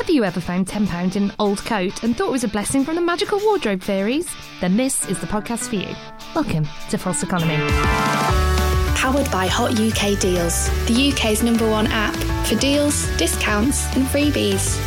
Have 0.00 0.08
you 0.08 0.24
ever 0.24 0.40
found 0.40 0.66
£10 0.66 1.14
in 1.14 1.24
an 1.24 1.32
old 1.38 1.58
coat 1.58 2.02
and 2.02 2.16
thought 2.16 2.28
it 2.28 2.32
was 2.32 2.42
a 2.42 2.48
blessing 2.48 2.86
from 2.86 2.94
the 2.94 3.02
magical 3.02 3.38
wardrobe 3.38 3.82
fairies? 3.82 4.26
Then 4.62 4.78
this 4.78 5.06
is 5.10 5.20
the 5.20 5.26
podcast 5.26 5.68
for 5.68 5.76
you. 5.76 5.94
Welcome 6.34 6.66
to 6.88 6.96
False 6.96 7.22
Economy. 7.22 7.58
Powered 8.96 9.30
by 9.30 9.46
Hot 9.46 9.78
UK 9.78 10.18
Deals, 10.18 10.70
the 10.86 11.12
UK's 11.12 11.42
number 11.42 11.68
one 11.68 11.86
app 11.88 12.16
for 12.46 12.54
deals, 12.58 13.14
discounts, 13.18 13.94
and 13.94 14.06
freebies. 14.06 14.80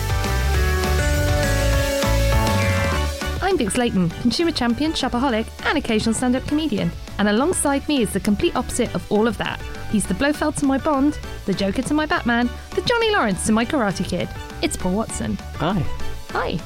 I'm 3.40 3.56
Vix 3.56 3.78
Layton, 3.78 4.10
consumer 4.10 4.52
champion, 4.52 4.94
shopaholic, 4.94 5.46
and 5.68 5.78
occasional 5.78 6.16
stand 6.16 6.36
up 6.36 6.44
comedian. 6.48 6.92
And 7.20 7.30
alongside 7.30 7.88
me 7.88 8.02
is 8.02 8.14
the 8.14 8.20
complete 8.20 8.56
opposite 8.56 8.94
of 8.96 9.10
all 9.12 9.28
of 9.28 9.38
that. 9.38 9.62
He's 9.94 10.08
the 10.08 10.16
Blofeld 10.16 10.56
to 10.58 10.66
my 10.66 10.80
Bond, 10.80 11.20
the 11.46 11.54
Joker 11.54 11.84
to 11.84 11.94
my 11.94 12.08
Batman, 12.08 12.50
the 12.74 12.82
Johnny 12.82 13.12
Lawrence 13.12 13.46
to 13.46 13.52
my 13.52 13.64
Karate 13.64 14.04
Kid. 14.04 14.28
It's 14.64 14.76
Paul 14.76 14.94
Watson. 14.94 15.38
Hi. 15.58 15.86
Hi. 16.32 16.58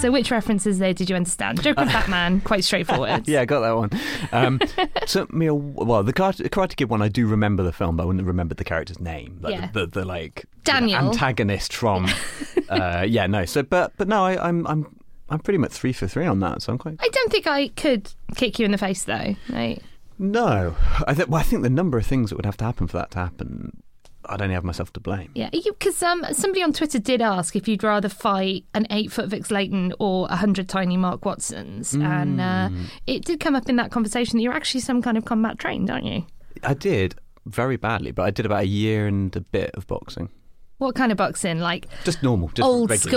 So, 0.00 0.10
which 0.10 0.30
references 0.30 0.78
there 0.78 0.94
did 0.94 1.10
you 1.10 1.16
understand? 1.16 1.62
Joker 1.62 1.82
and 1.82 1.90
Batman, 1.90 2.40
quite 2.40 2.64
straightforward. 2.64 3.28
Yeah, 3.28 3.42
I 3.42 3.44
got 3.44 3.60
that 3.60 3.76
one. 3.76 3.90
Um, 4.32 4.58
took 5.06 5.34
me 5.34 5.46
a 5.48 5.54
well. 5.54 6.02
The 6.02 6.14
Karate, 6.14 6.48
Karate 6.48 6.76
Kid 6.76 6.88
one, 6.88 7.02
I 7.02 7.08
do 7.08 7.26
remember 7.26 7.62
the 7.62 7.72
film, 7.74 7.96
but 7.98 8.04
I 8.04 8.06
wouldn't 8.06 8.26
remember 8.26 8.54
the 8.54 8.64
character's 8.64 9.00
name. 9.00 9.38
Like 9.42 9.52
Yeah. 9.54 9.66
the, 9.72 9.80
the, 9.80 10.00
the 10.00 10.04
like 10.06 10.46
Daniel. 10.64 10.98
antagonist 10.98 11.74
from. 11.74 12.08
uh, 12.70 13.04
yeah, 13.06 13.26
no. 13.26 13.44
So, 13.44 13.64
but 13.64 13.92
but 13.98 14.08
no, 14.08 14.24
I, 14.24 14.48
I'm 14.48 14.66
I'm 14.66 14.96
I'm 15.28 15.40
pretty 15.40 15.58
much 15.58 15.72
three 15.72 15.92
for 15.92 16.06
three 16.06 16.24
on 16.24 16.40
that. 16.40 16.62
So 16.62 16.72
I'm 16.72 16.78
quite 16.78 16.96
I 17.00 17.08
don't 17.08 17.30
think 17.30 17.46
I 17.46 17.68
could 17.68 18.10
kick 18.34 18.58
you 18.58 18.64
in 18.64 18.70
the 18.72 18.78
face, 18.78 19.04
though. 19.04 19.34
Right? 19.50 19.82
No. 20.18 20.76
I 21.06 21.14
think 21.14 21.28
well, 21.28 21.40
I 21.40 21.44
think 21.44 21.62
the 21.62 21.70
number 21.70 21.98
of 21.98 22.06
things 22.06 22.30
that 22.30 22.36
would 22.36 22.46
have 22.46 22.56
to 22.58 22.64
happen 22.64 22.86
for 22.86 22.96
that 22.98 23.10
to 23.12 23.18
happen, 23.18 23.82
I'd 24.26 24.42
only 24.42 24.54
have 24.54 24.64
myself 24.64 24.92
to 24.94 25.00
blame. 25.00 25.30
Yeah, 25.34 25.50
because 25.52 26.02
um, 26.02 26.24
somebody 26.32 26.62
on 26.62 26.72
Twitter 26.72 26.98
did 26.98 27.22
ask 27.22 27.56
if 27.56 27.68
you'd 27.68 27.82
rather 27.82 28.08
fight 28.08 28.64
an 28.74 28.86
eight 28.90 29.12
foot 29.12 29.28
Vix 29.28 29.50
Layton 29.50 29.92
or 29.98 30.26
a 30.30 30.36
hundred 30.36 30.68
tiny 30.68 30.96
Mark 30.96 31.24
Watsons, 31.24 31.94
and 31.94 32.40
uh, 32.40 32.70
it 33.06 33.24
did 33.24 33.40
come 33.40 33.54
up 33.54 33.68
in 33.68 33.76
that 33.76 33.90
conversation 33.90 34.38
that 34.38 34.42
you're 34.42 34.52
actually 34.52 34.80
some 34.80 35.02
kind 35.02 35.16
of 35.16 35.24
combat 35.24 35.58
trained, 35.58 35.90
aren't 35.90 36.04
you? 36.04 36.24
I 36.62 36.74
did 36.74 37.14
very 37.44 37.76
badly, 37.76 38.10
but 38.10 38.22
I 38.22 38.30
did 38.30 38.46
about 38.46 38.62
a 38.62 38.66
year 38.66 39.06
and 39.06 39.34
a 39.36 39.40
bit 39.40 39.70
of 39.74 39.86
boxing. 39.86 40.30
What 40.78 40.94
kind 40.94 41.10
of 41.10 41.16
boxing? 41.16 41.58
Like 41.60 41.86
Just 42.04 42.22
normal, 42.22 42.48
just 42.48 42.66
old 42.66 42.90
regular 42.90 43.10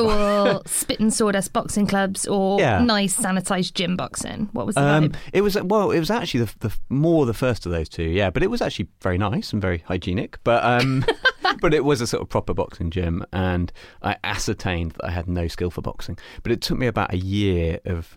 school 0.53 0.61
spit 0.65 0.99
and 1.01 1.13
sawdust 1.13 1.51
boxing 1.51 1.87
clubs, 1.87 2.25
or 2.27 2.59
Yeah. 2.59 2.79
nice 2.79 3.17
sanitized 3.17 3.73
gym 3.73 3.97
boxing? 3.97 4.49
What 4.53 4.65
was 4.65 4.75
the 4.75 4.81
Um, 4.83 5.09
vibe? 5.09 5.15
it 5.33 5.41
was 5.41 5.55
well, 5.61 5.91
it 5.91 5.99
was 5.99 6.09
actually 6.09 6.45
the, 6.45 6.53
the 6.59 6.73
more 6.89 7.25
the 7.25 7.33
first 7.33 7.65
of 7.65 7.71
those 7.71 7.89
two, 7.89 8.03
yeah. 8.03 8.29
But 8.29 8.43
it 8.43 8.49
was 8.49 8.61
actually 8.61 8.87
very 9.01 9.17
nice 9.17 9.51
and 9.51 9.61
very 9.61 9.79
hygienic. 9.79 10.39
But 10.45 10.63
um, 10.63 11.03
but 11.61 11.73
it 11.73 11.83
was 11.83 11.99
a 11.99 12.07
sort 12.07 12.21
of 12.21 12.29
proper 12.29 12.53
boxing 12.53 12.91
gym, 12.91 13.25
and 13.33 13.71
I 14.01 14.15
ascertained 14.23 14.91
that 14.93 15.05
I 15.05 15.11
had 15.11 15.27
no 15.27 15.47
skill 15.49 15.69
for 15.69 15.81
boxing. 15.81 16.17
But 16.43 16.51
it 16.53 16.61
took 16.61 16.77
me 16.77 16.87
about 16.87 17.13
a 17.13 17.17
year 17.17 17.79
of 17.85 18.15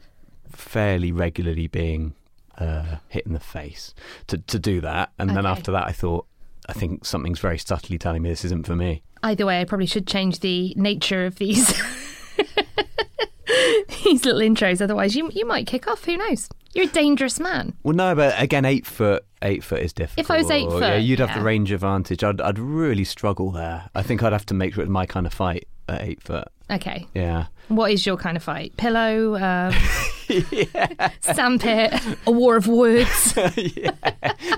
fairly 0.51 1.11
regularly 1.13 1.67
being 1.67 2.15
uh, 2.59 2.97
hit 3.09 3.27
in 3.27 3.33
the 3.33 3.41
face 3.41 3.95
to 4.29 4.39
to 4.39 4.59
do 4.59 4.81
that, 4.83 5.11
and 5.19 5.31
then 5.31 5.47
after 5.47 5.73
that, 5.73 5.89
I 5.89 5.93
thought. 5.93 6.27
I 6.69 6.75
think 6.75 7.05
something's 7.05 7.41
very 7.41 7.59
subtly 7.59 7.99
telling 7.99 8.23
me 8.23 8.29
this 8.29 8.45
isn't 8.45 8.67
for 8.67 8.77
me. 8.77 9.03
Either 9.23 9.47
way, 9.47 9.61
I 9.61 9.65
probably 9.65 9.87
should 9.87 10.07
change 10.07 10.41
the 10.41 10.75
nature 10.77 11.25
of 11.27 11.37
these 11.37 11.69
these 14.05 14.25
little 14.25 14.41
intros. 14.41 14.81
Otherwise, 14.81 15.15
you 15.15 15.31
you 15.33 15.47
might 15.47 15.67
kick 15.67 15.87
off. 15.87 16.05
Who 16.05 16.17
knows? 16.17 16.49
You're 16.75 16.87
a 16.87 16.89
dangerous 16.89 17.39
man. 17.39 17.75
Well, 17.83 17.95
no, 17.95 18.15
but 18.15 18.35
again, 18.41 18.65
eight 18.65 18.87
foot, 18.87 19.25
eight 19.43 19.63
foot 19.63 19.81
is 19.81 19.93
difficult. 19.93 20.25
If 20.25 20.31
I 20.31 20.39
was 20.39 20.51
eight 20.51 20.71
foot, 20.71 20.83
yeah, 20.83 20.97
you'd 20.97 21.19
have 21.19 21.31
yeah. 21.31 21.39
the 21.39 21.45
range 21.45 21.71
advantage. 21.71 22.25
I'd, 22.25 22.41
I'd 22.41 22.59
really 22.59 23.05
struggle 23.05 23.51
there. 23.51 23.91
I 23.95 24.03
think 24.03 24.23
I'd 24.23 24.33
have 24.33 24.47
to 24.47 24.55
make 24.55 24.75
sure 24.75 24.83
it's 24.83 24.91
my 24.91 25.05
kind 25.05 25.27
of 25.27 25.35
fight 25.35 25.69
at 25.89 26.01
eight 26.01 26.23
foot. 26.23 26.49
Okay. 26.73 27.07
Yeah. 27.15 27.47
What 27.69 27.91
is 27.91 28.05
your 28.05 28.17
kind 28.17 28.37
of 28.37 28.43
fight? 28.43 28.77
Pillow, 28.77 29.37
um, 29.37 29.73
sandpit, 31.21 31.93
a 32.27 32.31
war 32.31 32.57
of 32.57 32.67
words. 32.67 33.35
yeah. 33.57 33.91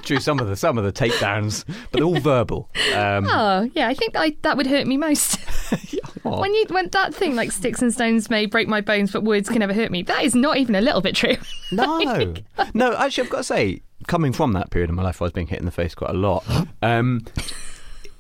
True. 0.03 0.21
Some 0.21 0.39
of 0.41 0.49
the 0.49 0.57
some 0.57 0.79
of 0.79 0.85
the 0.85 0.93
takedowns, 0.93 1.65
but 1.67 1.99
they're 1.99 2.05
all 2.05 2.19
verbal. 2.21 2.71
Um, 2.95 3.27
Oh, 3.29 3.71
yeah, 3.75 3.89
I 3.89 3.95
think 3.95 4.17
I, 4.17 4.37
that 4.43 4.57
would 4.57 4.67
hurt 4.67 4.87
me 4.87 4.97
most. 4.97 5.39
oh, 6.25 6.41
when 6.41 6.55
you 6.55 6.65
when 6.71 6.89
that 6.89 7.15
thing 7.15 7.37
like 7.37 7.53
sticks 7.53 7.83
and 7.83 7.93
stones 7.93 8.31
may 8.31 8.47
break 8.47 8.69
my 8.69 8.81
bones, 8.81 9.13
but 9.13 9.23
words 9.23 9.49
can 9.49 9.59
never 9.59 9.75
hurt 9.75 9.91
me. 9.91 10.03
That 10.03 10.25
is 10.25 10.35
not 10.35 10.57
even 10.57 10.75
a 10.75 10.81
little 10.81 11.01
bit 11.01 11.15
true. 11.15 11.37
no, 11.73 12.35
no. 12.75 12.97
Actually, 12.97 13.25
I've 13.25 13.31
got 13.31 13.39
to 13.39 13.45
say, 13.45 13.83
coming 14.07 14.33
from 14.33 14.53
that 14.53 14.71
period 14.71 14.91
in 14.91 14.97
my 14.97 15.03
life, 15.03 15.21
I 15.21 15.27
was 15.27 15.33
being 15.33 15.47
hit 15.47 15.59
in 15.59 15.67
the 15.67 15.73
face 15.73 15.95
quite 15.95 16.11
a 16.11 16.15
lot. 16.15 16.45
Um, 16.83 17.25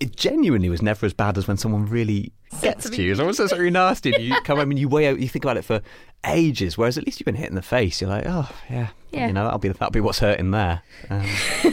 it 0.04 0.16
genuinely 0.16 0.68
was 0.68 0.82
never 0.82 1.06
as 1.06 1.12
bad 1.12 1.38
as 1.38 1.48
when 1.48 1.56
someone 1.56 1.86
really 1.86 2.32
gets 2.60 2.88
to 2.90 3.02
you. 3.02 3.10
It's 3.10 3.20
almost 3.20 3.40
very 3.50 3.70
nasty. 3.70 4.12
And 4.14 4.22
you 4.22 4.40
come 4.44 4.58
home 4.58 4.70
and 4.70 4.78
you 4.78 4.88
weigh 4.88 5.08
out, 5.08 5.18
you 5.18 5.28
think 5.28 5.44
about 5.44 5.56
it 5.56 5.64
for 5.64 5.80
ages. 6.26 6.76
Whereas 6.78 6.96
at 6.98 7.04
least 7.06 7.18
you've 7.20 7.24
been 7.24 7.34
hit 7.34 7.48
in 7.48 7.54
the 7.54 7.62
face. 7.62 8.00
You're 8.00 8.10
like, 8.10 8.24
oh 8.26 8.48
yeah, 8.70 8.88
Yeah. 9.12 9.26
you 9.28 9.32
know 9.32 9.44
that'll 9.44 9.58
be 9.58 9.68
that'll 9.68 9.90
be 9.90 10.00
what's 10.00 10.18
hurting 10.18 10.50
there. 10.50 10.82
Um, 11.10 11.22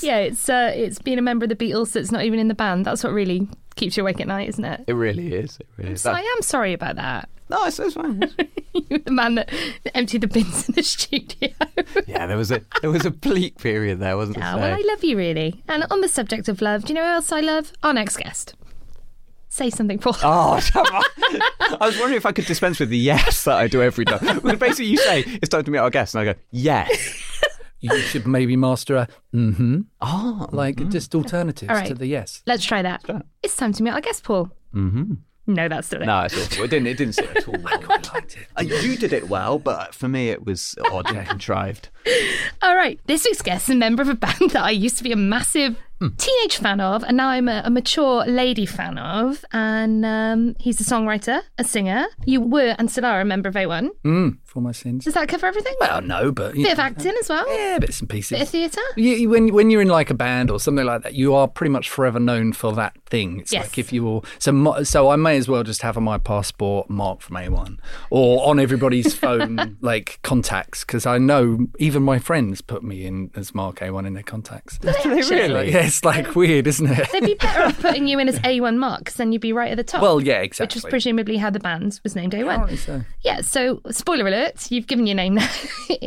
yeah, 0.00 0.18
it's 0.18 0.48
uh, 0.48 0.72
it's 0.74 0.98
being 0.98 1.18
a 1.18 1.22
member 1.22 1.44
of 1.44 1.48
the 1.50 1.56
Beatles 1.56 1.92
that's 1.92 2.12
not 2.12 2.24
even 2.24 2.38
in 2.38 2.48
the 2.48 2.54
band. 2.54 2.84
That's 2.84 3.04
what 3.04 3.12
really 3.12 3.48
keeps 3.76 3.96
you 3.96 4.02
awake 4.02 4.20
at 4.20 4.26
night, 4.26 4.48
isn't 4.48 4.64
it? 4.64 4.84
it 4.86 4.92
really 4.94 5.32
is. 5.34 5.56
It 5.60 5.66
really 5.76 5.92
is. 5.92 6.02
So 6.02 6.12
I 6.12 6.20
am 6.20 6.42
sorry 6.42 6.72
about 6.72 6.96
that. 6.96 7.28
No, 7.50 7.64
it's, 7.64 7.78
it's 7.78 7.94
fine. 7.94 8.22
You're 8.88 8.98
the 9.00 9.10
man 9.10 9.36
that 9.36 9.50
emptied 9.94 10.20
the 10.20 10.26
bins 10.28 10.68
in 10.68 10.74
the 10.74 10.82
studio. 10.82 11.48
yeah, 12.06 12.26
there 12.26 12.36
was 12.36 12.50
a 12.52 12.62
there 12.82 12.90
was 12.90 13.04
a 13.06 13.10
bleak 13.10 13.58
period 13.58 13.98
there, 14.00 14.16
wasn't 14.16 14.38
Ah, 14.38 14.56
there? 14.56 14.70
well, 14.70 14.78
I 14.78 14.82
love 14.86 15.02
you 15.04 15.16
really. 15.16 15.62
And 15.68 15.84
on 15.90 16.00
the 16.00 16.08
subject 16.08 16.48
of 16.48 16.60
love, 16.62 16.84
do 16.84 16.88
you 16.88 16.94
know 16.94 17.04
who 17.04 17.12
else 17.12 17.32
I 17.32 17.40
love? 17.40 17.72
Our 17.82 17.92
next 17.94 18.16
guest. 18.18 18.54
Say 19.50 19.70
something, 19.70 19.98
Paul. 19.98 20.14
Oh. 20.22 20.60
I 20.74 21.76
was 21.80 21.96
wondering 21.98 22.16
if 22.18 22.26
I 22.26 22.32
could 22.32 22.44
dispense 22.44 22.78
with 22.80 22.90
the 22.90 22.98
yes 22.98 23.44
that 23.44 23.56
I 23.56 23.66
do 23.66 23.82
every 23.82 24.04
time. 24.04 24.20
Because 24.36 24.58
basically, 24.58 24.86
you 24.86 24.98
say 24.98 25.20
it's 25.26 25.48
time 25.48 25.64
to 25.64 25.70
meet 25.70 25.78
our 25.78 25.90
guest, 25.90 26.14
and 26.14 26.20
I 26.28 26.32
go 26.32 26.38
yes. 26.50 27.24
You 27.80 27.96
should 28.00 28.26
maybe 28.26 28.56
master 28.56 28.96
a 28.96 29.08
mm-hmm, 29.34 29.82
Oh, 30.00 30.48
like 30.52 30.88
just 30.90 31.14
alternatives 31.14 31.70
All 31.70 31.76
right. 31.76 31.86
to 31.86 31.94
the 31.94 32.06
yes. 32.06 32.42
Let's 32.46 32.64
try 32.64 32.82
that. 32.82 33.04
try 33.04 33.16
it. 33.18 33.26
It's 33.42 33.56
time 33.56 33.72
to 33.72 33.82
meet 33.84 33.90
our 33.92 34.00
guest, 34.00 34.24
Paul. 34.24 34.50
mm-hmm. 34.74 35.14
No, 35.48 35.66
that's 35.66 35.86
still 35.86 36.02
it. 36.02 36.06
no, 36.06 36.20
it's 36.20 36.36
awful. 36.36 36.64
It 36.64 36.68
didn't. 36.70 36.88
It 36.88 36.98
didn't 36.98 37.14
sit 37.14 37.34
at 37.34 37.48
all. 37.48 37.54
well. 37.62 37.82
I 37.88 38.14
liked 38.14 38.36
it. 38.36 38.46
Uh, 38.54 38.62
you 38.62 38.96
did 38.96 39.14
it 39.14 39.30
well, 39.30 39.58
but 39.58 39.94
for 39.94 40.06
me, 40.06 40.28
it 40.28 40.44
was 40.44 40.74
odd 40.92 41.10
and 41.10 41.26
contrived. 41.28 41.88
All 42.60 42.76
right. 42.76 43.00
This 43.06 43.24
week's 43.24 43.40
guest 43.40 43.70
is 43.70 43.74
a 43.74 43.78
member 43.78 44.02
of 44.02 44.10
a 44.10 44.14
band 44.14 44.50
that 44.50 44.62
I 44.62 44.70
used 44.70 44.98
to 44.98 45.04
be 45.04 45.10
a 45.10 45.16
massive 45.16 45.76
teenage 46.16 46.56
fan 46.58 46.80
of, 46.80 47.02
and 47.04 47.16
now 47.16 47.28
I'm 47.28 47.48
a, 47.48 47.62
a 47.64 47.70
mature 47.70 48.24
lady 48.26 48.66
fan 48.66 48.98
of. 48.98 49.44
And 49.52 50.04
um, 50.04 50.54
he's 50.60 50.80
a 50.80 50.84
songwriter, 50.84 51.40
a 51.58 51.64
singer. 51.64 52.06
You 52.24 52.40
were 52.40 52.74
and 52.78 52.90
still 52.90 53.04
are 53.04 53.20
a 53.20 53.24
member 53.24 53.48
of 53.48 53.54
A1. 53.54 53.88
Mm, 54.04 54.38
for 54.44 54.60
my 54.60 54.72
sins. 54.72 55.04
Does 55.04 55.14
that 55.14 55.28
cover 55.28 55.46
everything? 55.46 55.74
Well, 55.80 56.00
no, 56.02 56.30
but 56.32 56.56
you 56.56 56.64
Bit 56.64 56.72
of 56.72 56.78
know, 56.78 56.84
acting 56.84 57.14
as 57.20 57.28
well. 57.28 57.52
yeah, 57.58 57.78
bits 57.78 58.00
and 58.00 58.08
pieces. 58.08 58.30
Bit 58.38 58.42
of 58.42 58.48
theatre. 58.48 58.80
You, 58.96 59.10
you- 59.12 59.28
when 59.28 59.52
when 59.52 59.70
you're 59.70 59.82
in 59.82 59.88
like 59.88 60.10
a 60.10 60.14
band 60.14 60.50
or 60.50 60.58
something 60.60 60.84
like 60.86 61.02
that, 61.02 61.14
you 61.14 61.34
are 61.34 61.46
pretty 61.48 61.70
much 61.70 61.90
forever 61.90 62.18
known 62.20 62.52
for 62.52 62.72
that 62.74 62.96
thing. 63.06 63.40
It's 63.40 63.52
Yes. 63.52 63.64
like 63.66 63.78
if 63.78 63.92
you 63.92 64.02
will, 64.04 64.24
so 64.38 64.52
mo- 64.52 64.82
so 64.84 65.08
I 65.10 65.16
may 65.16 65.36
as 65.36 65.48
well 65.48 65.62
just 65.62 65.82
have 65.82 65.96
on 65.96 66.04
my 66.04 66.18
passport 66.18 66.88
Mark 66.88 67.20
from 67.20 67.36
A1 67.36 67.78
or 68.10 68.46
on 68.48 68.58
everybody's 68.58 69.14
phone 69.18 69.76
like 69.80 70.18
contacts 70.22 70.84
because 70.84 71.06
I 71.06 71.18
know 71.18 71.66
even 71.78 72.02
my 72.02 72.18
friends 72.18 72.60
put 72.60 72.82
me 72.82 73.04
in 73.04 73.30
as 73.34 73.54
Mark 73.54 73.80
A1 73.80 74.06
in 74.06 74.14
their 74.14 74.22
contacts. 74.22 74.78
Do 74.78 74.92
they 74.92 75.22
really? 75.22 75.72
yeah, 75.72 75.87
it's 75.88 76.04
like 76.04 76.34
weird, 76.36 76.66
isn't 76.66 76.86
it? 76.86 77.08
They'd 77.10 77.24
be 77.24 77.34
better 77.34 77.62
off 77.62 77.80
putting 77.80 78.06
you 78.06 78.18
in 78.18 78.28
as 78.28 78.38
A1 78.40 78.76
Mark, 78.76 79.06
'cause 79.06 79.14
then 79.14 79.32
you'd 79.32 79.40
be 79.40 79.52
right 79.52 79.70
at 79.70 79.76
the 79.76 79.84
top. 79.84 80.02
Well, 80.02 80.20
yeah, 80.20 80.40
exactly. 80.40 80.64
Which 80.66 80.84
was 80.84 80.90
presumably 80.90 81.38
how 81.38 81.50
the 81.50 81.58
band 81.58 81.98
was 82.04 82.14
named 82.14 82.34
A1. 82.34 82.42
Apparently 82.42 82.76
so. 82.76 83.02
Yeah, 83.22 83.40
so 83.40 83.80
spoiler 83.90 84.28
alert, 84.28 84.70
you've 84.70 84.86
given 84.86 85.06
your 85.06 85.16
name 85.16 85.34
now. 85.34 85.48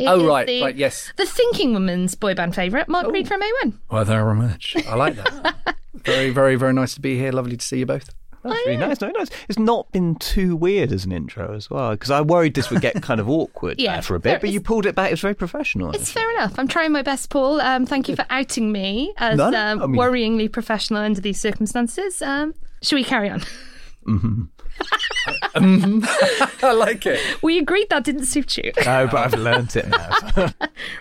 Oh 0.04 0.26
right, 0.26 0.46
the, 0.46 0.62
right, 0.62 0.76
yes. 0.76 1.12
The 1.16 1.26
Thinking 1.26 1.74
Woman's 1.74 2.14
boy 2.14 2.34
band 2.34 2.54
favourite, 2.54 2.88
Mark 2.88 3.10
Read 3.10 3.26
oh. 3.26 3.28
from 3.28 3.42
A1. 3.42 3.78
Well, 3.90 4.04
there 4.04 4.24
very 4.24 4.36
much. 4.36 4.76
I 4.88 4.94
like 4.94 5.16
that. 5.16 5.76
very, 5.94 6.30
very, 6.30 6.56
very 6.56 6.72
nice 6.72 6.94
to 6.94 7.00
be 7.00 7.18
here. 7.18 7.32
Lovely 7.32 7.56
to 7.56 7.64
see 7.64 7.80
you 7.80 7.86
both. 7.86 8.10
That's 8.42 8.66
really 8.66 8.76
nice. 8.76 9.00
No, 9.00 9.08
nice. 9.10 9.28
It's 9.48 9.58
not 9.58 9.90
been 9.92 10.16
too 10.16 10.56
weird 10.56 10.90
as 10.92 11.04
an 11.04 11.12
intro 11.12 11.54
as 11.54 11.70
well, 11.70 11.92
because 11.92 12.10
I 12.10 12.20
worried 12.20 12.54
this 12.54 12.70
would 12.70 12.80
get 12.80 13.00
kind 13.02 13.20
of 13.20 13.28
awkward 13.28 13.78
Yeah, 13.80 13.94
there 13.94 14.02
for 14.02 14.16
a 14.16 14.20
fair- 14.20 14.34
bit, 14.34 14.40
but 14.42 14.50
you 14.50 14.60
pulled 14.60 14.84
it 14.86 14.94
back. 14.94 15.08
It 15.08 15.12
was 15.14 15.20
very 15.20 15.34
professional. 15.34 15.92
It's 15.92 16.10
fair 16.10 16.30
enough. 16.32 16.58
I'm 16.58 16.68
trying 16.68 16.92
my 16.92 17.02
best, 17.02 17.30
Paul. 17.30 17.60
Um, 17.60 17.86
thank 17.86 18.08
you 18.08 18.16
for 18.16 18.26
outing 18.30 18.72
me 18.72 19.12
as 19.18 19.38
No, 19.38 19.50
no, 19.50 19.58
um, 19.58 19.82
I 19.82 19.86
mean- 19.86 20.00
worryingly 20.00 20.50
professional 20.50 21.00
under 21.02 21.20
these 21.20 21.40
circumstances. 21.40 22.20
Um, 22.22 22.54
should 22.82 22.96
we 22.96 23.04
carry 23.04 23.30
on? 23.30 23.42
I 25.54 26.72
like 26.76 27.06
it. 27.06 27.20
We 27.42 27.58
agreed 27.58 27.88
that 27.90 28.04
didn't 28.04 28.24
suit 28.26 28.56
you. 28.56 28.72
no, 28.84 29.06
but 29.06 29.14
I've 29.34 29.34
learnt 29.38 29.76
it 29.76 29.86
now. 29.88 30.48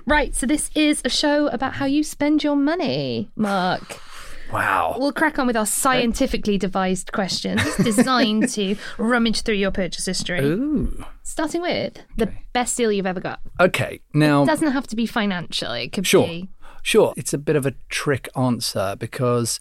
right, 0.06 0.36
so 0.36 0.46
this 0.46 0.70
is 0.76 1.02
a 1.06 1.10
show 1.10 1.48
about 1.48 1.74
how 1.74 1.86
you 1.86 2.04
spend 2.04 2.44
your 2.44 2.56
money, 2.56 3.30
Mark. 3.36 4.00
Wow. 4.52 4.96
We'll 4.98 5.14
crack 5.14 5.40
on 5.40 5.48
with 5.48 5.56
our 5.56 5.66
scientifically 5.66 6.58
devised 6.58 7.12
questions 7.12 7.62
designed 7.78 8.50
to 8.50 8.76
rummage 8.98 9.42
through 9.42 9.56
your 9.56 9.72
purchase 9.72 10.06
history. 10.06 10.40
Ooh. 10.42 11.06
Starting 11.24 11.62
with 11.62 12.00
the 12.18 12.32
best 12.54 12.76
deal 12.78 12.92
you've 12.92 13.06
ever 13.06 13.20
got. 13.22 13.40
Okay. 13.60 14.02
Now, 14.14 14.44
It 14.44 14.48
doesn't 14.48 14.72
have 14.72 14.88
to 14.88 14.96
be 14.96 15.06
financial. 15.06 15.72
It 15.72 15.92
could 15.94 16.06
Sure. 16.06 16.28
be 16.28 16.50
Sure. 16.84 17.14
It's 17.16 17.34
a 17.34 17.38
bit 17.38 17.56
of 17.56 17.66
a 17.66 17.74
trick 17.90 18.28
answer 18.36 18.96
because 18.98 19.60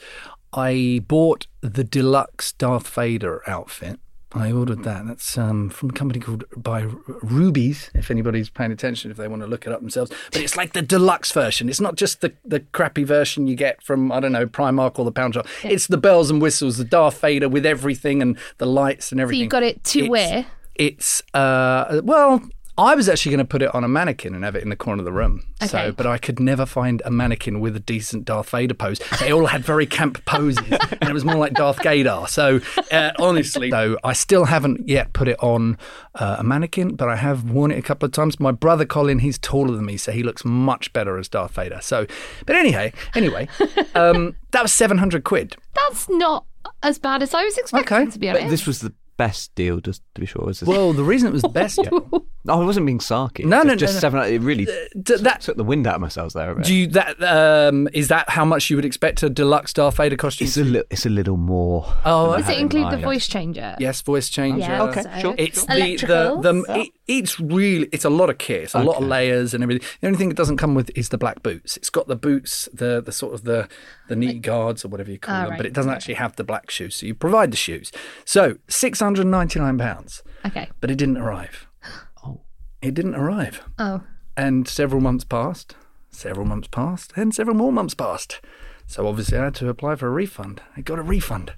I 0.52 1.02
bought 1.06 1.46
the 1.60 1.84
deluxe 1.84 2.52
Darth 2.52 2.88
Vader 2.88 3.42
outfit. 3.48 4.00
I 4.32 4.52
ordered 4.52 4.84
that. 4.84 5.06
That's 5.06 5.36
um, 5.36 5.70
from 5.70 5.90
a 5.90 5.92
company 5.92 6.20
called 6.20 6.44
by 6.56 6.86
Rubies. 7.22 7.90
If 7.94 8.10
anybody's 8.10 8.48
paying 8.48 8.70
attention, 8.72 9.10
if 9.10 9.16
they 9.16 9.26
want 9.28 9.42
to 9.42 9.48
look 9.48 9.66
it 9.66 9.72
up 9.72 9.80
themselves, 9.80 10.12
but 10.32 10.40
it's 10.40 10.56
like 10.56 10.72
the 10.72 10.82
deluxe 10.82 11.32
version. 11.32 11.68
It's 11.68 11.80
not 11.80 11.96
just 11.96 12.20
the 12.20 12.32
the 12.44 12.60
crappy 12.60 13.04
version 13.04 13.46
you 13.46 13.56
get 13.56 13.82
from 13.82 14.12
I 14.12 14.20
don't 14.20 14.32
know 14.32 14.46
Primark 14.46 14.98
or 14.98 15.04
the 15.04 15.12
Pound 15.12 15.34
Shop. 15.34 15.46
It's 15.64 15.88
the 15.88 15.96
bells 15.98 16.30
and 16.30 16.40
whistles, 16.40 16.76
the 16.76 16.84
Darth 16.84 17.20
Vader 17.20 17.48
with 17.48 17.66
everything 17.66 18.22
and 18.22 18.38
the 18.58 18.66
lights 18.66 19.10
and 19.12 19.20
everything. 19.20 19.40
So 19.40 19.44
you 19.44 19.48
got 19.48 19.62
it 19.62 19.82
to 19.84 19.98
It's- 20.00 20.10
wear. 20.10 20.46
It's 20.76 21.22
uh, 21.34 22.00
well, 22.04 22.40
I 22.80 22.94
was 22.94 23.08
actually 23.08 23.30
going 23.32 23.46
to 23.46 23.50
put 23.50 23.62
it 23.62 23.74
on 23.74 23.84
a 23.84 23.88
mannequin 23.88 24.34
and 24.34 24.42
have 24.44 24.56
it 24.56 24.62
in 24.62 24.70
the 24.70 24.76
corner 24.76 25.00
of 25.00 25.04
the 25.04 25.12
room. 25.12 25.44
Okay. 25.62 25.68
So, 25.68 25.92
but 25.92 26.06
I 26.06 26.16
could 26.18 26.40
never 26.40 26.64
find 26.64 27.02
a 27.04 27.10
mannequin 27.10 27.60
with 27.60 27.76
a 27.76 27.80
decent 27.80 28.24
Darth 28.24 28.48
Vader 28.50 28.74
pose. 28.74 29.00
They 29.20 29.32
all 29.32 29.46
had 29.46 29.62
very 29.64 29.86
camp 29.86 30.24
poses, 30.24 30.64
and 31.00 31.10
it 31.10 31.12
was 31.12 31.24
more 31.24 31.36
like 31.36 31.52
Darth 31.52 31.78
Gaydar. 31.78 32.28
So, 32.28 32.60
uh, 32.90 33.10
honestly, 33.18 33.70
so 33.70 33.98
I 34.02 34.14
still 34.14 34.46
haven't 34.46 34.88
yet 34.88 35.12
put 35.12 35.28
it 35.28 35.40
on 35.42 35.76
uh, 36.14 36.36
a 36.38 36.42
mannequin, 36.42 36.96
but 36.96 37.08
I 37.08 37.16
have 37.16 37.50
worn 37.50 37.70
it 37.70 37.78
a 37.78 37.82
couple 37.82 38.06
of 38.06 38.12
times. 38.12 38.40
My 38.40 38.52
brother 38.52 38.86
Colin, 38.86 39.18
he's 39.18 39.38
taller 39.38 39.74
than 39.76 39.84
me, 39.84 39.96
so 39.96 40.10
he 40.12 40.22
looks 40.22 40.44
much 40.44 40.92
better 40.92 41.18
as 41.18 41.28
Darth 41.28 41.52
Vader. 41.52 41.80
So, 41.82 42.06
but 42.46 42.56
anyway, 42.56 42.92
anyway, 43.14 43.46
um, 43.94 44.36
that 44.52 44.62
was 44.62 44.72
seven 44.72 44.98
hundred 44.98 45.24
quid. 45.24 45.56
That's 45.74 46.08
not 46.08 46.46
as 46.82 46.98
bad 46.98 47.22
as 47.22 47.34
I 47.34 47.44
was 47.44 47.58
expecting, 47.58 47.96
Okay. 47.98 48.10
to 48.10 48.18
be 48.18 48.26
But 48.28 48.36
honest. 48.36 48.50
this 48.50 48.66
was 48.66 48.80
the 48.80 48.92
best 49.24 49.54
deal, 49.54 49.80
just 49.80 50.02
to 50.14 50.20
be 50.20 50.26
sure. 50.26 50.44
Was 50.44 50.60
this? 50.60 50.68
Well, 50.68 50.92
the 50.92 51.04
reason 51.04 51.28
it 51.28 51.32
was 51.32 51.42
the 51.42 51.48
best. 51.62 51.78
Yeah. 51.82 51.90
Oh, 52.48 52.62
I 52.62 52.64
wasn't 52.64 52.86
being 52.86 53.00
sarky. 53.00 53.44
No, 53.44 53.58
just, 53.58 53.66
no, 53.66 53.72
no, 53.72 53.76
just 53.76 53.94
no. 53.96 54.00
seven. 54.00 54.22
It 54.32 54.40
really 54.40 54.64
D- 54.64 55.16
that 55.20 55.42
took 55.42 55.58
the 55.58 55.62
wind 55.62 55.86
out 55.86 55.96
of 55.96 56.00
myself 56.00 56.32
there. 56.32 56.52
A 56.52 56.54
bit. 56.54 56.64
Do 56.64 56.74
you 56.74 56.86
that 56.86 57.22
um, 57.22 57.86
is 57.92 58.08
that 58.08 58.30
how 58.30 58.46
much 58.46 58.70
you 58.70 58.76
would 58.76 58.84
expect 58.86 59.22
a 59.22 59.28
deluxe 59.28 59.74
Darth 59.74 59.98
Vader 59.98 60.16
costume? 60.16 60.46
It's 60.46 60.56
a 60.56 60.64
little. 60.64 60.86
It's 60.90 61.04
a 61.04 61.10
little 61.10 61.36
more. 61.36 61.84
Oh, 62.06 62.34
Does 62.38 62.46
had 62.46 62.52
it 62.54 62.56
in 62.56 62.62
include 62.62 62.92
the 62.92 62.96
voice 62.96 63.28
changer? 63.28 63.76
yes, 63.78 64.00
voice 64.00 64.30
changer. 64.30 64.60
Yeah, 64.60 64.84
Okay, 64.84 65.02
so- 65.02 65.18
sure. 65.20 65.34
It's 65.36 65.66
the, 65.66 65.74
the, 65.74 65.80
Electricals. 65.82 66.42
the 66.42 66.80
it, 66.80 66.88
it's 67.08 67.38
really 67.38 67.90
it's 67.92 68.06
a 68.06 68.10
lot 68.10 68.30
of 68.30 68.38
kit. 68.38 68.62
It's 68.62 68.74
a 68.74 68.82
lot 68.82 68.96
of 68.96 69.04
layers 69.06 69.52
and 69.52 69.62
everything. 69.62 69.86
The 70.00 70.06
only 70.06 70.18
thing 70.18 70.30
it 70.30 70.36
doesn't 70.38 70.56
come 70.56 70.74
with 70.74 70.90
is 70.96 71.10
the 71.10 71.18
black 71.18 71.42
boots. 71.42 71.76
It's 71.76 71.90
got 71.90 72.08
the 72.08 72.16
boots, 72.16 72.70
the 72.72 73.02
the 73.02 73.12
sort 73.12 73.34
of 73.34 73.44
the 73.44 73.68
the 74.08 74.16
knee 74.16 74.38
guards 74.38 74.82
or 74.82 74.88
whatever 74.88 75.10
you 75.10 75.18
call 75.18 75.34
Ah, 75.34 75.40
them, 75.42 75.50
right. 75.50 75.56
but 75.58 75.66
it 75.66 75.74
doesn't 75.74 75.92
actually 75.92 76.14
have 76.14 76.34
the 76.36 76.42
black 76.42 76.70
shoes. 76.70 76.96
So 76.96 77.04
you 77.06 77.14
provide 77.14 77.52
the 77.52 77.58
shoes. 77.58 77.92
So 78.24 78.56
six 78.66 78.98
hundred 78.98 79.09
ninety 79.18 79.58
nine 79.58 79.78
pounds, 79.78 80.22
Okay. 80.46 80.68
but 80.80 80.90
it 80.90 80.96
didn't 80.96 81.18
arrive. 81.18 81.66
Oh. 82.24 82.40
It 82.82 82.94
didn't 82.94 83.14
arrive, 83.14 83.62
Oh. 83.78 84.02
and 84.36 84.68
several 84.68 85.00
months 85.00 85.24
passed. 85.24 85.74
Several 86.10 86.44
months 86.46 86.68
passed, 86.68 87.12
and 87.16 87.34
several 87.34 87.56
more 87.56 87.72
months 87.72 87.94
passed. 87.94 88.40
So 88.86 89.06
obviously 89.06 89.38
I 89.38 89.44
had 89.44 89.54
to 89.56 89.68
apply 89.68 89.96
for 89.96 90.08
a 90.08 90.10
refund. 90.10 90.60
I 90.76 90.80
got 90.80 90.98
a 90.98 91.02
refund, 91.02 91.52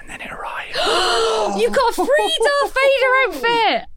and 0.00 0.08
then 0.08 0.20
it 0.20 0.30
arrived. 0.32 0.76
You 1.58 1.70
got 1.70 1.92
a 1.92 1.94
free 1.94 2.38
Darth 2.62 2.74
Vader 2.74 3.14
outfit. 3.26 3.88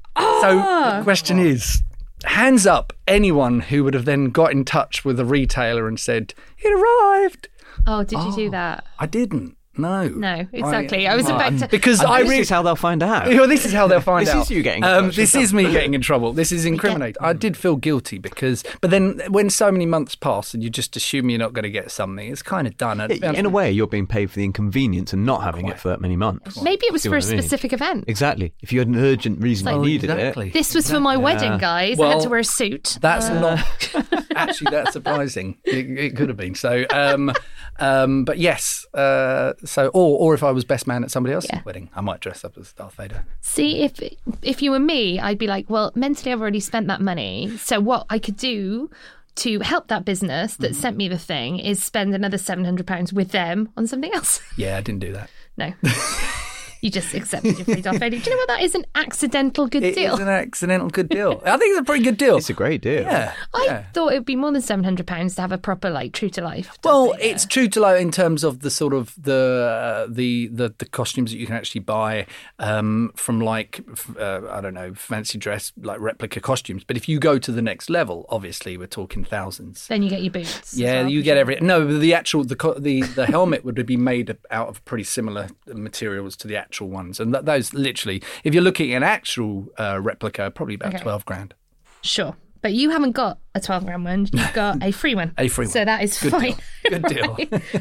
So 0.41 0.55
the 0.55 0.61
ah. 0.63 1.01
question 1.03 1.37
is, 1.37 1.83
hands 2.23 2.65
up 2.65 2.93
anyone 3.07 3.59
who 3.59 3.83
would 3.83 3.93
have 3.93 4.05
then 4.05 4.29
got 4.29 4.51
in 4.51 4.63
touch 4.65 5.03
with 5.03 5.17
the 5.17 5.25
retailer 5.25 5.87
and 5.87 5.99
said 5.99 6.33
it 6.59 6.71
arrived. 6.73 7.49
Oh, 7.85 8.03
did 8.03 8.19
you 8.19 8.35
do 8.35 8.47
oh. 8.47 8.51
that? 8.51 8.85
I 8.99 9.05
didn't. 9.05 9.57
No. 9.77 10.07
No, 10.09 10.45
exactly. 10.51 11.07
I 11.07 11.15
was 11.15 11.27
about 11.29 11.57
to. 11.59 11.67
because 11.67 11.99
And 12.01 12.09
I 12.09 12.23
this 12.23 12.39
is 12.39 12.49
how 12.49 12.61
they'll 12.61 12.75
find 12.75 13.01
out. 13.01 13.27
Well, 13.27 13.47
this 13.47 13.65
is 13.65 13.71
how 13.73 13.87
they'll 13.87 14.01
find 14.01 14.25
This 14.27 14.33
out. 14.35 14.39
This 14.39 14.51
is 14.51 14.57
you 14.57 14.63
getting 14.63 14.83
in 14.83 14.89
Um, 14.89 15.05
touch 15.05 15.15
this 15.15 15.33
is 15.35 15.53
me 15.53 15.71
getting 15.71 15.93
in 15.93 16.01
trouble. 16.01 16.33
This 16.33 16.51
is 16.51 16.65
incriminating. 16.65 17.21
I 17.21 17.33
did 17.33 17.55
feel 17.55 17.75
guilty 17.77 18.17
because, 18.17 18.63
but 18.81 18.89
then 18.91 19.21
when 19.29 19.49
so 19.49 19.71
many 19.71 19.85
months 19.85 20.15
pass 20.15 20.53
and 20.53 20.61
you 20.61 20.69
just 20.69 20.95
assume 20.95 21.29
you're 21.29 21.39
not 21.39 21.53
going 21.53 21.63
to 21.63 21.69
get 21.71 21.89
something, 21.91 22.29
it's 22.31 22.41
kind 22.43 22.67
of 22.67 22.75
done. 22.77 22.99
And- 22.99 23.11
In 23.37 23.45
a 23.45 23.49
way, 23.49 23.71
you're 23.71 23.87
being 23.87 24.07
paid 24.07 24.29
for 24.29 24.35
the 24.35 24.43
inconvenience 24.45 25.13
and 25.13 25.25
not 25.25 25.41
having 25.43 25.67
it 25.67 25.79
for 25.79 25.87
that 25.87 26.01
many 26.01 26.15
months. 26.17 26.61
Maybe 26.61 26.85
it 26.85 26.91
was 26.93 27.03
for 27.03 27.09
a 27.09 27.11
what 27.19 27.25
I 27.27 27.31
mean? 27.31 27.41
specific 27.41 27.73
event. 27.73 28.05
Exactly. 28.07 28.53
If 28.61 28.73
you 28.73 28.79
had 28.79 28.87
an 28.89 28.97
urgent 28.97 29.41
reason 29.41 29.65
Like- 29.65 29.75
you 29.77 29.81
needed 29.83 30.09
exactly. 30.09 30.49
This 30.49 30.75
was 30.75 30.89
for 30.91 30.99
my 30.99 31.15
wedding, 31.17 31.57
guys. 31.57 31.99
I 31.99 32.07
had 32.09 32.21
to 32.21 32.29
wear 32.29 32.39
a 32.39 32.43
suit. 32.43 32.97
That's 33.01 33.29
not 33.29 33.59
actually 34.35 34.71
that's 34.71 34.93
surprising. 34.93 35.57
It, 35.63 35.89
it 35.97 36.15
could 36.15 36.27
have 36.29 36.37
been. 36.37 36.55
So, 36.55 36.85
um, 36.91 37.31
um, 37.79 38.25
but 38.25 38.37
yes. 38.37 38.85
Uh, 38.93 39.53
so, 39.65 39.87
or 39.87 40.19
or 40.19 40.33
if 40.33 40.43
I 40.43 40.51
was 40.51 40.63
best 40.65 40.87
man 40.87 41.03
at 41.03 41.11
somebody 41.11 41.33
else's 41.33 41.51
Yeah. 41.53 41.61
wedding, 41.65 41.89
I 41.95 42.01
might 42.01 42.19
dress 42.19 42.43
up 42.45 42.57
as 42.57 42.73
Darth 42.73 42.95
Vader. 42.95 43.25
See, 43.41 43.81
if 43.81 43.99
if 44.41 44.61
you 44.61 44.71
were 44.71 44.79
me, 44.79 45.19
I'd 45.19 45.37
be 45.37 45.47
like, 45.47 45.69
well, 45.69 45.91
mentally, 45.95 46.31
I've 46.31 46.41
already 46.41 46.59
spent 46.59 46.87
that 46.87 47.01
money. 47.01 47.55
So 47.57 47.79
what 47.79 48.05
I 48.09 48.19
could 48.19 48.37
do 48.37 48.89
to 49.33 49.61
help 49.61 49.87
that 49.87 50.03
business 50.03 50.57
that 50.57 50.75
sent 50.75 50.97
me 50.97 51.07
the 51.07 51.17
thing 51.17 51.57
is 51.57 51.81
spend 51.81 52.13
another 52.13 52.37
seven 52.37 52.65
hundred 52.65 52.85
pounds 52.87 53.13
with 53.13 53.31
them 53.31 53.69
on 53.77 53.87
something 53.87 54.13
else. 54.13 54.41
Yeah, 54.57 54.77
I 54.77 54.81
didn't 54.81 54.99
do 55.01 55.13
that. 55.13 55.29
No. 55.57 55.73
You 56.81 56.89
just 56.89 57.13
accepted 57.13 57.57
your 57.57 57.65
free 57.65 57.81
Darth 57.81 57.99
Vader. 57.99 58.17
Do 58.17 58.23
you 58.23 58.31
know 58.31 58.37
what? 58.37 58.47
That 58.47 58.61
is 58.61 58.73
an 58.73 58.85
accidental 58.95 59.67
good 59.67 59.83
It 59.83 59.93
deal. 59.93 60.13
It's 60.13 60.21
an 60.21 60.29
accidental 60.29 60.89
good 60.89 61.09
deal. 61.09 61.41
I 61.45 61.55
think 61.57 61.71
it's 61.71 61.81
a 61.81 61.83
pretty 61.83 62.03
good 62.03 62.17
deal. 62.17 62.37
It's 62.37 62.49
a 62.49 62.53
great 62.53 62.81
deal. 62.81 63.03
yeah. 63.03 63.33
I 63.53 63.63
yeah. 63.67 63.83
thought 63.93 64.13
it 64.13 64.17
would 64.17 64.25
be 64.25 64.35
more 64.35 64.51
than 64.51 64.61
seven 64.63 64.83
hundred 64.83 65.05
pounds 65.05 65.35
to 65.35 65.41
have 65.41 65.51
a 65.51 65.59
proper, 65.59 65.91
like, 65.91 66.13
true 66.13 66.29
to 66.29 66.41
life. 66.41 66.65
Darth 66.67 66.83
Well, 66.83 67.11
Vader. 67.13 67.23
it's 67.23 67.45
true 67.45 67.67
to 67.67 67.79
life 67.79 68.01
in 68.01 68.09
terms 68.09 68.43
of 68.43 68.61
the 68.61 68.71
sort 68.71 68.93
of 68.95 69.13
the 69.15 70.05
uh, 70.07 70.07
the, 70.11 70.47
the 70.47 70.73
the 70.75 70.85
costumes 70.85 71.29
that 71.31 71.37
you 71.37 71.45
can 71.45 71.55
actually 71.55 71.81
buy 71.81 72.25
um, 72.57 73.11
from 73.15 73.39
like 73.41 73.81
uh, 74.19 74.41
I 74.49 74.59
don't 74.59 74.73
know 74.73 74.95
fancy 74.95 75.37
dress 75.37 75.71
like 75.79 75.99
replica 75.99 76.39
costumes. 76.41 76.83
But 76.83 76.97
if 76.97 77.07
you 77.07 77.19
go 77.19 77.37
to 77.37 77.51
the 77.51 77.61
next 77.61 77.91
level, 77.91 78.25
obviously 78.29 78.75
we're 78.75 78.87
talking 78.87 79.23
thousands. 79.23 79.87
Then 79.87 80.01
you 80.01 80.09
get 80.09 80.23
your 80.23 80.31
boots. 80.31 80.73
Yeah, 80.73 81.01
well, 81.01 81.11
you 81.11 81.21
get 81.21 81.33
sure. 81.33 81.41
every 81.41 81.57
no. 81.61 81.85
The 81.99 82.15
actual 82.15 82.43
the 82.43 82.55
the 82.79 83.01
the 83.01 83.27
helmet 83.27 83.63
would 83.63 83.85
be 83.85 83.97
made 83.97 84.35
out 84.49 84.67
of 84.67 84.83
pretty 84.85 85.03
similar 85.03 85.49
materials 85.67 86.35
to 86.37 86.47
the 86.47 86.57
actual 86.57 86.70
ones, 86.79 87.19
and 87.19 87.33
that, 87.33 87.45
those 87.45 87.73
literally, 87.73 88.21
if 88.43 88.53
you're 88.53 88.63
looking 88.63 88.93
at 88.93 88.97
an 88.97 89.03
actual 89.03 89.67
uh, 89.77 89.99
replica, 90.01 90.49
probably 90.51 90.75
about 90.75 90.93
Okay. 90.93 91.03
twelve 91.03 91.25
grand. 91.25 91.53
Sure. 92.01 92.35
But 92.61 92.73
you 92.73 92.91
haven't 92.91 93.13
got 93.13 93.39
a 93.55 93.59
12 93.59 93.87
grand 93.87 94.05
one. 94.05 94.27
You've 94.31 94.53
got 94.53 94.83
a 94.83 94.91
free 94.91 95.15
one. 95.15 95.33
A 95.39 95.47
free 95.47 95.65
one. 95.65 95.71
So 95.71 95.83
that 95.83 96.03
is 96.03 96.19
Good 96.19 96.31
fine. 96.31 96.41
deal. 96.41 96.55
Good 96.99 97.05
deal. 97.07 97.37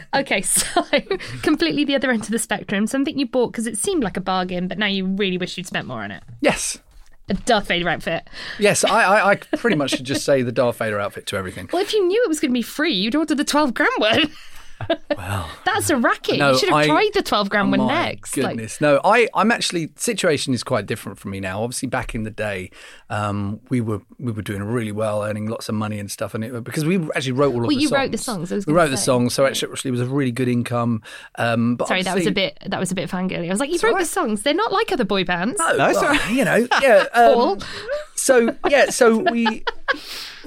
okay, 0.15 0.41
so 0.41 0.83
completely 1.43 1.85
the 1.85 1.95
other 1.95 2.11
end 2.11 2.23
of 2.23 2.31
the 2.31 2.39
spectrum. 2.39 2.87
Something 2.87 3.19
you 3.19 3.27
bought 3.27 3.53
because 3.53 3.67
it 3.67 3.77
seemed 3.77 4.03
like 4.03 4.17
a 4.17 4.23
bargain, 4.23 4.69
but 4.69 4.79
now 4.79 4.87
you 4.87 5.05
really 5.05 5.37
wish 5.37 5.59
you'd 5.59 5.67
spent 5.67 5.87
more 5.87 6.03
on 6.03 6.11
it. 6.11 6.23
yes, 6.41 6.79
A 7.29 7.35
Darth 7.35 7.67
Vader 7.69 7.91
outfit. 7.91 8.27
yes. 8.59 8.83
I, 8.83 9.03
I 9.05 9.31
I 9.33 9.37
pretty 9.37 9.77
much 9.77 9.91
should 9.91 10.05
just 10.07 10.25
say 10.25 10.41
the 10.41 10.51
Darth 10.53 10.79
Vader 10.79 10.99
outfit 10.99 11.27
to 11.27 11.37
everything. 11.37 11.69
Well, 11.73 11.83
if 11.83 11.93
you 11.93 12.07
knew 12.07 12.23
it 12.25 12.29
was 12.29 12.41
going 12.41 12.51
to 12.51 12.55
be 12.55 12.63
free, 12.63 12.95
you'd 12.95 13.15
order 13.15 13.35
the 13.35 13.45
12 13.45 13.75
grand 13.75 13.93
one. 13.99 14.33
Well, 15.17 15.49
That's 15.65 15.91
a 15.91 15.97
racket. 15.97 16.39
No, 16.39 16.53
you 16.53 16.59
should 16.59 16.69
have 16.71 16.79
I- 16.79 16.87
tried 16.87 17.11
the 17.15 17.23
12 17.23 17.51
grand 17.51 17.71
one 17.71 17.81
My 17.81 17.87
next. 17.87 18.37
Like, 18.37 18.51
Goodness, 18.57 18.81
no. 18.81 19.01
I, 19.05 19.29
I'm 19.35 19.51
actually 19.51 19.91
situation 19.97 20.55
is 20.55 20.63
quite 20.63 20.87
different 20.87 21.19
for 21.19 21.29
me 21.29 21.41
now. 21.41 21.63
Obviously, 21.63 21.89
back 21.89 22.15
in 22.15 22.23
the 22.23 22.31
day, 22.31 22.71
um, 23.11 23.61
we 23.69 23.81
were 23.81 24.01
we 24.19 24.33
were 24.33 24.43
doing 24.43 24.63
really 24.63 24.93
well, 24.93 25.23
earning 25.23 25.47
lots 25.47 25.69
of 25.69 25.75
money 25.75 25.99
and 25.99 26.11
stuff, 26.11 26.35
and 26.35 26.45
it, 26.45 26.65
because 26.65 26.85
we 26.85 26.97
actually 27.15 27.33
wrote 27.33 27.53
all 27.55 27.61
of 27.61 27.67
Well, 27.67 27.69
the 27.69 27.75
you 27.77 27.89
songs. 27.89 27.99
wrote 28.01 28.11
the 28.13 28.19
songs, 28.19 28.53
I 28.53 28.55
was 28.57 28.67
we 28.67 28.73
gonna 28.73 28.85
wrote 28.85 28.91
the 28.91 28.97
songs, 28.97 29.35
so 29.35 29.47
actually, 29.47 29.73
actually 29.73 29.89
it 29.91 29.93
was 29.93 30.01
a 30.01 30.07
really 30.07 30.33
good 30.33 30.49
income. 30.49 31.03
Um, 31.37 31.77
but 31.77 31.89
sorry, 31.89 32.03
that 32.03 32.15
was 32.17 32.27
a 32.27 32.31
bit 32.33 32.59
that 32.67 32.81
was 32.81 32.91
a 32.91 32.95
bit 32.95 33.11
fangirly. 33.11 33.47
I 33.47 33.51
was 33.51 33.61
like, 33.61 33.71
you 33.71 33.79
wrote 33.83 33.93
all 33.93 33.99
the 33.99 34.05
songs. 34.07 34.43
They're 34.43 34.55
not 34.55 34.73
like 34.73 34.91
other 34.93 35.05
boy 35.05 35.25
bands. 35.25 35.59
No, 35.59 35.73
No, 35.73 35.77
well, 35.89 35.97
all 35.99 36.05
right. 36.05 36.31
you 36.33 36.45
know, 36.45 36.67
yeah. 36.81 37.05
Um, 37.15 37.35
Paul. 37.35 37.59
So 38.21 38.57
yeah, 38.69 38.91
so 38.91 39.19
we. 39.19 39.65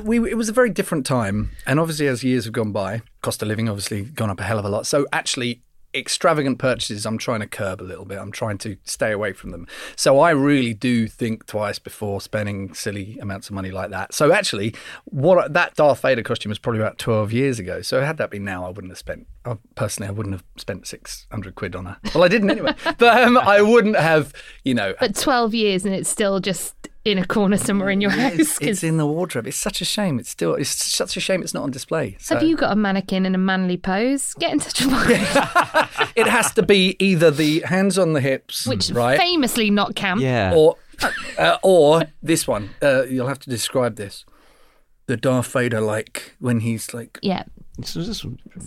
We, 0.01 0.17
it 0.31 0.35
was 0.35 0.49
a 0.49 0.53
very 0.53 0.71
different 0.71 1.05
time, 1.05 1.51
and 1.67 1.79
obviously, 1.79 2.07
as 2.07 2.23
years 2.23 2.45
have 2.45 2.53
gone 2.53 2.71
by, 2.71 3.03
cost 3.21 3.43
of 3.43 3.47
living 3.47 3.69
obviously 3.69 4.01
gone 4.01 4.31
up 4.31 4.39
a 4.39 4.43
hell 4.43 4.57
of 4.57 4.65
a 4.65 4.69
lot. 4.69 4.87
So, 4.87 5.05
actually, 5.13 5.61
extravagant 5.93 6.57
purchases, 6.57 7.05
I'm 7.05 7.19
trying 7.19 7.41
to 7.41 7.47
curb 7.47 7.79
a 7.79 7.83
little 7.83 8.03
bit. 8.05 8.17
I'm 8.17 8.31
trying 8.31 8.57
to 8.59 8.77
stay 8.85 9.11
away 9.11 9.33
from 9.33 9.51
them. 9.51 9.67
So, 9.95 10.19
I 10.19 10.31
really 10.31 10.73
do 10.73 11.07
think 11.07 11.45
twice 11.45 11.77
before 11.77 12.21
spending 12.21 12.73
silly 12.73 13.19
amounts 13.21 13.49
of 13.49 13.53
money 13.53 13.69
like 13.69 13.91
that. 13.91 14.15
So, 14.15 14.31
actually, 14.33 14.73
what 15.05 15.53
that 15.53 15.75
Darth 15.75 16.01
Vader 16.01 16.23
costume 16.23 16.49
was 16.49 16.57
probably 16.57 16.81
about 16.81 16.97
12 16.97 17.31
years 17.31 17.59
ago. 17.59 17.83
So, 17.83 18.01
had 18.01 18.17
that 18.17 18.31
been 18.31 18.43
now, 18.43 18.65
I 18.65 18.69
wouldn't 18.69 18.89
have 18.89 18.97
spent. 18.97 19.27
uh, 19.45 19.55
Personally, 19.75 20.07
I 20.07 20.11
wouldn't 20.11 20.33
have 20.33 20.43
spent 20.57 20.87
600 20.87 21.53
quid 21.53 21.75
on 21.75 21.85
her. 21.85 21.97
Well, 22.15 22.23
I 22.23 22.29
didn't 22.29 22.49
anyway, 22.49 22.73
but 22.97 23.21
um, 23.21 23.37
I 23.37 23.61
wouldn't 23.61 23.97
have, 23.97 24.33
you 24.63 24.73
know, 24.73 24.95
But 24.99 25.13
12 25.15 25.53
years 25.53 25.85
and 25.85 25.93
it's 25.93 26.09
still 26.09 26.39
just 26.39 26.73
in 27.05 27.17
a 27.17 27.25
corner 27.25 27.57
somewhere 27.57 27.89
in 27.89 27.99
your 27.99 28.11
Yeah, 28.11 28.29
house. 28.29 28.39
it's, 28.39 28.59
'cause- 28.59 28.67
it's 28.67 28.83
in 28.83 28.97
the 28.97 29.05
wardrobe. 29.05 29.45
It's 29.47 29.57
such 29.57 29.81
a 29.81 29.85
shame. 29.85 30.19
It's 30.19 30.29
still. 30.29 30.55
It's 30.55 30.69
such 30.69 31.17
a 31.17 31.19
shame. 31.19 31.41
It's 31.43 31.53
not 31.53 31.63
on 31.63 31.71
display. 31.71 32.15
So 32.19 32.35
Have 32.35 32.43
you 32.43 32.55
got 32.55 32.71
a 32.71 32.75
mannequin 32.75 33.25
in 33.25 33.35
a 33.35 33.37
manly 33.37 33.77
pose? 33.77 34.33
Get 34.39 34.53
in 34.53 34.59
touch 34.59 34.79
with 34.81 34.91
Mark. 34.91 35.09
it 36.15 36.27
has 36.27 36.51
to 36.53 36.63
be 36.63 36.95
either 36.99 37.29
the 37.31 37.59
hands 37.61 37.97
on 37.97 38.13
the 38.13 38.21
hips, 38.21 38.65
Which 38.65 38.89
right, 38.91 39.19
famously 39.19 39.69
not 39.69 39.95
camp. 39.95 40.21
Yeah. 40.21 40.53
or 40.55 40.77
uh, 41.37 41.57
or 41.63 42.05
this 42.21 42.47
one. 42.47 42.69
Uh, 42.81 43.03
you'll 43.03 43.27
have 43.27 43.39
to 43.39 43.49
describe 43.49 43.95
this. 43.97 44.23
The 45.07 45.17
Darth 45.17 45.51
Vader, 45.51 45.81
like 45.81 46.35
when 46.39 46.61
he's 46.61 46.93
like 46.93 47.19
Yeah. 47.21 47.43
It's 47.79 47.95
just 47.95 48.23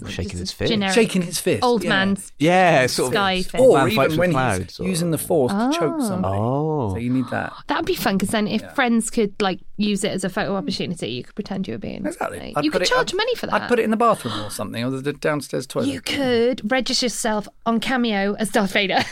shaking 0.09 0.39
his 0.39 0.51
fist. 0.51 0.73
generic 0.73 0.93
Shaking 0.95 1.23
his 1.23 1.39
fist. 1.39 1.63
old 1.63 1.85
yeah. 1.85 1.91
man's 1.91 2.33
Yeah, 2.41 2.87
sort 2.89 3.13
sky 3.13 3.33
of. 3.35 3.47
fist. 3.47 3.63
Or 3.63 3.79
Man 3.79 3.91
even 3.93 4.17
when 4.19 4.33
clouds, 4.33 4.79
he's 4.79 4.87
using 4.87 5.13
the 5.13 5.19
force 5.19 5.53
to 5.53 5.71
choke 5.73 6.01
somebody. 6.01 6.37
Oh. 6.37 6.91
So 6.91 6.97
you 6.99 7.11
need 7.11 7.29
that. 7.31 7.53
That 7.69 7.77
would 7.79 7.87
be 7.87 7.95
fun 7.95 8.17
because 8.17 8.31
then 8.31 8.49
if 8.49 8.63
friends 8.75 9.09
could 9.11 9.41
like 9.41 9.61
use 9.77 10.03
it 10.03 10.11
as 10.11 10.25
a 10.25 10.29
photo 10.29 10.57
opportunity, 10.57 11.09
you 11.11 11.23
could 11.23 11.37
pretend 11.37 11.69
you 11.69 11.75
were 11.75 11.79
being 11.79 12.05
Exactly. 12.05 12.53
like- 12.55 12.65
you 12.65 12.71
could 12.73 12.83
it- 12.83 12.89
charge 12.89 13.11
I'd- 13.11 13.17
money 13.17 13.35
for 13.37 13.47
that. 13.47 13.63
I'd 13.63 13.69
put 13.69 13.79
it 13.79 13.83
in 13.85 13.91
the 13.91 13.97
bathroom 13.97 14.41
or 14.45 14.51
something, 14.51 14.83
or 14.83 14.91
the 14.91 15.13
downstairs 15.13 15.69
toilet. 15.69 15.87
You 15.89 16.01
could 16.01 16.69
register 16.73 17.07
yourself 17.07 17.47
on 17.65 17.79
Cameo 17.79 18.35
as 18.41 18.51
Darth 18.51 18.73
Vader 18.73 19.05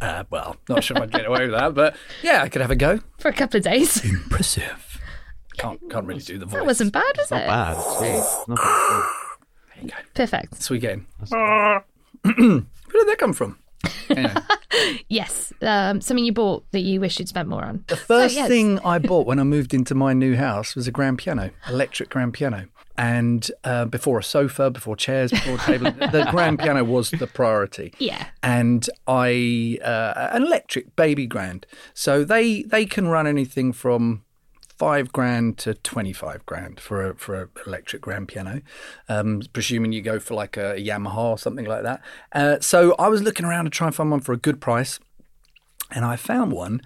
Uh, 0.00 0.24
well, 0.30 0.56
not 0.68 0.82
sure 0.84 0.96
if 0.96 1.02
I'd 1.02 1.12
get 1.12 1.26
away 1.26 1.42
with 1.42 1.50
that, 1.58 1.74
but 1.74 1.94
yeah, 2.22 2.42
I 2.42 2.48
could 2.48 2.62
have 2.62 2.70
a 2.70 2.76
go. 2.76 3.00
for 3.18 3.28
a 3.28 3.32
couple 3.34 3.58
of 3.58 3.64
days. 3.64 4.02
Impressive. 4.04 4.89
Can't 5.60 5.90
can't 5.90 6.06
really 6.06 6.20
do 6.20 6.38
the 6.38 6.46
voice. 6.46 6.54
That 6.54 6.66
wasn't 6.66 6.92
bad, 6.92 7.16
was 7.18 7.30
Not 7.30 7.42
it? 7.42 7.46
bad. 7.46 7.76
It's 8.02 8.48
not 8.48 8.58
bad. 8.58 10.04
Perfect. 10.14 10.62
Sweet 10.62 10.80
game. 10.82 11.06
Where 11.30 11.82
did 12.24 13.08
that 13.08 13.16
come 13.18 13.32
from? 13.32 13.58
Anyway, 14.10 14.34
Yes. 15.08 15.52
Um, 15.62 16.00
something 16.00 16.24
you 16.24 16.32
bought 16.32 16.64
that 16.72 16.80
you 16.80 17.00
wish 17.00 17.18
you'd 17.18 17.28
spent 17.28 17.48
more 17.48 17.64
on. 17.64 17.84
the 17.88 17.96
first 17.96 18.34
yes. 18.34 18.48
thing 18.48 18.78
I 18.80 18.98
bought 19.10 19.26
when 19.26 19.38
I 19.38 19.44
moved 19.44 19.72
into 19.72 19.94
my 19.94 20.12
new 20.12 20.36
house 20.36 20.74
was 20.74 20.86
a 20.86 20.90
grand 20.90 21.18
piano, 21.18 21.50
electric 21.68 22.10
grand 22.10 22.34
piano. 22.34 22.66
And 22.98 23.50
uh, 23.64 23.86
before 23.86 24.18
a 24.18 24.22
sofa, 24.22 24.70
before 24.70 24.94
chairs, 24.96 25.30
before 25.30 25.54
a 25.54 25.58
table, 25.58 25.90
the 25.92 26.26
grand 26.30 26.58
piano 26.58 26.84
was 26.84 27.10
the 27.10 27.26
priority. 27.26 27.94
Yeah. 27.98 28.26
and 28.42 28.88
I 29.06 29.78
uh, 29.82 30.28
an 30.32 30.42
electric 30.42 30.94
baby 30.96 31.26
grand. 31.26 31.66
So 31.94 32.24
they 32.24 32.62
they 32.62 32.84
can 32.84 33.08
run 33.08 33.26
anything 33.26 33.72
from 33.72 34.24
five 34.80 35.12
grand 35.12 35.58
to 35.58 35.74
twenty 35.74 36.14
five 36.14 36.44
grand 36.46 36.80
for 36.80 37.10
a 37.10 37.14
for 37.14 37.34
an 37.42 37.48
electric 37.66 38.00
grand 38.00 38.28
piano, 38.28 38.62
um, 39.10 39.42
presuming 39.52 39.92
you 39.92 40.00
go 40.00 40.18
for 40.18 40.32
like 40.34 40.56
a 40.56 40.76
Yamaha 40.78 41.18
or 41.18 41.38
something 41.38 41.66
like 41.66 41.82
that. 41.82 42.00
Uh, 42.32 42.56
so 42.60 42.94
I 42.98 43.08
was 43.08 43.20
looking 43.22 43.44
around 43.44 43.64
to 43.66 43.70
try 43.70 43.88
and 43.88 43.94
find 43.94 44.10
one 44.10 44.20
for 44.20 44.32
a 44.32 44.38
good 44.38 44.58
price, 44.58 44.98
and 45.90 46.02
I 46.02 46.16
found 46.16 46.52
one 46.52 46.80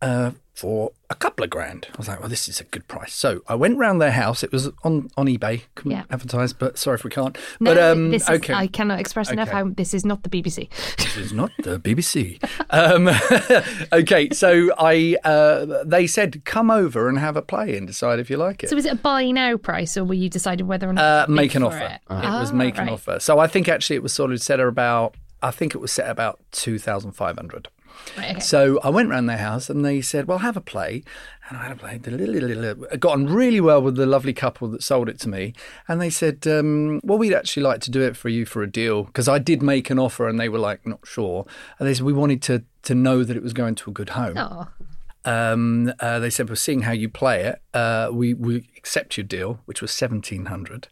uh, 0.00 0.30
for 0.58 0.90
a 1.08 1.14
couple 1.14 1.44
of 1.44 1.50
grand. 1.50 1.86
I 1.94 1.96
was 1.98 2.08
like, 2.08 2.18
well, 2.18 2.28
this 2.28 2.48
is 2.48 2.60
a 2.60 2.64
good 2.64 2.88
price. 2.88 3.14
So 3.14 3.42
I 3.46 3.54
went 3.54 3.78
round 3.78 4.00
their 4.00 4.10
house. 4.10 4.42
It 4.42 4.50
was 4.50 4.68
on, 4.82 5.08
on 5.16 5.26
eBay. 5.26 5.62
Couldn't 5.76 5.92
Yeah. 5.92 6.02
advertise, 6.10 6.52
but 6.52 6.76
sorry 6.76 6.96
if 6.96 7.04
we 7.04 7.10
can't. 7.10 7.38
No, 7.60 7.72
but 7.74 7.78
um, 7.80 8.10
this 8.10 8.24
is, 8.24 8.28
okay. 8.28 8.54
I 8.54 8.66
cannot 8.66 8.98
express 8.98 9.30
enough 9.30 9.50
how 9.50 9.68
this 9.68 9.94
is 9.94 10.04
not 10.04 10.24
the 10.24 10.28
BBC. 10.28 10.68
This 10.96 11.16
is 11.16 11.32
not 11.32 11.52
the 11.62 11.78
BBC. 11.78 12.42
Um, 12.70 13.08
okay, 13.92 14.30
so 14.30 14.70
I 14.76 15.16
uh, 15.22 15.84
they 15.84 16.08
said 16.08 16.44
come 16.44 16.72
over 16.72 17.08
and 17.08 17.20
have 17.20 17.36
a 17.36 17.42
play 17.42 17.76
and 17.76 17.86
decide 17.86 18.18
if 18.18 18.28
you 18.28 18.36
like 18.36 18.64
it. 18.64 18.70
So 18.70 18.76
is 18.76 18.84
it 18.84 18.92
a 18.94 18.96
buy 18.96 19.30
now 19.30 19.56
price, 19.58 19.96
or 19.96 20.04
were 20.04 20.14
you 20.14 20.28
decided 20.28 20.66
whether 20.66 20.88
or 20.90 20.92
not 20.92 21.28
Uh, 21.30 21.32
make 21.32 21.54
an 21.54 21.62
offer. 21.62 21.78
It, 21.78 22.00
It, 22.10 22.30
was 22.40 22.50
Ah, 22.50 22.54
make 22.54 22.76
an 22.78 22.86
right. 22.86 22.92
offer. 22.94 23.20
So 23.20 23.38
I 23.38 23.46
think 23.46 23.68
actually 23.68 23.94
it 23.96 24.02
was 24.02 24.12
sort 24.12 24.32
of 24.32 24.42
set 24.42 24.58
at 24.58 24.66
about. 24.66 25.14
I 25.40 25.52
think 25.52 25.72
it 25.76 25.78
was 25.78 25.92
set 25.92 26.06
at 26.06 26.10
about 26.10 26.40
two 26.50 26.80
thousand 26.80 27.12
five 27.12 27.36
hundred. 27.36 27.68
Right, 28.16 28.30
okay. 28.32 28.40
So 28.40 28.80
I 28.82 28.90
went 28.90 29.10
round 29.10 29.28
their 29.28 29.38
house 29.38 29.70
and 29.70 29.84
they 29.84 30.00
said, 30.00 30.26
"Well, 30.26 30.38
have 30.38 30.56
a 30.56 30.60
play." 30.60 31.04
And 31.48 31.56
I 31.56 31.62
had 31.62 31.72
a 31.72 31.76
play. 31.76 31.98
Got 32.98 33.12
on 33.12 33.26
really 33.26 33.60
well 33.60 33.80
with 33.80 33.96
the 33.96 34.04
lovely 34.06 34.34
couple 34.34 34.68
that 34.68 34.82
sold 34.82 35.08
it 35.08 35.18
to 35.20 35.28
me, 35.28 35.54
and 35.86 36.00
they 36.00 36.10
said, 36.10 36.46
um, 36.46 37.00
"Well, 37.04 37.16
we'd 37.16 37.32
actually 37.34 37.62
like 37.62 37.80
to 37.82 37.90
do 37.90 38.02
it 38.02 38.16
for 38.16 38.28
you 38.28 38.44
for 38.44 38.62
a 38.62 38.70
deal 38.70 39.04
because 39.04 39.28
I 39.28 39.38
did 39.38 39.62
make 39.62 39.88
an 39.88 39.98
offer, 39.98 40.28
and 40.28 40.38
they 40.38 40.48
were 40.48 40.58
like 40.58 40.86
not 40.86 41.00
sure." 41.06 41.46
And 41.78 41.88
they 41.88 41.94
said 41.94 42.04
we 42.04 42.12
wanted 42.12 42.42
to 42.42 42.64
to 42.82 42.94
know 42.94 43.24
that 43.24 43.36
it 43.36 43.42
was 43.42 43.52
going 43.52 43.74
to 43.76 43.90
a 43.90 43.92
good 43.92 44.10
home. 44.10 44.36
Oh, 44.36 44.68
Um, 45.24 45.92
uh, 46.00 46.18
they 46.18 46.30
said, 46.30 46.48
"We're 46.48 46.54
seeing 46.56 46.82
how 46.82 46.92
you 46.92 47.08
play 47.08 47.42
it. 47.44 47.60
Uh, 47.72 48.10
we 48.12 48.34
we 48.34 48.68
accept 48.76 49.16
your 49.16 49.24
deal, 49.24 49.60
which 49.64 49.80
was 49.82 49.90
seventeen 49.90 50.46
hundred 50.46 50.88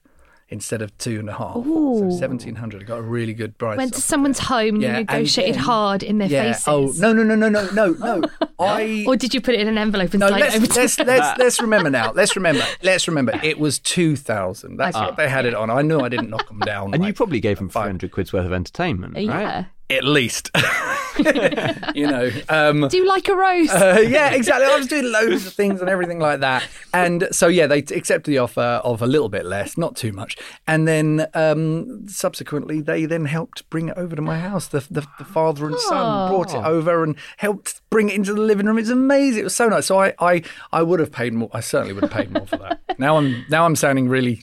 instead 0.49 0.81
of 0.83 0.97
two 0.99 1.19
and 1.19 1.29
a 1.29 1.33
half. 1.33 1.55
So 1.65 2.11
seventeen 2.11 2.57
hundred. 2.57 2.83
I 2.83 2.85
got 2.85 2.99
a 2.99 3.03
really 3.03 3.35
good 3.35 3.59
price. 3.59 3.77
went 3.77 3.93
to 3.95 3.99
off 3.99 4.05
someone's 4.05 4.39
home, 4.39 4.81
Yeah, 4.81 4.89
you 4.89 4.95
and 4.99 5.07
negotiated 5.09 5.55
then- 5.57 5.63
hard 5.63 6.03
in 6.03 6.19
their 6.19 6.29
yeah. 6.29 6.59
Oh, 6.67 6.89
faces. 6.89 7.03
Oh 7.03 7.13
no 7.13 7.23
no 7.23 7.35
no 7.35 7.49
no 7.49 7.49
no 7.49 7.71
no 7.73 8.21
no. 8.21 8.29
I 8.59 9.05
Or 9.07 9.17
did 9.17 9.35
you 9.35 9.41
put 9.41 9.55
it 9.55 9.61
in 9.61 9.69
an 9.69 9.77
envelope 9.77 10.13
and 10.15 10.21
no, 10.21 10.29
slide 10.29 10.41
it 10.41 10.55
over 10.55 10.61
let's, 10.61 10.75
to 10.75 10.81
let's, 10.81 10.99
let's, 11.01 11.39
let's 11.39 11.61
remember 11.61 11.91
now. 11.91 12.13
Let's 12.13 12.37
remember. 12.37 12.65
Let's 12.83 13.07
remember. 13.07 13.39
It 13.43 13.59
was 13.59 13.79
2000. 13.79 14.77
That's 14.79 14.97
what 14.97 15.17
they 15.17 15.29
had 15.29 15.45
it 15.45 15.55
on. 15.55 15.69
I 15.69 15.83
knew 15.83 16.01
I 16.01 16.09
didn't 16.09 16.31
knock 16.31 16.49
them 16.49 16.61
down. 16.61 16.95
And 16.95 17.05
you 17.05 17.13
probably 17.13 17.41
gave 17.41 17.59
them 17.59 17.69
500 17.69 18.11
quid's 18.11 18.33
worth 18.33 18.47
of 18.47 18.53
entertainment, 18.53 19.15
right? 19.15 19.25
Yeah. 19.25 19.65
At 19.89 20.03
least. 20.05 20.51
you 21.95 22.09
know. 22.09 22.31
Um, 22.49 22.89
Do 22.89 22.97
you 22.97 23.07
like 23.07 23.29
a 23.29 23.37
roast? 23.37 23.73
uh, 23.73 24.01
yeah, 24.01 24.31
exactly. 24.31 24.67
I 24.67 24.77
was 24.77 24.89
doing 24.89 25.11
loads 25.13 25.47
of 25.47 25.53
things 25.53 25.81
and 25.81 25.89
everything 25.89 26.19
like 26.19 26.41
that. 26.41 26.67
And 26.93 27.29
so, 27.31 27.47
yeah, 27.47 27.69
they 27.69 27.79
accepted 27.79 28.31
the 28.31 28.39
offer 28.39 28.81
of 28.83 29.01
a 29.01 29.07
little 29.07 29.29
bit 29.29 29.47
less, 29.47 29.79
not 29.79 29.95
too 29.95 30.13
much. 30.13 30.37
And 30.67 30.89
then 30.89 31.27
um, 31.35 32.09
subsequently, 32.09 32.81
they 32.81 33.07
then 33.07 33.27
helped 33.27 33.69
bring 33.71 33.89
it 33.89 33.97
over 33.97 34.17
to 34.17 34.23
my 34.23 34.39
house. 34.39 34.67
The, 34.67 34.81
the, 34.91 35.07
the 35.19 35.25
father 35.25 35.67
and 35.67 35.79
son 35.79 36.31
brought 36.31 36.53
it 36.53 36.65
over 36.65 37.05
and 37.05 37.15
helped 37.37 37.81
bring 37.91 38.09
it 38.09 38.17
into 38.17 38.35
the 38.35 38.41
living 38.41 38.67
room. 38.67 38.79
It's 38.79 38.91
amazing. 38.91 39.43
It 39.43 39.45
was 39.45 39.55
so 39.55 39.69
nice. 39.69 39.87
So 39.87 40.01
I, 40.01 40.15
I, 40.19 40.43
I 40.73 40.83
would 40.83 40.99
have 40.99 41.13
paid 41.13 41.33
more. 41.33 41.51
I 41.53 41.61
certainly 41.61 41.93
would 41.95 42.03
have 42.03 42.13
paid 42.13 42.33
more 42.33 42.47
for 42.47 42.57
that. 42.57 42.81
Now 42.99 43.19
I'm 43.19 43.45
now 43.49 43.65
I'm 43.65 43.77
sounding 43.77 44.09
really. 44.09 44.41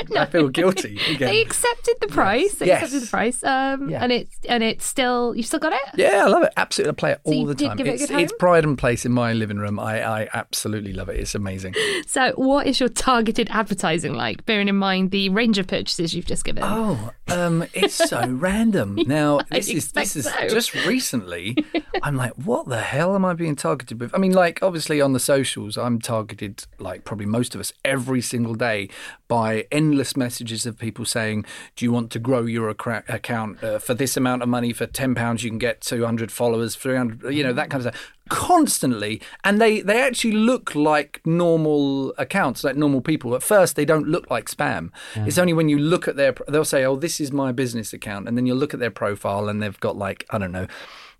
I 0.16 0.26
feel 0.26 0.48
guilty 0.48 0.98
again. 1.10 1.28
they 1.30 1.40
accepted 1.42 1.96
the 2.00 2.08
price. 2.08 2.54
They 2.54 2.66
Yes. 2.66 2.82
accepted 2.84 3.02
the 3.06 3.10
price. 3.10 3.42
Um, 3.44 3.88
Yeah. 3.90 4.02
and 4.02 4.12
it's 4.12 4.36
and 4.48 4.62
it's 4.62 4.84
still 4.84 5.34
you've 5.36 5.46
still 5.46 5.58
got 5.60 5.72
it. 5.72 5.80
Yeah, 5.94 6.24
I 6.24 6.28
love 6.28 6.42
it. 6.42 6.52
Absolutely, 6.56 6.90
I 6.90 6.94
play 6.94 7.12
it 7.12 7.20
So 7.24 7.32
all 7.32 7.40
you 7.40 7.46
the 7.54 7.54
time. 7.68 7.78
it 7.80 7.86
It's, 7.86 8.10
it's 8.10 8.32
pride 8.38 8.64
and 8.64 8.76
place 8.78 9.04
in 9.04 9.12
my 9.12 9.32
living 9.32 9.58
room. 9.58 9.78
I, 9.78 10.02
I 10.22 10.28
absolutely 10.34 10.92
love 10.92 11.08
it. 11.08 11.18
It's 11.20 11.34
amazing. 11.34 11.74
So, 12.06 12.32
what 12.36 12.66
is 12.66 12.80
your 12.80 12.88
targeted 12.88 13.48
advertising 13.50 14.14
like? 14.14 14.46
Bearing 14.46 14.68
in 14.68 14.76
mind 14.76 15.10
the 15.10 15.28
range 15.28 15.58
of 15.58 15.66
purchases 15.66 16.14
you've 16.14 16.24
just 16.26 16.44
given. 16.44 16.62
Oh, 16.64 17.10
um, 17.28 17.64
it's 17.74 17.94
so 17.94 18.26
random. 18.28 18.96
Now, 19.06 19.40
this 19.50 19.68
is 19.68 19.92
this 19.92 20.16
is 20.16 20.24
so. 20.24 20.48
just 20.48 20.74
recently. 20.86 21.56
I'm 22.02 22.16
like, 22.16 22.32
what 22.34 22.66
the 22.68 22.80
hell 22.80 23.14
am 23.14 23.24
I 23.24 23.34
being 23.34 23.56
targeted 23.56 24.00
with? 24.00 24.14
I 24.14 24.18
mean, 24.18 24.32
like, 24.32 24.60
obviously 24.62 25.00
on 25.00 25.12
the 25.12 25.20
socials, 25.20 25.76
I'm 25.76 25.98
targeted, 26.00 26.64
like 26.78 27.04
probably 27.04 27.26
most 27.26 27.54
of 27.54 27.60
us, 27.60 27.72
every 27.84 28.20
single 28.22 28.54
day 28.54 28.88
by 29.28 29.66
endless 29.88 30.16
messages 30.16 30.66
of 30.66 30.78
people 30.78 31.04
saying, 31.04 31.44
"Do 31.76 31.84
you 31.84 31.92
want 31.92 32.10
to 32.12 32.18
grow 32.18 32.42
your 32.42 32.68
account 32.68 33.62
uh, 33.64 33.78
for 33.78 33.94
this 33.94 34.16
amount 34.16 34.42
of 34.42 34.48
money? 34.48 34.72
For 34.72 34.86
ten 34.86 35.14
pounds, 35.14 35.42
you 35.42 35.50
can 35.50 35.58
get 35.58 35.80
200 35.80 36.30
followers, 36.30 36.76
300, 36.76 37.34
you 37.34 37.42
know, 37.42 37.52
that 37.52 37.70
kind 37.70 37.86
of 37.86 37.94
stuff." 37.94 38.12
Constantly, 38.28 39.22
and 39.42 39.58
they 39.58 39.80
they 39.80 40.02
actually 40.02 40.32
look 40.32 40.74
like 40.74 41.22
normal 41.24 42.12
accounts, 42.18 42.62
like 42.62 42.76
normal 42.76 43.00
people. 43.00 43.34
At 43.34 43.42
first, 43.42 43.74
they 43.74 43.86
don't 43.86 44.06
look 44.06 44.30
like 44.30 44.50
spam. 44.50 44.90
It's 45.16 45.38
only 45.38 45.54
when 45.54 45.70
you 45.70 45.78
look 45.78 46.06
at 46.06 46.16
their, 46.16 46.34
they'll 46.46 46.64
say, 46.66 46.84
"Oh, 46.84 46.96
this 46.96 47.20
is 47.20 47.32
my 47.32 47.52
business 47.52 47.94
account," 47.94 48.28
and 48.28 48.36
then 48.36 48.44
you 48.44 48.54
look 48.54 48.74
at 48.74 48.80
their 48.80 48.90
profile, 48.90 49.48
and 49.48 49.62
they've 49.62 49.80
got 49.80 49.96
like 49.96 50.26
I 50.28 50.36
don't 50.36 50.52
know, 50.52 50.66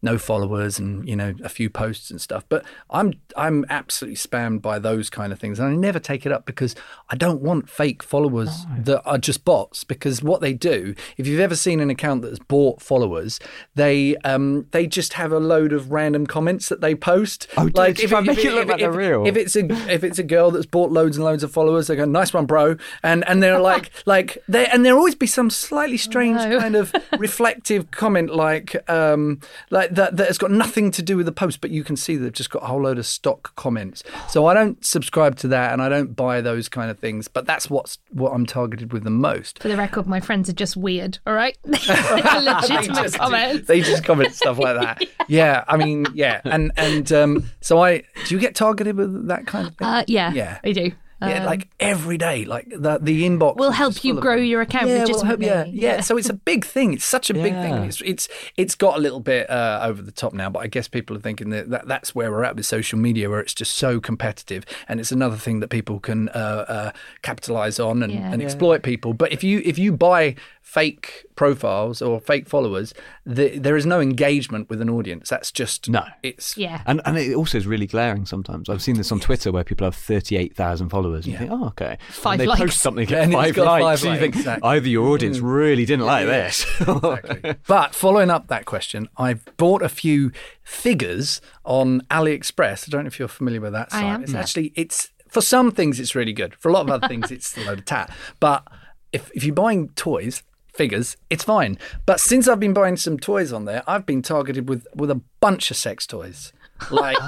no 0.00 0.16
followers 0.16 0.78
and 0.78 1.08
you 1.08 1.16
know 1.16 1.34
a 1.42 1.48
few 1.48 1.68
posts 1.68 2.10
and 2.10 2.20
stuff. 2.20 2.44
But 2.48 2.64
I'm 2.90 3.14
I'm 3.36 3.64
absolutely 3.68 4.16
spammed 4.16 4.62
by 4.62 4.78
those 4.78 5.10
kind 5.10 5.32
of 5.32 5.40
things, 5.40 5.58
and 5.58 5.68
I 5.68 5.74
never 5.74 5.98
take 5.98 6.24
it 6.24 6.32
up 6.32 6.46
because 6.46 6.74
I 7.08 7.16
don't 7.16 7.40
want 7.40 7.68
fake 7.68 8.02
followers 8.02 8.66
that 8.78 9.02
are 9.04 9.18
just 9.18 9.44
bots. 9.44 9.84
Because 9.84 10.22
what 10.22 10.40
they 10.40 10.52
do, 10.52 10.94
if 11.16 11.26
you've 11.26 11.40
ever 11.40 11.56
seen 11.56 11.80
an 11.80 11.90
account 11.90 12.22
that's 12.22 12.38
bought 12.38 12.80
followers, 12.80 13.40
they 13.74 14.16
um 14.18 14.66
they 14.70 14.86
just 14.86 15.14
have 15.14 15.32
a 15.32 15.40
load 15.40 15.72
of 15.72 15.90
random 15.90 16.26
comments 16.26 16.68
that 16.68 16.80
they 16.80 16.94
post. 16.94 17.48
Oh, 17.56 17.68
they 17.68 17.92
try 17.92 18.18
and 18.18 18.26
make 18.26 18.44
it 18.44 18.52
look 18.52 18.68
like 18.68 18.80
they're 18.80 18.92
real? 18.92 19.26
If 19.26 19.36
it's 19.36 19.56
a 19.56 19.64
if 19.92 20.04
it's 20.04 20.18
a 20.18 20.22
girl 20.24 20.50
that's 20.50 20.66
bought 20.66 20.92
loads 20.92 21.16
and 21.16 21.24
loads 21.24 21.42
of 21.42 21.50
followers, 21.50 21.88
they 21.88 21.96
go, 21.96 22.04
"Nice 22.04 22.32
one, 22.32 22.46
bro," 22.46 22.76
and 23.02 23.26
and 23.28 23.42
they're 23.42 23.60
like 23.60 23.90
like 24.06 24.38
they 24.48 24.66
and 24.66 24.84
there'll 24.84 24.98
always 24.98 25.14
be 25.14 25.26
some 25.26 25.50
slightly 25.50 25.96
strange 25.96 26.38
no. 26.38 26.60
kind 26.60 26.76
of 26.76 26.94
reflective 27.18 27.90
comment 27.90 28.34
like 28.34 28.76
um 28.88 29.40
like 29.70 29.87
that 29.94 30.16
that 30.16 30.26
has 30.26 30.38
got 30.38 30.50
nothing 30.50 30.90
to 30.92 31.02
do 31.02 31.16
with 31.16 31.26
the 31.26 31.32
post, 31.32 31.60
but 31.60 31.70
you 31.70 31.84
can 31.84 31.96
see 31.96 32.16
they've 32.16 32.32
just 32.32 32.50
got 32.50 32.62
a 32.62 32.66
whole 32.66 32.82
load 32.82 32.98
of 32.98 33.06
stock 33.06 33.54
comments. 33.56 34.02
So 34.28 34.46
I 34.46 34.54
don't 34.54 34.84
subscribe 34.84 35.36
to 35.36 35.48
that, 35.48 35.72
and 35.72 35.82
I 35.82 35.88
don't 35.88 36.14
buy 36.14 36.40
those 36.40 36.68
kind 36.68 36.90
of 36.90 36.98
things. 36.98 37.28
But 37.28 37.46
that's 37.46 37.68
what's 37.70 37.98
what 38.10 38.30
I'm 38.32 38.46
targeted 38.46 38.92
with 38.92 39.04
the 39.04 39.10
most. 39.10 39.60
For 39.60 39.68
the 39.68 39.76
record, 39.76 40.06
my 40.06 40.20
friends 40.20 40.48
are 40.48 40.54
just 40.54 40.76
weird. 40.76 41.18
All 41.26 41.34
right, 41.34 41.56
legitimate 41.64 43.14
comments. 43.14 43.68
They 43.68 43.80
just 43.80 44.04
comment 44.04 44.34
stuff 44.34 44.58
like 44.58 44.80
that. 44.80 45.02
yeah. 45.28 45.64
I 45.68 45.76
mean, 45.76 46.06
yeah, 46.14 46.40
and 46.44 46.72
and 46.76 47.10
um, 47.12 47.50
so 47.60 47.82
I 47.82 48.04
do 48.26 48.34
you 48.34 48.40
get 48.40 48.54
targeted 48.54 48.96
with 48.96 49.28
that 49.28 49.46
kind 49.46 49.68
of 49.68 49.76
thing? 49.76 49.86
Uh, 49.86 50.04
yeah, 50.06 50.32
Yeah. 50.32 50.58
I 50.64 50.72
do. 50.72 50.92
Yeah, 51.20 51.40
Um, 51.40 51.46
like 51.46 51.68
every 51.80 52.16
day, 52.16 52.44
like 52.44 52.68
the 52.70 52.98
the 53.00 53.24
inbox. 53.28 53.56
We'll 53.56 53.72
help 53.72 54.04
you 54.04 54.12
full 54.12 54.18
of 54.18 54.22
grow 54.22 54.36
your 54.36 54.60
account 54.60 54.88
Yeah, 54.88 55.04
we'll 55.04 55.24
help, 55.24 55.40
yeah, 55.42 55.64
yeah, 55.64 55.94
Yeah. 55.96 56.00
So 56.00 56.16
it's 56.16 56.28
a 56.28 56.34
big 56.34 56.64
thing. 56.64 56.92
It's 56.92 57.04
such 57.04 57.28
a 57.28 57.34
big 57.34 57.54
thing. 57.54 57.74
It's 57.84 58.00
it's 58.02 58.28
it's 58.56 58.74
got 58.76 58.96
a 58.96 59.00
little 59.00 59.20
bit 59.20 59.50
uh, 59.50 59.80
over 59.82 60.00
the 60.00 60.12
top 60.12 60.32
now, 60.32 60.48
but 60.48 60.60
I 60.60 60.68
guess 60.68 60.86
people 60.86 61.16
are 61.16 61.20
thinking 61.20 61.50
that, 61.50 61.70
that 61.70 61.88
that's 61.88 62.14
where 62.14 62.30
we're 62.30 62.44
at 62.44 62.54
with 62.56 62.66
social 62.66 62.98
media, 63.00 63.28
where 63.28 63.40
it's 63.40 63.54
just 63.54 63.74
so 63.74 64.00
competitive, 64.00 64.64
and 64.88 65.00
it's 65.00 65.10
another 65.10 65.36
thing 65.36 65.58
that 65.60 65.68
people 65.68 65.98
can 65.98 66.28
uh, 66.30 66.64
uh, 66.68 66.90
capitalize 67.22 67.80
on 67.80 68.02
and, 68.02 68.12
Yeah. 68.12 68.30
and 68.32 68.40
Yeah. 68.40 68.46
exploit 68.46 68.82
people. 68.82 69.12
But 69.12 69.32
if 69.32 69.42
you 69.42 69.60
if 69.64 69.76
you 69.78 69.92
buy 69.92 70.36
fake 70.62 71.24
profiles 71.34 72.02
or 72.02 72.20
fake 72.20 72.46
followers, 72.46 72.92
the, 73.24 73.58
there 73.58 73.74
is 73.74 73.86
no 73.86 74.00
engagement 74.00 74.68
with 74.68 74.82
an 74.82 74.90
audience. 74.90 75.30
That's 75.30 75.50
just 75.50 75.88
No. 75.88 76.04
It's 76.22 76.58
yeah. 76.58 76.82
And 76.86 77.00
and 77.06 77.16
it 77.16 77.34
also 77.34 77.56
is 77.56 77.66
really 77.66 77.86
glaring 77.86 78.26
sometimes. 78.26 78.68
I've 78.68 78.82
seen 78.82 78.96
this 78.96 79.10
on 79.10 79.18
Twitter 79.18 79.50
where 79.50 79.64
people 79.64 79.86
have 79.86 79.94
38,000 79.96 80.90
followers 80.90 81.07
followers. 81.08 81.26
Oh, 81.26 81.30
and 81.30 81.32
You 81.32 81.38
think, 81.38 81.50
oh, 81.50 81.66
okay. 81.68 81.98
Five 82.10 82.32
and 82.32 82.40
they 82.40 82.46
likes. 82.46 82.60
post 82.60 82.80
something, 82.80 83.06
get 83.06 83.22
And 83.22 83.34
it's 83.34 83.42
five 83.42 83.56
likes. 83.56 84.00
five 84.02 84.04
and 84.04 84.14
you 84.14 84.20
think 84.20 84.36
exactly. 84.36 84.68
either 84.68 84.88
your 84.88 85.08
audience 85.08 85.38
mm. 85.38 85.42
really 85.54 85.84
didn't 85.84 86.06
like 86.06 86.26
this. 86.26 86.66
But 87.66 87.94
following 87.94 88.30
up 88.30 88.48
that 88.48 88.64
question, 88.64 89.08
I've 89.16 89.44
bought 89.56 89.82
a 89.82 89.88
few 89.88 90.32
figures 90.62 91.40
on 91.64 92.02
AliExpress. 92.10 92.88
I 92.88 92.90
don't 92.90 93.04
know 93.04 93.08
if 93.08 93.18
you're 93.18 93.28
familiar 93.28 93.60
with 93.60 93.72
that 93.72 93.90
site. 93.90 94.04
I 94.04 94.06
site. 94.06 94.14
am. 94.14 94.22
It's 94.22 94.34
actually 94.34 94.72
it's 94.74 95.10
for 95.28 95.40
some 95.40 95.70
things 95.70 96.00
it's 96.00 96.14
really 96.14 96.32
good. 96.32 96.54
For 96.54 96.68
a 96.68 96.72
lot 96.72 96.82
of 96.82 96.90
other 96.90 97.08
things 97.08 97.30
it's 97.30 97.56
a 97.56 97.60
load 97.64 97.80
of 97.80 97.84
tat. 97.84 98.10
But 98.40 98.66
if 99.12 99.30
if 99.34 99.44
you're 99.44 99.54
buying 99.54 99.90
toys, 99.90 100.42
figures, 100.72 101.16
it's 101.28 101.44
fine. 101.44 101.78
But 102.06 102.20
since 102.20 102.48
I've 102.48 102.60
been 102.60 102.72
buying 102.72 102.96
some 102.96 103.18
toys 103.18 103.52
on 103.52 103.64
there, 103.64 103.82
I've 103.86 104.06
been 104.06 104.22
targeted 104.22 104.68
with 104.68 104.86
with 104.94 105.10
a 105.10 105.20
bunch 105.40 105.70
of 105.70 105.76
sex 105.76 106.06
toys. 106.06 106.52
Like, 106.90 107.18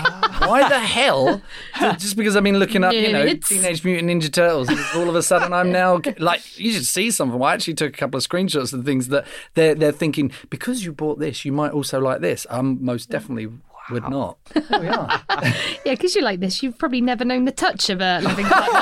why 0.40 0.68
the 0.68 0.78
hell? 0.78 1.42
Just 1.98 2.16
because 2.16 2.36
I've 2.36 2.44
been 2.44 2.58
looking 2.58 2.84
up, 2.84 2.92
you 2.92 3.12
know, 3.12 3.24
Nudes. 3.24 3.48
Teenage 3.48 3.84
Mutant 3.84 4.08
Ninja 4.10 4.32
Turtles, 4.32 4.68
and 4.68 4.78
all 4.94 5.08
of 5.08 5.14
a 5.16 5.22
sudden 5.22 5.52
I'm 5.52 5.72
now 5.72 6.00
like, 6.18 6.58
you 6.58 6.72
should 6.72 6.86
see 6.86 7.10
something. 7.10 7.34
of. 7.36 7.42
I 7.42 7.54
actually 7.54 7.74
took 7.74 7.92
a 7.94 7.96
couple 7.96 8.18
of 8.18 8.26
screenshots 8.26 8.72
of 8.72 8.84
things 8.84 9.08
that 9.08 9.26
they're 9.54 9.74
they're 9.74 9.92
thinking 9.92 10.32
because 10.48 10.84
you 10.84 10.92
bought 10.92 11.18
this, 11.18 11.44
you 11.44 11.52
might 11.52 11.72
also 11.72 12.00
like 12.00 12.20
this. 12.20 12.46
I 12.50 12.58
am 12.58 12.84
most 12.84 13.10
definitely 13.10 13.48
would 13.90 14.08
not. 14.08 14.38
There 14.54 14.80
we 14.80 14.88
are. 14.88 15.22
Yeah, 15.28 15.52
because 15.84 16.14
you 16.14 16.22
like 16.22 16.40
this, 16.40 16.62
you've 16.62 16.78
probably 16.78 17.00
never 17.00 17.24
known 17.24 17.44
the 17.44 17.52
touch 17.52 17.90
of 17.90 18.00
a 18.00 18.20
loving 18.20 18.46
partner. 18.46 18.78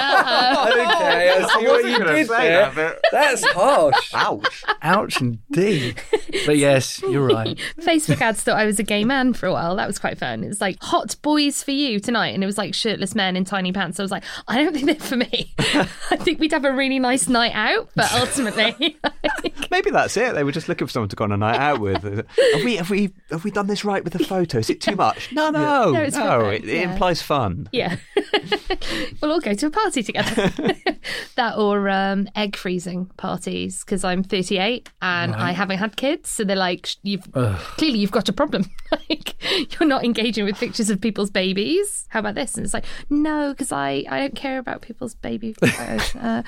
okay, 0.83 1.31
I 1.31 1.59
see 1.59 1.67
what 1.67 1.85
you 1.85 2.05
did 2.05 2.29
there. 2.29 2.73
but 2.75 3.01
That's 3.11 3.45
harsh. 3.53 4.11
ouch. 4.15 4.65
Ouch 4.83 5.21
indeed. 5.21 6.01
But 6.47 6.59
yes, 6.59 7.01
you're 7.03 7.27
right. 7.27 7.57
Facebook 7.81 8.21
ads 8.21 8.43
thought 8.43 8.57
I 8.57 8.65
was 8.65 8.79
a 8.79 8.83
gay 8.83 9.05
man 9.05 9.33
for 9.33 9.47
a 9.47 9.53
while. 9.53 9.77
That 9.77 9.87
was 9.87 9.99
quite 9.99 10.19
fun. 10.19 10.45
It 10.45 10.49
was 10.49 10.61
like 10.61 10.77
hot 10.83 11.17
boys 11.23 11.63
for 11.63 11.71
you 11.71 12.01
tonight, 12.01 12.35
and 12.35 12.43
it 12.43 12.47
was 12.47 12.59
like 12.59 12.75
shirtless 12.75 13.15
men 13.15 13.37
in 13.37 13.45
tiny 13.45 13.73
pants. 13.73 13.99
I 13.99 14.03
was 14.03 14.11
like, 14.11 14.25
I 14.47 14.57
don't 14.63 14.73
think 14.73 14.87
they're 14.87 14.95
for 14.95 15.17
me. 15.17 15.55
I 15.59 16.17
think 16.17 16.41
we'd 16.41 16.53
have 16.53 16.65
a 16.65 16.73
really 16.73 16.99
nice 16.99 17.29
night 17.29 17.53
out, 17.55 17.89
but 17.95 18.13
ultimately, 18.15 18.97
Maybe 19.79 19.93
that's 19.93 20.17
it. 20.17 20.35
They 20.35 20.43
were 20.43 20.51
just 20.51 20.69
looking 20.69 20.89
for 20.89 20.93
someone 20.93 21.09
to 21.11 21.15
go 21.15 21.23
on 21.23 21.31
a 21.31 21.37
night 21.37 21.57
out 21.57 21.79
with. 21.79 22.03
Have 22.03 22.65
we 22.65 22.77
have 22.77 22.91
we 22.91 23.13
have 23.31 23.45
we 23.45 23.53
done 23.53 23.69
this 23.69 23.85
right 23.85 24.03
with 24.03 24.13
the 24.13 24.19
photo? 24.25 24.59
Is 24.59 24.69
it 24.71 24.81
too 24.81 24.97
much? 24.97 25.31
No, 25.33 25.51
no, 25.51 25.93
No, 25.93 26.01
it's 26.03 26.17
no. 26.17 26.41
perfect, 26.41 26.65
It, 26.65 26.71
it 26.71 26.77
yeah. 26.79 26.91
implies 26.91 27.23
fun. 27.23 27.69
yeah, 27.73 27.97
we'll 29.23 29.31
all 29.33 29.41
go 29.41 29.55
to 29.55 29.67
a 29.67 29.71
party 29.71 30.03
together. 30.03 30.51
that 31.37 31.57
or 31.57 31.89
um, 31.89 32.29
egg 32.35 32.57
freezing 32.57 33.07
parties 33.17 33.85
because 33.85 34.03
I'm 34.03 34.25
38 34.25 34.89
and 35.01 35.33
I 35.35 35.53
haven't 35.53 35.79
had 35.79 35.97
kids, 35.97 36.29
so 36.31 36.43
they're 36.43 36.57
like, 36.57 36.89
you've 37.05 37.31
clearly 37.33 37.99
you've 38.01 38.11
got 38.11 38.29
a 38.29 38.33
problem. 38.33 38.65
like 38.91 39.35
you're 39.79 39.89
not 39.89 40.05
engaging 40.05 40.45
with 40.45 40.57
pictures 40.57 40.91
of 40.91 41.01
people's 41.01 41.31
babies. 41.31 42.07
How 42.09 42.19
about 42.21 42.35
this? 42.35 42.57
And 42.57 42.65
it's 42.65 42.75
like, 42.75 42.85
no, 43.11 43.51
because 43.53 43.71
I 43.71 44.05
I 44.09 44.19
don't 44.19 44.35
care 44.35 44.59
about 44.59 44.83
people's 44.83 45.15
baby 45.15 45.53
photos. 45.53 46.17
Uh, 46.17 46.43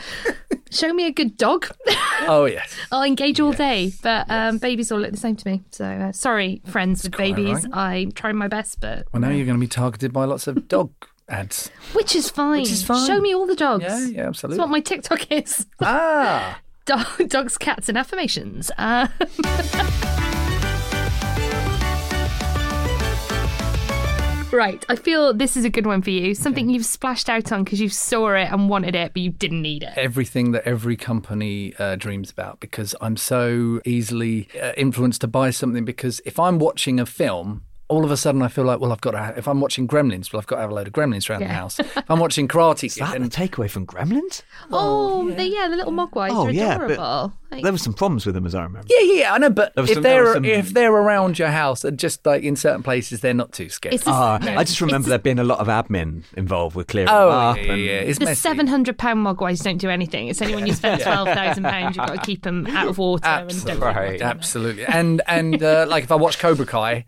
show 0.71 0.93
me 0.93 1.07
a 1.07 1.13
good 1.13 1.37
dog. 1.37 1.69
Oh 2.23 2.47
yes. 2.47 2.75
I'll 2.91 3.03
engage 3.03 3.20
all 3.41 3.53
day, 3.53 3.93
but 4.03 4.27
um, 4.31 4.59
babies 4.59 4.91
all 4.91 4.99
look 5.01 5.11
the 5.11 5.17
same 5.17 5.37
to 5.37 5.49
me. 5.51 5.63
So 5.71 5.85
uh, 5.85 6.13
sorry, 6.13 6.63
friends 6.67 7.03
with 7.03 7.17
babies. 7.17 7.67
right. 7.69 8.03
I'm 8.07 8.13
trying 8.13 8.37
my 8.37 8.49
best, 8.49 8.81
but 8.81 9.07
Well, 9.13 9.21
now 9.21 9.29
you're 9.29 9.45
going 9.47 9.59
to 9.59 9.61
be 9.61 9.67
targeted 9.69 10.13
by 10.13 10.25
lots 10.25 10.47
of 10.47 10.67
dog 10.69 10.91
ads. 11.29 11.71
which 11.93 12.17
is 12.17 12.31
fine. 12.31 12.61
Which 12.63 12.71
is 12.73 12.83
fine. 12.83 13.07
Show 13.07 13.21
me 13.21 13.35
all 13.35 13.47
the 13.47 13.55
dogs. 13.55 13.85
Yeah, 13.85 14.07
yeah, 14.07 14.27
absolutely. 14.29 14.57
That's 14.57 14.67
what 14.67 14.73
my 14.73 14.81
TikTok 14.81 15.31
is. 15.31 15.67
ah, 15.81 16.61
Dog, 16.87 17.07
dogs, 17.29 17.57
cats, 17.59 17.89
and 17.89 17.97
affirmations. 17.99 18.71
Uh, 18.79 19.07
right, 24.53 24.85
I 24.89 24.97
feel 24.97 25.33
this 25.33 25.57
is 25.57 25.65
a 25.65 25.71
good 25.71 25.87
one 25.87 26.03
for 26.03 26.11
you. 26.11 26.35
Something 26.35 26.69
you've 26.71 26.87
splashed 26.87 27.29
out 27.29 27.53
on 27.53 27.65
because 27.65 27.81
you 27.81 27.89
saw 27.89 28.35
it 28.35 28.49
and 28.51 28.69
wanted 28.69 28.95
it, 28.95 29.13
but 29.13 29.23
you 29.23 29.31
didn't 29.31 29.63
need 29.63 29.83
it. 29.83 29.93
everything 29.97 30.53
that 30.53 30.65
every 30.65 30.97
company 30.97 31.75
uh, 31.79 31.97
dreams 31.97 32.31
about 32.31 32.61
because 32.61 32.95
I'm 33.01 33.17
so 33.17 33.81
easily 33.85 34.49
uh, 34.61 34.73
influenced 34.77 35.21
to 35.23 35.29
buy 35.29 35.51
something. 35.51 35.85
Because 35.85 36.21
if 36.25 36.39
I'm 36.39 36.59
watching 36.59 36.99
a 37.01 37.07
film, 37.07 37.65
all 37.91 38.05
of 38.05 38.11
a 38.11 38.17
sudden 38.17 38.41
I 38.41 38.49
feel 38.49 38.65
like, 38.65 38.79
well, 38.81 38.93
I've 38.93 39.01
got 39.01 39.11
to. 39.11 39.19
Have, 39.19 39.37
if 39.39 39.49
I'm 39.49 39.61
watching 39.61 39.87
Gremlins, 39.89 40.33
well, 40.33 40.39
I've 40.41 40.47
got 40.47 40.57
to 40.57 40.63
have 40.63 40.71
a 40.71 40.75
load 40.75 40.87
of 40.87 40.93
Gremlins 40.93 41.29
around 41.29 41.41
the 41.41 41.49
house. 41.49 41.79
If 41.81 42.09
I'm 42.11 42.21
watching 42.21 42.47
Karate 42.53 42.83
Kid, 42.93 43.01
That 43.03 43.15
the 43.15 43.19
then 43.19 43.31
takeaway 43.31 43.69
from 43.69 43.85
Gremlins? 43.87 44.43
Oh, 44.71 45.29
yeah, 45.29 45.35
the, 45.35 45.45
yeah, 45.49 45.69
the 45.69 45.77
little 45.77 45.93
mogwais 45.93 46.31
Oh 46.31 46.47
are 46.47 46.51
yeah, 46.53 46.77
adorable. 46.77 46.97
but 47.51 47.57
Like- 47.57 47.63
there 47.65 47.73
were 47.73 47.79
some 47.79 47.93
problems 47.95 48.25
with 48.27 48.35
them, 48.37 48.47
as 48.47 48.55
I 48.55 48.63
remember. 48.63 48.87
yeah, 48.89 49.01
yeah, 49.01 49.21
yeah, 49.23 49.35
I 49.35 49.39
know. 49.39 49.51
But 49.51 49.73
if 49.77 49.89
some- 49.91 50.03
they're 50.03 50.33
some- 50.35 50.45
if 50.45 50.73
they're 50.73 50.93
around 50.93 51.39
your 51.39 51.49
house, 51.49 51.85
and 51.85 51.99
just 51.99 52.25
like 52.25 52.43
in 52.45 52.55
certain 52.57 52.83
places, 52.85 53.21
they're 53.21 53.35
not 53.35 53.53
too 53.53 53.69
scary. 53.69 53.97
It's 53.97 54.05
the, 54.05 54.13
Ah, 54.13 54.39
no, 54.41 54.55
I 54.57 54.63
just 54.65 54.81
remember 54.81 54.99
it's 55.07 55.09
there 55.09 55.19
being 55.19 55.39
a 55.41 55.45
lot 55.45 55.59
of 55.59 55.67
admin 55.67 56.23
involved 56.37 56.77
with 56.77 56.87
clearing 56.87 57.11
oh, 57.11 57.27
them 57.29 57.39
up. 57.39 57.57
yeah, 57.57 57.63
yeah, 57.65 57.73
and 57.73 57.83
yeah, 57.83 57.91
it's 58.01 58.19
the 58.21 58.25
messy. 58.27 58.41
seven 58.41 58.67
hundred 58.69 58.99
pound 58.99 59.27
mogwais 59.27 59.63
don't 59.65 59.79
do 59.79 59.91
anything. 59.91 60.29
It's 60.29 60.41
only 60.41 60.55
when 60.55 60.67
you 60.69 60.75
spend 60.75 61.03
twelve 61.03 61.27
thousand 61.29 61.65
pounds 61.65 61.97
you've 61.97 62.07
got 62.07 62.15
to 62.15 62.21
keep 62.25 62.43
them 62.43 62.67
out 62.69 62.87
of 62.89 62.99
water 62.99 63.27
and 63.27 63.49
don't 63.65 63.83
Absolutely, 63.83 64.23
absolutely. 64.23 64.87
And 64.87 65.23
and 65.27 65.63
uh, 65.63 65.87
like 65.89 66.05
if 66.05 66.13
I 66.13 66.17
watch 66.17 66.39
Cobra 66.39 66.67
Kai, 66.67 67.05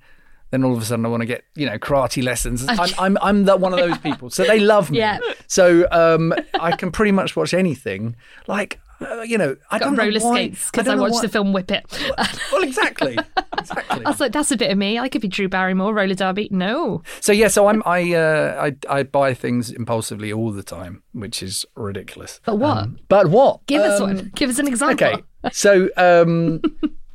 then 0.52 0.62
all 0.62 0.72
of 0.76 0.80
a 0.80 0.84
sudden 0.84 1.04
I 1.04 1.08
want 1.08 1.22
to 1.22 1.26
get 1.26 1.42
you 1.56 1.66
know 1.66 1.78
karate 1.78 2.22
lessons. 2.22 2.64
I'm 2.68 2.90
I'm 2.98 3.18
I'm 3.20 3.44
that 3.46 3.58
one 3.58 3.72
of 3.72 3.80
those 3.80 3.98
people. 3.98 4.30
So 4.30 4.44
they 4.44 4.60
love 4.60 4.90
me. 4.92 4.98
Yeah. 4.98 5.18
So 5.48 5.88
um, 5.90 6.32
I 6.60 6.76
can 6.76 6.92
pretty 6.92 7.10
much 7.12 7.34
watch 7.34 7.52
anything. 7.52 8.14
Like 8.46 8.78
uh, 9.00 9.22
you 9.22 9.36
know, 9.36 9.56
I 9.72 9.80
got 9.80 9.86
don't 9.86 9.96
know 9.96 10.04
roller 10.04 10.20
why- 10.20 10.34
skates 10.34 10.70
because 10.70 10.86
don't 10.86 10.98
I, 10.98 11.00
watched 11.02 11.14
why- 11.14 11.22
the 11.22 11.28
film 11.28 11.52
Whip 11.52 11.68
It. 11.72 11.84
Well, 12.52 12.62
exactly, 12.62 13.18
exactly. 13.58 14.04
I 14.06 14.08
was 14.10 14.20
like, 14.20 14.30
that's 14.32 14.52
a 14.52 14.56
bit 14.56 14.70
of 14.70 14.78
me. 14.78 14.98
I 14.98 15.08
could 15.08 15.22
be 15.22 15.26
Drew 15.28 15.48
Barrymore, 15.48 15.92
roller 15.94 16.14
derby. 16.14 16.48
No, 16.52 17.02
So 17.20 17.32
yeah, 17.32 17.48
so 17.48 17.66
I'm 17.66 17.82
I 17.84 18.12
uh, 18.14 18.70
I 18.90 18.98
I 18.98 19.02
buy 19.02 19.34
things 19.34 19.70
impulsively 19.72 20.32
all 20.32 20.52
the 20.52 20.62
time, 20.62 21.02
which 21.12 21.42
is 21.42 21.64
ridiculous. 21.74 22.40
but 22.44 22.56
what? 22.56 22.76
Um, 22.76 22.98
but 23.08 23.26
what? 23.28 23.66
Give 23.66 23.80
us 23.80 24.00
Um, 24.00 24.06
one. 24.16 24.32
Give 24.36 24.50
us 24.50 24.58
an 24.60 24.68
example. 24.68 25.06
Okay, 25.08 25.22
so 25.50 25.88
um, 25.96 26.60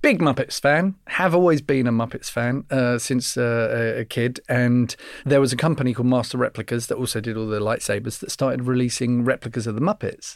big 0.01 0.19
Muppets 0.19 0.59
fan. 0.59 0.95
Have 1.07 1.33
always 1.35 1.61
been 1.61 1.87
a 1.87 1.91
Muppets 1.91 2.29
fan 2.29 2.65
uh, 2.71 2.97
since 2.97 3.37
uh, 3.37 3.95
a- 3.99 4.05
kid. 4.05 4.39
And 4.47 4.95
there 5.25 5.41
was 5.41 5.51
a 5.53 5.57
company 5.57 5.93
called 5.93 6.07
Master 6.07 6.37
Replicas 6.37 6.87
that 6.87 6.95
also 6.97 7.19
did 7.19 7.35
all 7.37 7.47
the 7.47 7.59
lightsabers 7.59 8.19
that 8.19 8.31
started 8.31 8.63
releasing 8.67 9.23
replicas 9.23 9.67
of 9.67 9.75
the 9.75 9.81
Muppets. 9.81 10.35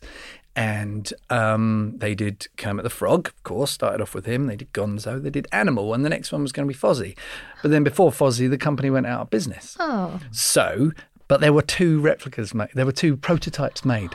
And 0.54 1.14
um, 1.30 1.94
they 1.98 2.14
did 2.14 2.48
Kermit 2.58 2.84
the 2.84 2.90
Frog, 2.90 3.30
of 3.30 3.44
course, 3.44 3.72
started 3.72 4.02
off 4.02 4.14
with 4.14 4.26
him. 4.26 4.48
They 4.48 4.58
did 4.58 4.74
Gonzo, 4.74 5.22
they 5.24 5.30
did 5.30 5.48
Animal, 5.54 5.94
and 5.94 6.04
the 6.04 6.10
next 6.10 6.34
one 6.34 6.42
was 6.42 6.52
going 6.52 6.68
to 6.68 6.74
be 6.74 6.78
Fozzie. 6.78 7.18
But 7.62 7.72
then 7.72 7.86
before 7.86 8.12
Fozzie, 8.12 8.50
the 8.50 8.58
company 8.58 8.90
went 8.90 9.06
out 9.06 9.22
of 9.22 9.30
business. 9.30 9.78
Oh, 9.80 10.20
So, 10.32 10.92
but 11.30 11.40
there 11.40 11.54
were 11.54 11.62
two 11.62 12.02
replicas 12.02 12.54
made. 12.54 12.68
There 12.74 12.86
were 12.86 12.92
two 12.92 13.16
prototypes 13.16 13.86
made. 13.86 14.12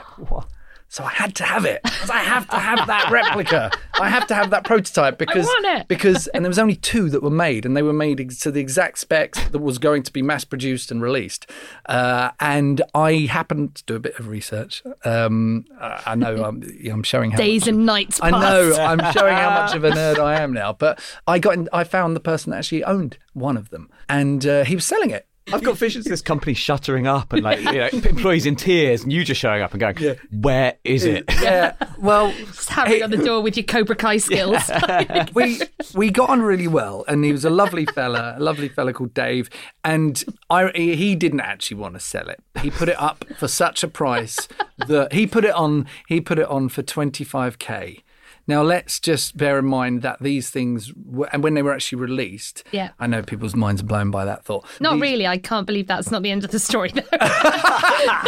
So 0.89 1.03
I 1.03 1.09
had 1.09 1.35
to 1.35 1.43
have 1.43 1.65
it. 1.65 1.81
I 2.09 2.19
have 2.19 2.47
to 2.49 2.57
have 2.57 2.87
that 2.87 3.11
replica. 3.11 3.71
I 3.99 4.07
have 4.09 4.25
to 4.27 4.35
have 4.35 4.51
that 4.51 4.63
prototype 4.63 5.17
because 5.17 5.49
because 5.87 6.27
and 6.27 6.45
there 6.45 6.49
was 6.49 6.59
only 6.59 6.75
two 6.75 7.09
that 7.09 7.21
were 7.21 7.29
made, 7.29 7.65
and 7.65 7.75
they 7.75 7.81
were 7.81 7.93
made 7.93 8.17
to 8.29 8.51
the 8.51 8.61
exact 8.61 8.99
specs 8.99 9.49
that 9.49 9.59
was 9.59 9.79
going 9.79 10.03
to 10.03 10.13
be 10.13 10.21
mass 10.21 10.45
produced 10.45 10.89
and 10.89 11.01
released. 11.01 11.49
Uh, 11.87 12.31
and 12.39 12.81
I 12.93 13.27
happened 13.29 13.75
to 13.75 13.83
do 13.83 13.95
a 13.95 13.99
bit 13.99 14.17
of 14.17 14.29
research. 14.29 14.81
Um, 15.03 15.65
I 15.79 16.15
know 16.15 16.43
I'm, 16.43 16.63
I'm 16.91 17.03
showing 17.03 17.31
how 17.31 17.37
days 17.37 17.67
and 17.67 17.85
nights. 17.85 18.21
I 18.21 18.31
Past. 18.31 18.41
know 18.41 18.83
I'm 18.83 19.13
showing 19.13 19.33
how 19.33 19.49
much 19.49 19.75
of 19.75 19.83
a 19.83 19.91
nerd 19.91 20.19
I 20.19 20.41
am 20.41 20.53
now, 20.53 20.71
but 20.71 20.99
I 21.27 21.37
got 21.39 21.55
in, 21.55 21.67
I 21.73 21.83
found 21.83 22.15
the 22.15 22.21
person 22.21 22.51
that 22.51 22.59
actually 22.59 22.85
owned 22.85 23.17
one 23.33 23.57
of 23.57 23.69
them, 23.71 23.89
and 24.07 24.45
uh, 24.45 24.63
he 24.63 24.75
was 24.75 24.85
selling 24.85 25.09
it. 25.09 25.27
I've 25.53 25.63
got 25.63 25.77
visions 25.77 26.05
of 26.05 26.09
this 26.09 26.21
company 26.21 26.53
shuttering 26.53 27.07
up 27.07 27.31
and 27.33 27.43
like 27.43 27.59
you 27.59 27.71
know 27.71 27.87
employees 27.93 28.45
in 28.45 28.55
tears 28.55 29.03
and 29.03 29.11
you 29.11 29.23
just 29.23 29.39
showing 29.39 29.61
up 29.61 29.71
and 29.73 29.79
going, 29.79 30.17
"Where 30.31 30.75
is 30.83 31.05
it?" 31.05 31.25
Yeah, 31.41 31.73
well, 31.99 32.31
Just 32.31 32.69
hammering 32.69 33.03
on 33.03 33.11
the 33.11 33.17
door 33.17 33.41
with 33.41 33.55
your 33.55 33.63
Cobra 33.63 33.95
Kai 33.95 34.17
skills. 34.17 34.69
we 35.33 35.61
we 35.95 36.11
got 36.11 36.29
on 36.29 36.41
really 36.41 36.67
well, 36.67 37.05
and 37.07 37.23
he 37.23 37.31
was 37.31 37.45
a 37.45 37.49
lovely 37.49 37.85
fella, 37.85 38.35
a 38.37 38.41
lovely 38.41 38.69
fella 38.69 38.93
called 38.93 39.13
Dave. 39.13 39.49
And 39.83 40.23
I 40.49 40.71
he 40.75 40.95
he 40.95 41.15
didn't 41.15 41.41
actually 41.41 41.77
want 41.77 41.93
to 41.93 41.99
sell 41.99 42.29
it. 42.29 42.39
He 42.61 42.69
put 42.69 42.89
it 42.89 42.99
up 42.99 43.25
for 43.37 43.47
such 43.47 43.83
a 43.83 43.87
price 43.87 44.47
that 44.87 45.13
he 45.13 45.27
put 45.27 45.45
it 45.45 45.53
on. 45.53 45.87
He 46.07 46.19
put 46.21 46.39
it 46.39 46.47
on 46.47 46.69
for 46.69 46.81
twenty 46.81 47.23
five 47.23 47.59
k. 47.59 48.03
Now 48.47 48.63
let's 48.63 48.99
just 48.99 49.35
bear 49.35 49.59
in 49.59 49.65
mind 49.65 50.01
that 50.03 50.21
these 50.21 50.49
things, 50.49 50.93
were, 50.95 51.27
and 51.33 51.43
when 51.43 51.53
they 51.53 51.61
were 51.61 51.73
actually 51.73 51.99
released, 52.01 52.63
Yeah. 52.71 52.91
I 52.99 53.05
know 53.07 53.21
people's 53.21 53.55
minds 53.55 53.81
are 53.81 53.85
blown 53.85 54.09
by 54.09 54.23
that 54.25 54.45
thought. 54.45 54.65
Not 54.79 54.93
These- 54.93 55.01
really. 55.01 55.27
I 55.27 55.37
can't 55.37 55.67
believe 55.67 55.87
that's 55.87 56.09
not 56.11 56.23
the 56.23 56.31
end 56.31 56.43
of 56.45 56.51
the 56.51 56.59
story. 56.59 56.91
though. 56.93 57.01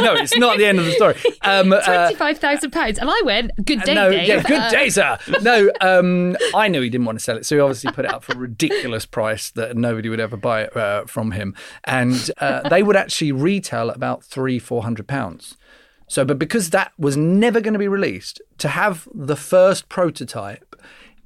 No, 0.01 0.13
it's 0.15 0.35
not 0.37 0.57
the 0.57 0.65
end 0.65 0.79
of 0.79 0.85
the 0.85 0.91
story. 0.93 1.15
Um, 1.43 1.71
uh, 1.71 1.81
Twenty-five 1.81 2.37
thousand 2.39 2.71
pounds, 2.71 2.97
and 2.97 3.09
I 3.09 3.21
went. 3.23 3.51
Good 3.63 3.81
day, 3.83 3.93
no, 3.93 4.09
Dave. 4.09 4.27
yeah, 4.27 4.41
good 4.43 4.59
Uh, 4.59 4.69
day, 4.71 4.89
sir. 4.89 5.17
No, 5.41 5.71
um, 5.81 6.35
I 6.55 6.67
knew 6.67 6.81
he 6.81 6.89
didn't 6.89 7.05
want 7.05 7.17
to 7.19 7.23
sell 7.23 7.37
it, 7.37 7.45
so 7.45 7.55
he 7.55 7.61
obviously 7.61 7.91
put 7.91 8.05
it 8.05 8.11
up 8.11 8.23
for 8.23 8.33
a 8.33 8.37
ridiculous 8.37 9.05
price 9.05 9.51
that 9.51 9.77
nobody 9.77 10.09
would 10.09 10.19
ever 10.19 10.35
buy 10.37 10.63
it 10.63 10.75
uh, 10.75 11.05
from 11.05 11.31
him, 11.31 11.55
and 11.85 12.31
uh, 12.39 12.67
they 12.67 12.81
would 12.83 12.95
actually 12.95 13.31
retail 13.31 13.89
about 13.89 14.23
three, 14.23 14.59
four 14.59 14.83
hundred 14.83 15.07
pounds. 15.07 15.55
So, 16.09 16.25
but 16.25 16.37
because 16.37 16.71
that 16.71 16.91
was 16.97 17.15
never 17.15 17.61
going 17.61 17.73
to 17.73 17.79
be 17.79 17.87
released, 17.87 18.41
to 18.57 18.67
have 18.67 19.07
the 19.13 19.35
first 19.37 19.87
prototype 19.89 20.75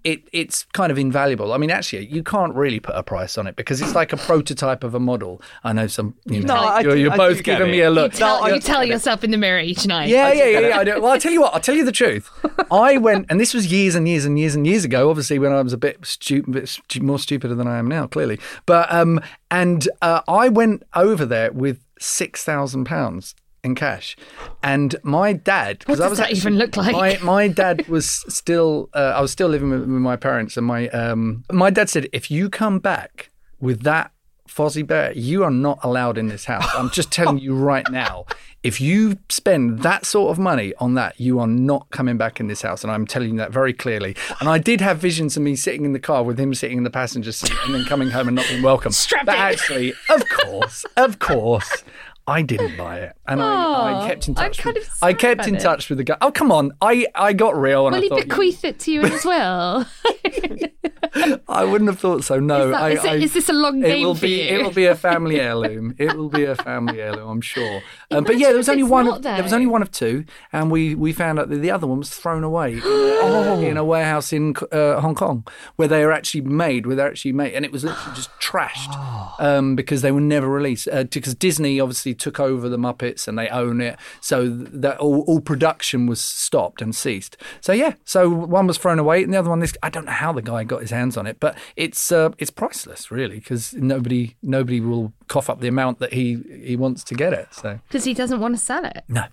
it 0.03 0.21
it's 0.33 0.65
kind 0.73 0.91
of 0.91 0.97
invaluable. 0.99 1.53
I 1.53 1.57
mean, 1.57 1.71
actually, 1.71 2.07
you 2.07 2.23
can't 2.23 2.53
really 2.53 2.81
put 2.81 2.93
a 2.93 3.03
price 3.03 3.37
on 3.37 3.47
it 3.47 3.55
because 3.55 3.79
it's 3.81 3.95
like 3.95 4.11
a 4.11 4.17
prototype 4.17 4.83
of 4.83 4.93
a 4.93 4.99
model. 4.99 5.41
I 5.63 5.71
know 5.71 5.87
some. 5.87 6.15
You 6.25 6.41
know, 6.41 6.55
No, 6.55 6.59
I 6.59 6.81
you're, 6.81 6.91
do- 6.95 6.99
you're 6.99 7.11
I 7.13 7.15
both 7.15 7.37
do 7.37 7.43
giving 7.43 7.71
me 7.71 7.79
a 7.79 7.85
You 7.87 7.89
look. 7.95 8.11
tell, 8.11 8.43
I- 8.43 8.49
you 8.49 8.59
tell 8.59 8.83
yourself 8.83 9.23
in 9.23 9.31
the 9.31 9.37
mirror 9.37 9.61
each 9.61 9.87
night. 9.87 10.09
Yeah, 10.09 10.33
yeah, 10.33 10.43
yeah, 10.43 10.59
yeah. 10.59 10.77
I 10.79 10.83
do. 10.83 11.01
Well, 11.01 11.13
I'll 11.13 11.19
tell 11.21 11.31
you 11.31 11.39
what. 11.39 11.53
I'll 11.53 11.61
tell 11.61 11.75
you 11.75 11.85
the 11.85 11.93
truth. 11.93 12.29
I 12.71 12.97
went, 12.97 13.27
and 13.29 13.39
this 13.39 13.53
was 13.53 13.71
years 13.71 13.95
and 13.95 14.05
years 14.05 14.25
and 14.25 14.37
years 14.37 14.55
and 14.55 14.67
years 14.67 14.83
ago. 14.83 15.09
Obviously, 15.09 15.39
when 15.39 15.53
I 15.53 15.61
was 15.61 15.71
a 15.71 15.77
bit, 15.77 16.05
stu- 16.05 16.43
bit 16.43 16.67
stu- 16.67 16.99
more 17.01 17.17
stupider 17.17 17.55
than 17.55 17.67
I 17.67 17.77
am 17.77 17.87
now, 17.87 18.05
clearly. 18.07 18.41
But 18.65 18.91
um, 18.91 19.21
and 19.49 19.87
uh, 20.01 20.19
I 20.27 20.49
went 20.49 20.83
over 20.95 21.25
there 21.25 21.53
with 21.53 21.79
six 21.97 22.43
thousand 22.43 22.83
pounds 22.83 23.35
in 23.63 23.75
cash, 23.75 24.15
and 24.61 24.95
my 25.03 25.33
dad. 25.33 25.83
What 25.85 25.99
I 25.99 26.03
does 26.03 26.09
was 26.11 26.19
that 26.19 26.31
even 26.31 26.57
look 26.57 26.75
like? 26.75 26.93
My, 26.93 27.17
my 27.23 27.47
dad 27.47 27.87
was 27.87 28.07
still. 28.33 28.89
Uh, 28.93 29.13
I 29.15 29.21
was 29.21 29.31
still 29.31 29.47
living 29.47 29.69
with, 29.69 29.81
with 29.81 29.89
my 29.89 30.15
parents, 30.15 30.57
and 30.57 30.65
my 30.65 30.89
um, 30.89 31.43
my 31.51 31.69
dad 31.69 31.89
said, 31.89 32.07
if 32.13 32.29
you 32.29 32.49
come 32.49 32.79
back 32.79 33.29
with 33.59 33.83
that 33.83 34.11
Fozzie 34.53 34.85
Bear, 34.85 35.11
you 35.13 35.43
are 35.43 35.51
not 35.51 35.79
allowed 35.81 36.17
in 36.17 36.27
this 36.27 36.45
house. 36.45 36.67
I'm 36.75 36.89
just 36.91 37.11
telling 37.11 37.39
you 37.39 37.55
right 37.55 37.89
now. 37.89 38.25
If 38.63 38.79
you 38.79 39.17
spend 39.27 39.79
that 39.79 40.05
sort 40.05 40.31
of 40.31 40.39
money 40.39 40.73
on 40.79 40.93
that, 40.93 41.19
you 41.19 41.37
are 41.37 41.47
not 41.47 41.89
coming 41.89 42.15
back 42.15 42.39
in 42.39 42.47
this 42.47 42.61
house. 42.61 42.81
And 42.81 42.93
I'm 42.93 43.05
telling 43.05 43.31
you 43.31 43.37
that 43.39 43.51
very 43.51 43.73
clearly. 43.73 44.15
And 44.39 44.47
I 44.47 44.57
did 44.57 44.79
have 44.79 44.99
visions 44.99 45.35
of 45.35 45.43
me 45.43 45.57
sitting 45.57 45.83
in 45.83 45.91
the 45.91 45.99
car 45.99 46.23
with 46.23 46.39
him 46.39 46.53
sitting 46.53 46.77
in 46.77 46.85
the 46.85 46.89
passenger 46.89 47.33
seat 47.33 47.53
and 47.65 47.75
then 47.75 47.83
coming 47.83 48.09
home 48.09 48.29
and 48.29 48.35
not 48.37 48.47
being 48.47 48.63
welcome. 48.63 48.93
But 49.25 49.35
in. 49.35 49.41
actually, 49.41 49.93
of 50.09 50.29
course, 50.29 50.85
of 50.95 51.19
course. 51.19 51.83
I 52.25 52.41
didn't 52.41 52.77
buy 52.77 52.99
it, 52.99 53.15
and 53.27 53.41
I, 53.41 54.03
I 54.03 54.07
kept 54.07 54.29
in 54.29 54.35
touch. 54.35 54.63
with, 54.63 54.89
I 55.01 55.13
kept 55.13 55.45
in 55.45 55.55
it. 55.55 55.59
touch 55.59 55.89
with 55.89 55.97
the 55.97 56.05
guy. 56.05 56.17
Oh 56.21 56.31
come 56.31 56.51
on! 56.51 56.71
I, 56.81 57.05
I 57.15 57.33
got 57.33 57.55
real, 57.55 57.85
and 57.87 57.95
Will 57.95 58.13
I 58.13 58.15
he 58.15 58.23
bequeath 58.23 58.63
it 58.63 58.79
to 58.79 58.91
you 58.91 59.01
as 59.03 59.25
well? 59.25 59.85
I 61.47 61.63
wouldn't 61.63 61.89
have 61.89 61.99
thought 61.99 62.23
so. 62.23 62.39
No, 62.39 62.67
Is 62.67 62.71
that- 62.71 62.81
I, 62.81 62.89
is 62.91 63.03
it- 63.05 63.11
I- 63.11 63.15
is 63.15 63.33
this 63.33 63.49
a 63.49 63.53
long 63.53 63.83
it 63.83 63.87
game 63.87 64.05
will 64.05 64.15
for 64.15 64.21
be, 64.21 64.41
you? 64.49 64.57
It 64.59 64.63
will 64.63 64.71
be 64.71 64.85
a 64.85 64.95
family 64.95 65.39
heirloom. 65.39 65.95
It 65.97 66.15
will 66.15 66.29
be 66.29 66.43
a 66.45 66.55
family 66.55 67.01
heirloom, 67.01 67.29
I'm 67.29 67.41
sure. 67.41 67.81
Um, 68.11 68.23
but 68.27 68.37
yeah, 68.37 68.47
there 68.47 68.57
was 68.57 68.69
only 68.69 68.83
one. 68.83 69.07
Of, 69.07 69.21
there 69.21 69.43
was 69.43 69.53
only 69.53 69.67
one 69.67 69.81
of 69.81 69.91
two, 69.91 70.25
and 70.51 70.71
we 70.71 70.95
we 70.95 71.13
found 71.13 71.39
out 71.39 71.49
that 71.49 71.57
the 71.57 71.71
other 71.71 71.85
one 71.87 71.99
was 71.99 72.09
thrown 72.09 72.43
away 72.43 72.73
in, 72.73 72.79
a, 72.83 73.61
in 73.61 73.77
a 73.77 73.83
warehouse 73.83 74.33
in 74.33 74.55
uh, 74.71 74.99
Hong 75.01 75.15
Kong, 75.15 75.45
where 75.75 75.87
they 75.87 76.03
are 76.03 76.11
actually 76.11 76.41
made, 76.41 76.85
where 76.87 76.95
they're 76.95 77.07
actually 77.09 77.33
made, 77.33 77.53
and 77.53 77.63
it 77.65 77.71
was 77.71 77.83
literally 77.83 78.15
just 78.15 78.29
trashed 78.39 79.39
um, 79.39 79.75
because 79.75 80.01
they 80.01 80.11
were 80.11 80.21
never 80.21 80.47
released. 80.47 80.87
Uh, 80.91 81.03
because 81.03 81.35
Disney 81.35 81.79
obviously 81.79 82.13
took 82.13 82.39
over 82.39 82.69
the 82.69 82.77
Muppets 82.77 83.27
and 83.27 83.37
they 83.37 83.49
own 83.49 83.81
it, 83.81 83.99
so 84.21 84.49
that 84.49 84.97
all, 84.97 85.21
all 85.27 85.41
production 85.41 86.07
was 86.07 86.19
stopped 86.21 86.81
and 86.81 86.95
ceased. 86.95 87.37
So 87.61 87.71
yeah, 87.73 87.93
so 88.03 88.29
one 88.29 88.67
was 88.67 88.77
thrown 88.77 88.99
away, 88.99 89.23
and 89.23 89.33
the 89.33 89.37
other 89.37 89.49
one, 89.49 89.59
this 89.59 89.73
I 89.83 89.89
don't 89.89 90.05
know 90.05 90.11
how 90.11 90.31
the 90.33 90.41
guy 90.41 90.63
got 90.63 90.81
his 90.81 90.89
hands 90.91 91.02
on 91.17 91.27
it, 91.27 91.37
but 91.39 91.57
it's 91.75 92.11
uh, 92.11 92.29
it's 92.37 92.51
priceless, 92.51 93.11
really, 93.11 93.39
because 93.39 93.73
nobody 93.73 94.35
nobody 94.41 94.79
will 94.79 95.11
cough 95.27 95.49
up 95.49 95.59
the 95.59 95.67
amount 95.67 95.99
that 95.99 96.13
he 96.13 96.37
he 96.63 96.75
wants 96.75 97.03
to 97.05 97.15
get 97.15 97.33
it. 97.33 97.47
So 97.53 97.79
Because 97.87 98.03
he 98.05 98.13
doesn't 98.13 98.39
want 98.39 98.55
to 98.57 98.61
sell 98.63 98.85
it. 98.85 99.03
no, 99.07 99.25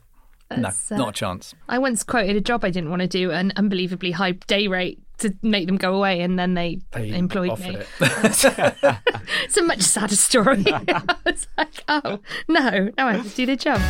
That's, 0.49 0.91
no, 0.91 0.97
uh, 0.97 0.99
not 0.99 1.09
a 1.11 1.13
chance. 1.13 1.55
I 1.69 1.79
once 1.79 2.03
quoted 2.05 2.37
a 2.37 2.41
job 2.41 2.65
I 2.65 2.71
didn't 2.71 2.91
want 2.91 3.03
to 3.03 3.09
do 3.09 3.31
an 3.31 3.53
unbelievably 3.57 4.13
high 4.13 4.33
day 4.33 4.67
rate 4.67 4.99
to 5.19 5.35
make 5.43 5.67
them 5.67 5.77
go 5.77 5.95
away, 5.95 6.21
and 6.23 6.39
then 6.39 6.55
they, 6.55 6.81
They 6.93 7.11
employed 7.11 7.59
me. 7.61 7.77
it. 7.77 7.87
It's 9.45 9.57
a 9.57 9.63
much 9.63 9.83
sadder 9.83 10.17
story. 10.17 10.65
I 10.73 11.17
was 11.25 11.47
like, 11.59 11.85
oh 11.89 12.19
no, 12.49 12.91
now 12.97 13.07
I 13.09 13.13
have 13.15 13.29
to 13.31 13.37
do 13.37 13.47
the 13.47 13.57
job. 13.57 13.81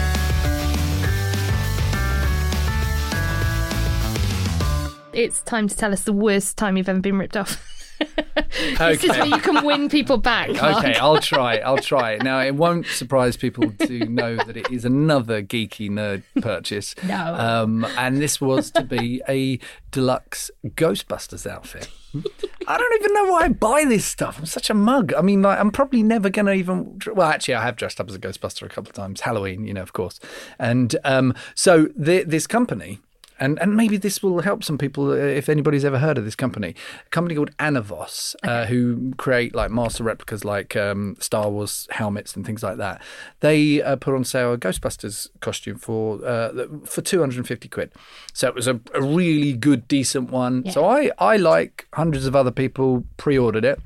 It's 5.13 5.43
time 5.43 5.69
to 5.69 5.77
tell 5.77 5.93
us 5.93 6.03
the 6.03 6.13
worst 6.13 6.57
time 6.57 6.77
you've 6.77 6.89
ever 6.89 7.01
been 7.01 7.19
ripped 7.19 7.37
off. 7.37 7.67
This 8.79 9.05
is 9.05 9.11
where 9.11 9.27
you 9.27 9.39
can 9.39 9.65
win 9.65 9.89
people 9.89 10.17
back. 10.17 10.51
Mark. 10.55 10.79
Okay, 10.79 10.95
I'll 10.95 11.21
try. 11.21 11.59
I'll 11.65 11.79
try. 11.79 12.17
Now, 12.17 12.41
it 12.41 12.55
won't 12.55 12.87
surprise 12.87 13.37
people 13.37 13.71
to 13.73 14.07
know 14.07 14.37
that 14.37 14.57
it 14.57 14.71
is 14.71 14.85
another 14.85 15.43
geeky 15.43 15.91
nerd 15.91 16.23
purchase. 16.41 16.95
No. 17.05 17.35
Um, 17.35 17.85
and 17.97 18.17
this 18.17 18.41
was 18.41 18.71
to 18.73 18.83
be 18.83 19.23
a 19.29 19.59
deluxe 19.91 20.51
Ghostbusters 20.65 21.47
outfit. 21.47 21.89
I 22.67 22.79
don't 22.79 23.01
even 23.01 23.15
know 23.15 23.31
why 23.31 23.45
I 23.45 23.49
buy 23.49 23.85
this 23.87 24.05
stuff. 24.05 24.39
I'm 24.39 24.47
such 24.47 24.71
a 24.71 24.75
mug. 24.75 25.13
I 25.15 25.21
mean, 25.21 25.43
like, 25.43 25.59
I'm 25.59 25.71
probably 25.71 26.03
never 26.03 26.29
going 26.31 26.47
to 26.47 26.53
even. 26.53 26.99
Well, 27.15 27.29
actually, 27.29 27.55
I 27.55 27.63
have 27.63 27.77
dressed 27.77 28.01
up 28.01 28.09
as 28.09 28.15
a 28.15 28.19
Ghostbuster 28.19 28.63
a 28.63 28.69
couple 28.69 28.91
of 28.91 28.95
times. 28.95 29.21
Halloween, 29.21 29.67
you 29.67 29.75
know, 29.75 29.83
of 29.83 29.93
course. 29.93 30.19
And 30.59 30.97
um, 31.05 31.35
so 31.55 31.89
the, 31.95 32.25
this 32.25 32.47
company. 32.47 32.99
And, 33.41 33.59
and 33.61 33.77
maybe 33.77 33.97
this 33.97 34.23
will 34.23 34.43
help 34.43 34.63
some 34.63 34.79
people 34.79 35.11
uh, 35.11 35.15
if 35.15 35.49
anybody's 35.49 35.85
ever 35.85 35.99
heard 35.99 36.19
of 36.19 36.25
this 36.25 36.37
company. 36.37 36.75
A 37.07 37.11
company 37.11 37.35
called 37.35 37.57
Anovos, 37.57 38.37
uh, 38.43 38.67
who 38.67 39.13
create 39.17 39.55
like 39.55 39.71
master 39.71 40.05
replicas 40.05 40.45
like 40.45 40.77
um, 40.77 41.17
Star 41.19 41.49
Wars 41.49 41.89
helmets 41.91 42.37
and 42.37 42.45
things 42.45 42.63
like 42.63 42.77
that. 42.77 43.03
They 43.41 43.83
uh, 43.83 43.97
put 43.97 44.15
on 44.15 44.25
sale 44.25 44.53
a 44.53 44.59
Ghostbusters 44.59 45.29
costume 45.41 45.79
for 45.79 46.25
uh, 46.25 46.67
for 46.85 47.01
250 47.01 47.69
quid. 47.69 47.93
So 48.33 48.49
it 48.49 48.55
was 48.55 48.69
a, 48.69 48.79
a 48.95 49.03
really 49.03 49.55
good, 49.55 49.89
decent 49.89 50.31
one. 50.31 50.71
So 50.71 50.85
I, 50.85 51.11
I, 51.19 51.37
like 51.37 51.87
hundreds 51.95 52.27
of 52.27 52.37
other 52.37 52.51
people, 52.51 53.05
pre 53.17 53.39
ordered 53.39 53.65
it. 53.65 53.81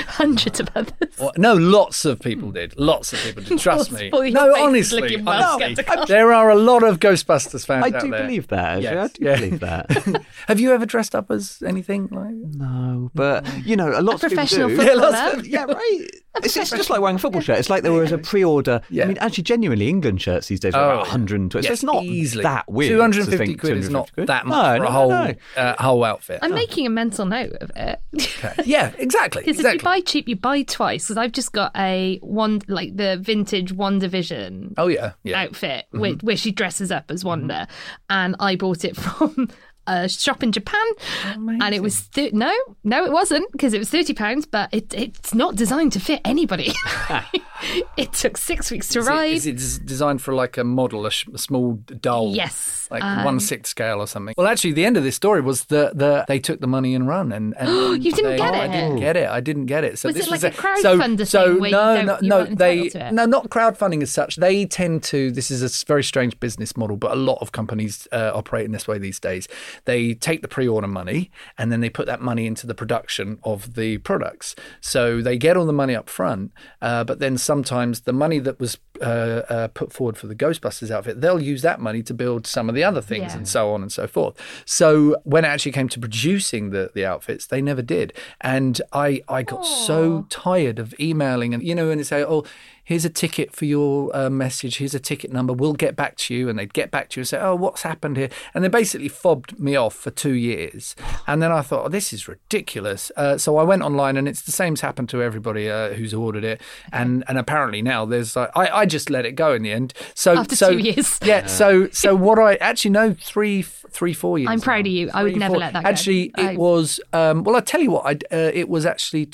Hundreds 0.08 0.60
of 0.60 0.68
others. 0.74 0.94
Well, 1.18 1.32
no, 1.36 1.54
lots 1.54 2.04
of 2.04 2.20
people 2.20 2.50
did. 2.52 2.78
Lots 2.78 3.12
of 3.12 3.18
people 3.20 3.42
did. 3.42 3.58
Trust 3.58 3.92
me. 3.92 4.10
No, 4.10 4.54
honestly, 4.56 5.00
looking 5.02 5.26
honestly. 5.28 5.76
there 6.08 6.32
are 6.32 6.50
a 6.50 6.54
lot 6.56 6.82
of 6.82 7.00
Ghostbusters 7.00 7.64
fans 7.66 7.84
I 7.84 7.96
out 7.96 8.02
do 8.02 8.10
there. 8.10 8.22
believe 8.22 8.48
that. 8.48 8.84
Actually. 8.84 8.84
Yes. 8.84 9.10
I 9.10 9.18
do 9.18 9.24
Yeah. 9.24 9.36
believe 9.36 9.60
that. 9.60 10.24
Have 10.48 10.60
you 10.60 10.72
ever 10.72 10.86
dressed 10.86 11.14
up 11.14 11.30
as 11.30 11.62
anything 11.66 12.08
like? 12.10 12.30
no, 12.34 13.10
but 13.14 13.46
you 13.64 13.76
know, 13.76 13.88
a 13.88 14.02
lot 14.02 14.14
of 14.22 14.30
people 14.30 14.36
professional 14.36 14.68
do. 14.68 14.76
footballer. 14.76 15.10
Yeah, 15.12 15.32
of- 15.32 15.46
yeah, 15.46 15.64
right. 15.64 16.06
It's, 16.42 16.56
it's 16.56 16.70
just 16.70 16.90
like 16.90 17.00
wearing 17.00 17.16
a 17.16 17.18
football 17.18 17.40
shirt. 17.40 17.58
It's 17.58 17.68
like 17.68 17.82
there 17.82 17.92
was 17.92 18.12
a 18.12 18.18
pre-order. 18.18 18.80
Yeah. 18.88 19.02
I 19.04 19.06
mean, 19.08 19.18
actually, 19.18 19.42
genuinely, 19.42 19.88
England 19.88 20.22
shirts 20.22 20.46
these 20.46 20.60
days 20.60 20.74
are 20.74 20.80
Oh, 20.82 20.88
about 20.90 21.00
120. 21.08 21.66
so 21.66 21.72
it's 21.72 21.82
not 21.82 22.04
easily. 22.04 22.44
that 22.44 22.70
weird. 22.70 22.90
250 22.92 23.36
think 23.46 23.60
quid 23.60 23.76
is 23.78 23.90
not 23.90 24.06
250 24.08 24.14
quid. 24.14 24.26
that 24.28 24.46
much 24.46 24.78
No, 24.78 24.84
for 24.84 24.84
a 24.88 24.90
whole 24.92 25.08
no. 25.10 25.34
Uh, 25.56 25.82
whole 25.82 26.04
outfit. 26.04 26.38
I'm 26.42 26.54
making 26.54 26.86
a 26.86 26.90
mental 26.90 27.26
note 27.26 27.52
of 27.60 27.72
it. 27.74 28.00
Okay. 28.14 28.54
yeah, 28.64 28.92
exactly. 28.98 29.42
Because 29.42 29.56
exactly. 29.58 29.80
Buy 29.90 29.98
cheap, 29.98 30.28
you 30.28 30.36
buy 30.36 30.62
twice. 30.62 31.06
Because 31.06 31.16
I've 31.16 31.32
just 31.32 31.50
got 31.50 31.72
a 31.76 32.20
one, 32.22 32.60
like 32.68 32.96
the 32.96 33.18
vintage 33.20 33.74
WandaVision. 33.74 34.74
oh 34.78 34.86
yeah, 34.86 35.14
yeah. 35.24 35.42
outfit 35.42 35.86
mm-hmm. 35.86 35.98
where, 35.98 36.12
where 36.12 36.36
she 36.36 36.52
dresses 36.52 36.92
up 36.92 37.10
as 37.10 37.24
Wanda, 37.24 37.66
mm-hmm. 37.66 38.04
and 38.08 38.36
I 38.38 38.54
bought 38.54 38.84
it 38.84 38.94
from 39.00 39.48
a 39.90 40.08
shop 40.08 40.42
in 40.42 40.52
Japan, 40.52 40.86
and 41.24 41.74
it 41.74 41.82
was 41.82 42.08
th- 42.08 42.32
no, 42.32 42.52
no, 42.84 43.04
it 43.04 43.12
wasn't 43.12 43.50
because 43.52 43.74
it 43.74 43.78
was 43.78 43.90
thirty 43.90 44.14
pounds, 44.14 44.46
but 44.46 44.72
it, 44.72 44.94
it's 44.94 45.34
not 45.34 45.56
designed 45.56 45.92
to 45.92 46.00
fit 46.00 46.20
anybody. 46.24 46.72
it 47.96 48.12
took 48.12 48.36
six 48.36 48.70
weeks 48.70 48.88
to 48.88 49.00
Is 49.00 49.46
it, 49.46 49.56
is 49.56 49.76
it 49.78 49.86
designed 49.86 50.22
for 50.22 50.34
like 50.34 50.56
a 50.56 50.64
model, 50.64 51.06
a, 51.06 51.10
sh- 51.10 51.26
a 51.32 51.38
small 51.38 51.74
doll? 52.00 52.34
Yes, 52.34 52.88
Like 52.90 53.02
um, 53.02 53.24
one 53.24 53.40
sixth 53.40 53.70
scale 53.70 54.00
or 54.00 54.06
something. 54.06 54.34
Well, 54.36 54.46
actually, 54.46 54.72
the 54.72 54.84
end 54.84 54.96
of 54.96 55.02
this 55.02 55.16
story 55.16 55.40
was 55.40 55.64
that 55.66 55.98
the, 55.98 56.24
they 56.28 56.38
took 56.38 56.60
the 56.60 56.66
money 56.66 56.94
and 56.94 57.06
run, 57.06 57.32
and, 57.32 57.54
and 57.58 57.70
You 58.04 58.12
didn't 58.12 58.32
they- 58.32 58.36
get 58.38 58.54
it. 58.54 58.60
I 58.60 58.68
didn't 58.68 58.96
get 59.00 59.16
it. 59.16 59.28
I 59.28 59.40
didn't 59.40 59.66
get 59.66 59.84
it. 59.84 59.98
So 59.98 60.08
Was 60.08 60.16
this 60.16 60.26
it 60.26 60.30
like 60.30 60.42
was 60.42 60.44
a 60.44 60.50
crowdfunder 60.50 61.26
so, 61.26 61.60
thing 61.60 61.72
so 61.72 61.78
no, 61.78 62.02
no, 62.02 62.18
no. 62.22 62.44
They 62.44 62.90
no, 63.12 63.26
not 63.26 63.50
crowdfunding 63.50 64.02
as 64.02 64.10
such. 64.10 64.36
They 64.36 64.66
tend 64.66 65.02
to. 65.04 65.30
This 65.30 65.50
is 65.50 65.62
a 65.62 65.86
very 65.86 66.04
strange 66.04 66.38
business 66.40 66.76
model, 66.76 66.96
but 66.96 67.12
a 67.12 67.16
lot 67.16 67.38
of 67.40 67.52
companies 67.52 68.08
uh, 68.12 68.32
operate 68.34 68.64
in 68.64 68.72
this 68.72 68.88
way 68.88 68.98
these 68.98 69.20
days. 69.20 69.48
They 69.84 70.14
take 70.14 70.42
the 70.42 70.48
pre-order 70.48 70.86
money 70.86 71.30
and 71.58 71.70
then 71.70 71.80
they 71.80 71.90
put 71.90 72.06
that 72.06 72.20
money 72.20 72.46
into 72.46 72.66
the 72.66 72.74
production 72.74 73.38
of 73.44 73.74
the 73.74 73.98
products. 73.98 74.54
So 74.80 75.20
they 75.20 75.36
get 75.38 75.56
all 75.56 75.66
the 75.66 75.72
money 75.72 75.94
up 75.94 76.08
front, 76.08 76.52
uh, 76.82 77.04
but 77.04 77.18
then 77.18 77.38
sometimes 77.38 78.00
the 78.02 78.12
money 78.12 78.38
that 78.40 78.58
was 78.60 78.78
uh, 79.00 79.42
uh, 79.48 79.68
put 79.68 79.92
forward 79.92 80.16
for 80.18 80.26
the 80.26 80.34
Ghostbusters 80.34 80.90
outfit, 80.90 81.20
they'll 81.20 81.40
use 81.42 81.62
that 81.62 81.80
money 81.80 82.02
to 82.02 82.12
build 82.14 82.46
some 82.46 82.68
of 82.68 82.74
the 82.74 82.84
other 82.84 83.00
things 83.00 83.32
Yeah. 83.32 83.38
and 83.38 83.48
so 83.48 83.72
on 83.72 83.82
and 83.82 83.90
so 83.90 84.06
forth. 84.06 84.36
So 84.66 85.16
when 85.24 85.44
it 85.44 85.48
actually 85.48 85.72
came 85.72 85.88
to 85.88 85.98
producing 85.98 86.70
the, 86.70 86.90
the 86.94 87.06
outfits, 87.06 87.46
they 87.46 87.62
never 87.62 87.82
did. 87.82 88.12
And 88.40 88.80
I, 88.92 89.22
I 89.28 89.42
got 89.42 89.64
so 89.64 90.26
tired 90.28 90.78
of 90.78 90.94
emailing 91.00 91.54
and, 91.54 91.62
you 91.62 91.74
know, 91.74 91.90
and 91.90 91.98
they 91.98 92.04
say, 92.04 92.22
oh, 92.24 92.44
here's 92.90 93.04
a 93.04 93.08
ticket 93.08 93.54
for 93.54 93.66
your 93.66 94.10
uh, 94.16 94.28
message. 94.28 94.78
Here's 94.78 94.96
a 94.96 94.98
ticket 94.98 95.32
number. 95.32 95.52
We'll 95.52 95.74
get 95.74 95.94
back 95.94 96.16
to 96.16 96.34
you. 96.34 96.48
And 96.48 96.58
they'd 96.58 96.72
get 96.74 96.90
back 96.90 97.08
to 97.10 97.20
you 97.20 97.22
and 97.22 97.28
say, 97.28 97.38
oh, 97.38 97.54
what's 97.54 97.82
happened 97.82 98.16
here? 98.16 98.30
And 98.52 98.64
they 98.64 98.68
basically 98.68 99.06
fobbed 99.06 99.60
me 99.60 99.76
off 99.76 99.94
for 99.94 100.10
two 100.10 100.32
years. 100.32 100.96
And 101.28 101.40
then 101.40 101.52
I 101.52 101.60
thought, 101.60 101.86
oh, 101.86 101.88
this 101.88 102.12
is 102.12 102.26
ridiculous. 102.26 103.12
Uh, 103.16 103.38
so 103.38 103.58
I 103.58 103.62
went 103.62 103.82
online 103.82 104.16
and 104.16 104.26
it's 104.26 104.42
the 104.42 104.50
same's 104.50 104.80
happened 104.80 105.08
to 105.10 105.22
everybody 105.22 105.70
uh, 105.70 105.90
who's 105.90 106.12
ordered 106.12 106.42
it. 106.42 106.60
And 106.92 107.22
and 107.28 107.38
apparently 107.38 107.80
now 107.80 108.04
there's, 108.06 108.34
like, 108.34 108.50
I, 108.56 108.66
I 108.80 108.86
just 108.86 109.08
let 109.08 109.24
it 109.24 109.36
go 109.36 109.54
in 109.54 109.62
the 109.62 109.70
end. 109.70 109.94
So 110.16 110.38
After 110.38 110.56
so, 110.56 110.72
two 110.72 110.78
years. 110.78 111.16
Yeah. 111.22 111.46
So 111.46 111.90
so 111.90 112.16
what 112.16 112.40
I 112.40 112.56
actually 112.56 112.90
know 112.90 113.14
three 113.14 113.62
three 113.62 114.14
four 114.14 114.36
years. 114.36 114.50
I'm 114.50 114.60
proud 114.60 114.84
now. 114.84 114.90
of 114.90 114.94
you. 114.96 115.10
I 115.14 115.22
would 115.22 115.32
Three, 115.32 115.38
never 115.38 115.52
four- 115.52 115.60
let 115.60 115.74
that 115.74 115.84
go. 115.84 115.88
Actually, 115.88 116.32
I- 116.34 116.52
it 116.52 116.58
was. 116.58 116.98
Um, 117.12 117.44
well, 117.44 117.54
I 117.54 117.60
tell 117.60 117.80
you 117.80 117.92
what. 117.92 118.04
I 118.04 118.34
uh, 118.34 118.50
it 118.52 118.68
was 118.68 118.84
actually 118.84 119.26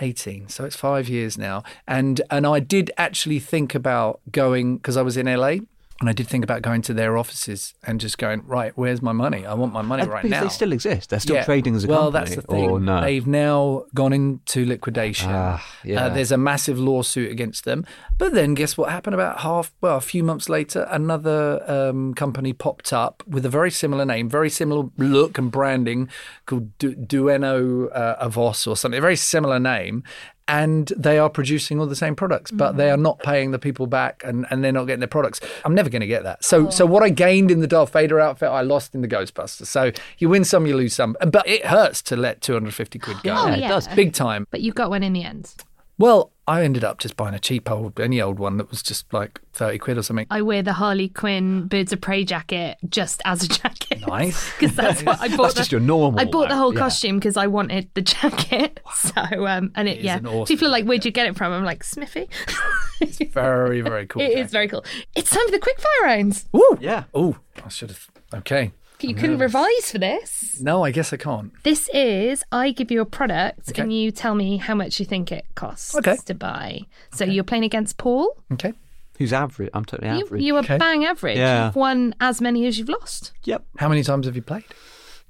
2018. 0.00 0.48
So 0.48 0.64
it's 0.64 0.76
five 0.76 1.08
years 1.08 1.36
now, 1.38 1.62
and 1.86 2.20
and 2.30 2.46
I 2.46 2.60
did 2.60 2.90
actually 2.96 3.38
think 3.38 3.74
about 3.74 4.20
going 4.32 4.76
because 4.76 4.96
I 4.96 5.02
was 5.02 5.16
in 5.16 5.26
LA. 5.26 5.56
And 6.00 6.08
I 6.08 6.14
did 6.14 6.28
think 6.28 6.44
about 6.44 6.62
going 6.62 6.80
to 6.82 6.94
their 6.94 7.18
offices 7.18 7.74
and 7.86 8.00
just 8.00 8.16
going, 8.16 8.42
right, 8.46 8.72
where's 8.74 9.02
my 9.02 9.12
money? 9.12 9.44
I 9.44 9.52
want 9.52 9.74
my 9.74 9.82
money 9.82 10.06
right 10.06 10.22
Because 10.22 10.30
now. 10.30 10.42
They 10.44 10.48
still 10.48 10.72
exist. 10.72 11.10
They're 11.10 11.20
still 11.20 11.36
Yeah. 11.36 11.44
trading 11.44 11.76
as 11.76 11.84
a 11.84 11.88
well, 11.88 12.10
company. 12.10 12.24
that's 12.24 12.36
the 12.36 12.42
thing. 12.54 12.70
Or 12.70 12.80
no? 12.80 13.02
They've 13.02 13.26
now 13.26 13.84
gone 13.94 14.14
into 14.14 14.64
liquidation. 14.64 15.28
Ah, 15.30 15.62
yeah. 15.84 16.06
Uh, 16.06 16.08
there's 16.08 16.32
a 16.32 16.38
massive 16.38 16.78
lawsuit 16.78 17.30
against 17.30 17.66
them. 17.66 17.84
But 18.16 18.32
then, 18.32 18.54
guess 18.54 18.78
what 18.78 18.90
happened? 18.90 19.12
About 19.12 19.40
half, 19.40 19.74
well, 19.82 19.98
a 19.98 20.00
few 20.00 20.24
months 20.24 20.48
later, 20.48 20.88
another 20.90 21.62
um, 21.70 22.14
company 22.14 22.54
popped 22.54 22.94
up 22.94 23.22
with 23.26 23.44
a 23.44 23.50
very 23.50 23.70
similar 23.70 24.06
name, 24.06 24.26
very 24.30 24.48
similar 24.48 24.88
look 24.96 25.36
and 25.36 25.50
branding, 25.52 26.08
called 26.46 26.78
du- 26.78 26.96
Dueno 26.96 27.88
uh, 27.94 28.26
Avos 28.26 28.66
or 28.66 28.74
something. 28.74 28.96
A 28.98 29.02
very 29.02 29.16
similar 29.16 29.58
name. 29.60 30.02
And 30.50 30.92
they 30.96 31.18
are 31.18 31.30
producing 31.30 31.78
all 31.78 31.86
the 31.86 31.96
same 31.96 32.16
products, 32.16 32.50
but 32.50 32.76
they 32.76 32.88
mm. 32.88 32.94
are 32.94 32.96
not 32.96 33.20
paying 33.20 33.52
the 33.52 33.58
people 33.58 33.86
back, 33.86 34.22
and, 34.24 34.46
and 34.50 34.64
they're 34.64 34.72
not 34.72 34.84
getting 34.84 35.00
their 35.00 35.06
products. 35.06 35.40
I'm 35.64 35.74
never 35.74 35.88
going 35.88 36.00
to 36.00 36.08
get 36.08 36.24
that. 36.24 36.44
So, 36.44 36.66
oh. 36.66 36.70
so 36.70 36.86
what 36.86 37.02
I 37.02 37.08
gained 37.08 37.50
in 37.50 37.60
the 37.60 37.66
Darth 37.66 37.92
Vader 37.92 38.18
outfit, 38.18 38.48
I 38.48 38.62
lost 38.62 38.94
in 38.94 39.00
the 39.00 39.08
Ghostbusters. 39.08 39.66
So 39.66 39.92
you 40.18 40.28
win 40.28 40.44
some, 40.44 40.66
you 40.66 40.76
lose 40.76 40.94
some, 40.94 41.16
but 41.20 41.46
it 41.46 41.66
hurts 41.66 42.02
to 42.02 42.16
let 42.16 42.40
250 42.40 42.98
quid 42.98 43.16
go. 43.22 43.32
Oh, 43.32 43.46
yeah, 43.46 43.56
yeah. 43.56 43.66
it 43.66 43.68
does. 43.68 43.88
Big 43.88 44.12
time. 44.12 44.46
But 44.50 44.60
you 44.60 44.72
got 44.72 44.90
one 44.90 45.02
in 45.02 45.12
the 45.12 45.22
end. 45.22 45.54
Well, 46.00 46.32
I 46.48 46.64
ended 46.64 46.82
up 46.82 46.98
just 46.98 47.14
buying 47.14 47.34
a 47.34 47.38
cheap 47.38 47.70
old, 47.70 48.00
any 48.00 48.22
old 48.22 48.38
one 48.38 48.56
that 48.56 48.70
was 48.70 48.82
just 48.82 49.12
like 49.12 49.38
30 49.52 49.76
quid 49.76 49.98
or 49.98 50.02
something. 50.02 50.26
I 50.30 50.40
wear 50.40 50.62
the 50.62 50.72
Harley 50.72 51.10
Quinn 51.10 51.66
Birds 51.66 51.92
of 51.92 52.00
Prey 52.00 52.24
jacket 52.24 52.78
just 52.88 53.20
as 53.26 53.44
a 53.44 53.48
jacket. 53.48 54.00
Nice. 54.08 54.50
Because 54.58 54.74
that's 54.74 55.02
what 55.02 55.20
I 55.20 55.28
bought. 55.28 55.42
That's 55.42 55.54
the, 55.54 55.60
just 55.60 55.72
your 55.72 55.80
normal 55.82 56.18
I 56.18 56.24
bought 56.24 56.48
the 56.48 56.56
whole 56.56 56.72
yeah. 56.72 56.80
costume 56.80 57.18
because 57.18 57.36
I 57.36 57.48
wanted 57.48 57.90
the 57.92 58.00
jacket. 58.00 58.80
So, 58.94 59.46
um, 59.46 59.72
and 59.74 59.90
it, 59.90 60.00
yeah. 60.00 60.16
an 60.16 60.26
awesome 60.26 60.46
People 60.46 60.68
are 60.68 60.70
like, 60.70 60.86
where'd 60.86 61.04
you 61.04 61.10
get 61.10 61.26
it 61.26 61.36
from? 61.36 61.52
I'm 61.52 61.64
like, 61.64 61.84
Smithy. 61.84 62.30
Very, 63.30 63.82
very 63.82 64.06
cool. 64.06 64.22
It 64.22 64.38
is 64.38 64.50
very 64.50 64.68
cool. 64.68 64.84
It's 65.14 65.30
time 65.30 65.46
for 65.46 65.52
the 65.52 65.58
quickfire 65.58 66.04
rounds. 66.04 66.46
Woo! 66.52 66.78
Yeah. 66.80 67.04
Oh, 67.14 67.38
I 67.64 67.68
should 67.68 67.90
have. 67.90 68.08
Okay. 68.34 68.72
You 69.02 69.14
couldn't 69.14 69.38
revise 69.38 69.90
for 69.90 69.98
this. 69.98 70.60
No, 70.60 70.84
I 70.84 70.90
guess 70.90 71.12
I 71.12 71.16
can't. 71.16 71.52
This 71.62 71.88
is 71.94 72.44
I 72.52 72.70
give 72.72 72.90
you 72.90 73.00
a 73.00 73.06
product 73.06 73.70
Okay. 73.70 73.82
and 73.82 73.92
you 73.92 74.10
tell 74.10 74.34
me 74.34 74.56
how 74.58 74.74
much 74.74 74.98
you 75.00 75.06
think 75.06 75.32
it 75.32 75.44
costs 75.54 75.94
Okay. 75.94 76.16
to 76.26 76.34
buy. 76.34 76.80
So 77.12 77.24
you're 77.24 77.44
playing 77.44 77.64
against 77.64 77.96
Paul. 77.96 78.36
Okay. 78.52 78.72
Who's 79.18 79.32
average? 79.32 79.70
I'm 79.74 79.84
totally 79.84 80.16
You, 80.18 80.24
average. 80.24 80.42
you 80.42 80.56
are 80.56 80.60
Okay. 80.60 80.78
bang 80.78 81.04
average. 81.04 81.36
Yeah. 81.36 81.66
You've 81.66 81.76
won 81.76 82.14
as 82.20 82.40
many 82.40 82.66
as 82.66 82.78
you've 82.78 82.88
lost. 82.88 83.32
Yep. 83.44 83.64
How 83.78 83.88
many 83.88 84.02
times 84.02 84.26
have 84.26 84.36
you 84.36 84.42
played? 84.42 84.64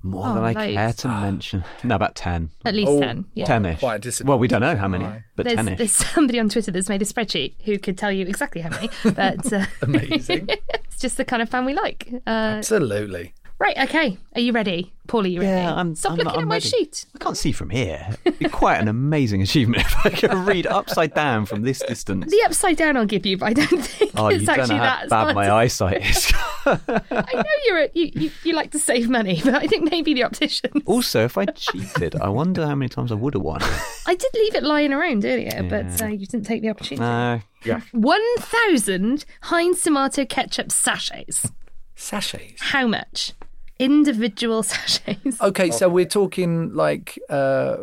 More 0.02 0.28
Oh, 0.28 0.34
than 0.34 0.44
I 0.44 0.52
loads. 0.52 0.72
care 0.74 0.92
to 0.94 1.08
mention. 1.08 1.64
No, 1.84 1.94
about 1.96 2.14
10. 2.14 2.48
At 2.64 2.74
least 2.74 2.88
Oh, 2.88 3.00
10. 3.00 3.26
Yeah. 3.34 3.44
10 3.44 3.66
ish. 3.66 3.80
Quite 3.80 3.96
a 3.96 3.98
disadvantage. 3.98 4.28
Well, 4.30 4.38
we 4.38 4.48
don't 4.48 4.62
know 4.62 4.74
how 4.76 4.88
many, 4.88 5.04
Right. 5.04 5.22
but 5.36 5.44
There's, 5.44 5.56
10 5.56 5.68
ish. 5.68 5.78
there's 5.78 5.92
somebody 5.92 6.40
on 6.40 6.48
Twitter 6.48 6.70
that's 6.70 6.88
made 6.88 7.02
a 7.02 7.04
spreadsheet 7.04 7.52
who 7.64 7.78
could 7.78 7.98
tell 7.98 8.10
you 8.10 8.24
exactly 8.26 8.62
how 8.62 8.70
many, 8.70 8.88
but 9.04 9.52
uh, 9.52 9.66
Amazing. 9.82 10.46
it's 10.72 10.98
just 10.98 11.18
the 11.18 11.24
kind 11.24 11.42
of 11.42 11.50
fan 11.50 11.66
we 11.66 11.74
like. 11.74 12.08
Uh, 12.26 12.30
Absolutely. 12.30 13.34
Right, 13.60 13.78
okay. 13.88 14.18
Are 14.34 14.40
you 14.40 14.52
ready? 14.52 14.92
Paul, 15.06 15.24
are 15.24 15.26
you 15.26 15.40
ready? 15.40 15.50
Yeah, 15.52 15.74
I'm- 15.74 15.94
Stop 15.94 16.12
I'm- 16.12 16.18
looking 16.18 16.32
I'm 16.34 16.42
at 16.42 16.48
my 16.48 16.54
ready. 16.56 16.68
sheet. 16.68 17.04
I 17.14 17.18
can't 17.18 17.36
see 17.36 17.52
from 17.52 17.70
here. 17.70 18.16
It'd 18.24 18.38
be 18.38 18.48
quite 18.48 18.78
an 18.80 18.86
amazing 18.88 19.42
achievement 19.46 19.82
if 19.84 20.06
I 20.06 20.10
could 20.10 20.32
read 20.34 20.66
upside 20.66 21.14
down 21.14 21.46
from 21.46 21.62
this 21.62 21.80
distance. 21.80 22.30
The 22.30 22.42
upside 22.44 22.76
down 22.76 22.96
I'll 22.96 23.06
give 23.06 23.26
you, 23.26 23.36
but 23.36 23.46
I 23.46 23.52
don't 23.54 23.66
think 23.82 24.12
Oh, 24.16 24.28
it's 24.28 24.40
you 24.42 24.46
don't 24.46 24.56
know 24.56 24.62
actually 24.62 24.76
how 24.78 24.82
that. 24.84 25.08
bad 25.10 25.22
smart. 25.22 25.34
my 25.34 25.50
eyesight 25.52 26.08
is. 26.08 26.32
I 26.66 27.32
know 27.34 27.42
you're 27.66 27.78
a, 27.78 27.90
you, 27.94 28.10
you, 28.14 28.30
you 28.44 28.52
like 28.54 28.70
to 28.72 28.78
save 28.78 29.08
money, 29.08 29.40
but 29.44 29.54
I 29.54 29.66
think 29.66 29.90
maybe 29.90 30.14
the 30.14 30.22
optician. 30.24 30.70
also, 30.86 31.24
if 31.24 31.36
I 31.36 31.46
cheated, 31.46 32.14
I 32.20 32.28
wonder 32.28 32.66
how 32.66 32.74
many 32.76 32.88
times 32.88 33.10
I 33.10 33.16
would 33.16 33.34
have 33.34 33.42
won. 33.42 33.60
I 34.06 34.14
did 34.14 34.30
leave 34.34 34.54
it 34.54 34.62
lying 34.62 34.92
around 34.92 35.24
earlier, 35.24 35.62
but 35.68 36.00
uh, 36.00 36.06
you 36.06 36.26
didn't 36.26 36.46
take 36.46 36.62
the 36.62 36.70
opportunity. 36.70 37.00
No. 37.02 37.40
Yeah. 37.64 37.80
1,000 37.92 39.24
Heinz 39.42 39.82
tomato 39.82 40.24
ketchup 40.24 40.70
sachets. 40.70 41.50
Sachets. 41.96 42.60
How 42.62 42.86
much? 42.86 43.32
Individual 43.80 44.62
sachets. 44.72 45.40
Okay, 45.40 45.70
so 45.70 45.88
we're 45.88 46.04
talking 46.04 46.72
like, 46.74 47.18
uh, 47.28 47.76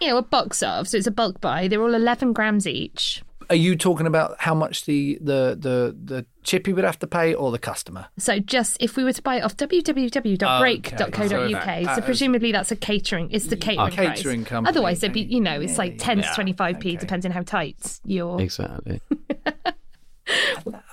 You 0.00 0.08
know, 0.08 0.16
a 0.18 0.22
box 0.22 0.62
of, 0.62 0.88
so 0.88 0.96
it's 0.96 1.06
a 1.06 1.10
bulk 1.10 1.40
buy. 1.40 1.68
They're 1.68 1.82
all 1.82 1.94
11 1.94 2.32
grams 2.32 2.66
each. 2.66 3.22
are 3.50 3.56
you 3.56 3.74
talking 3.76 4.06
about 4.06 4.36
how 4.38 4.54
much 4.54 4.84
the, 4.86 5.18
the, 5.20 5.56
the, 5.58 5.96
the 6.04 6.24
chippy 6.44 6.72
would 6.72 6.84
have 6.84 7.00
to 7.00 7.06
pay 7.08 7.34
or 7.34 7.50
the 7.50 7.58
customer? 7.58 8.06
So 8.16 8.38
just 8.38 8.76
if 8.80 8.96
we 8.96 9.02
were 9.02 9.12
to 9.12 9.22
buy 9.22 9.36
it 9.38 9.42
off 9.42 9.56
www.break.co.uk, 9.56 11.62
Okay. 11.62 11.84
so 11.84 11.90
Uh, 11.90 12.00
presumably 12.00 12.52
that's 12.52 12.70
a 12.70 12.76
catering, 12.76 13.28
it's 13.32 13.46
the 13.46 13.56
catering 13.56 13.90
price. 13.92 14.18
catering 14.18 14.44
company. 14.44 14.70
Otherwise, 14.70 15.02
it'd 15.02 15.12
be, 15.14 15.22
you 15.22 15.40
know, 15.40 15.60
it's 15.60 15.78
like 15.78 15.96
10 15.98 16.18
to 16.18 16.22
25p, 16.28 16.76
okay. 16.76 16.96
depending 16.96 17.32
how 17.32 17.42
tight 17.42 17.98
you're. 18.04 18.40
Exactly. 18.40 19.00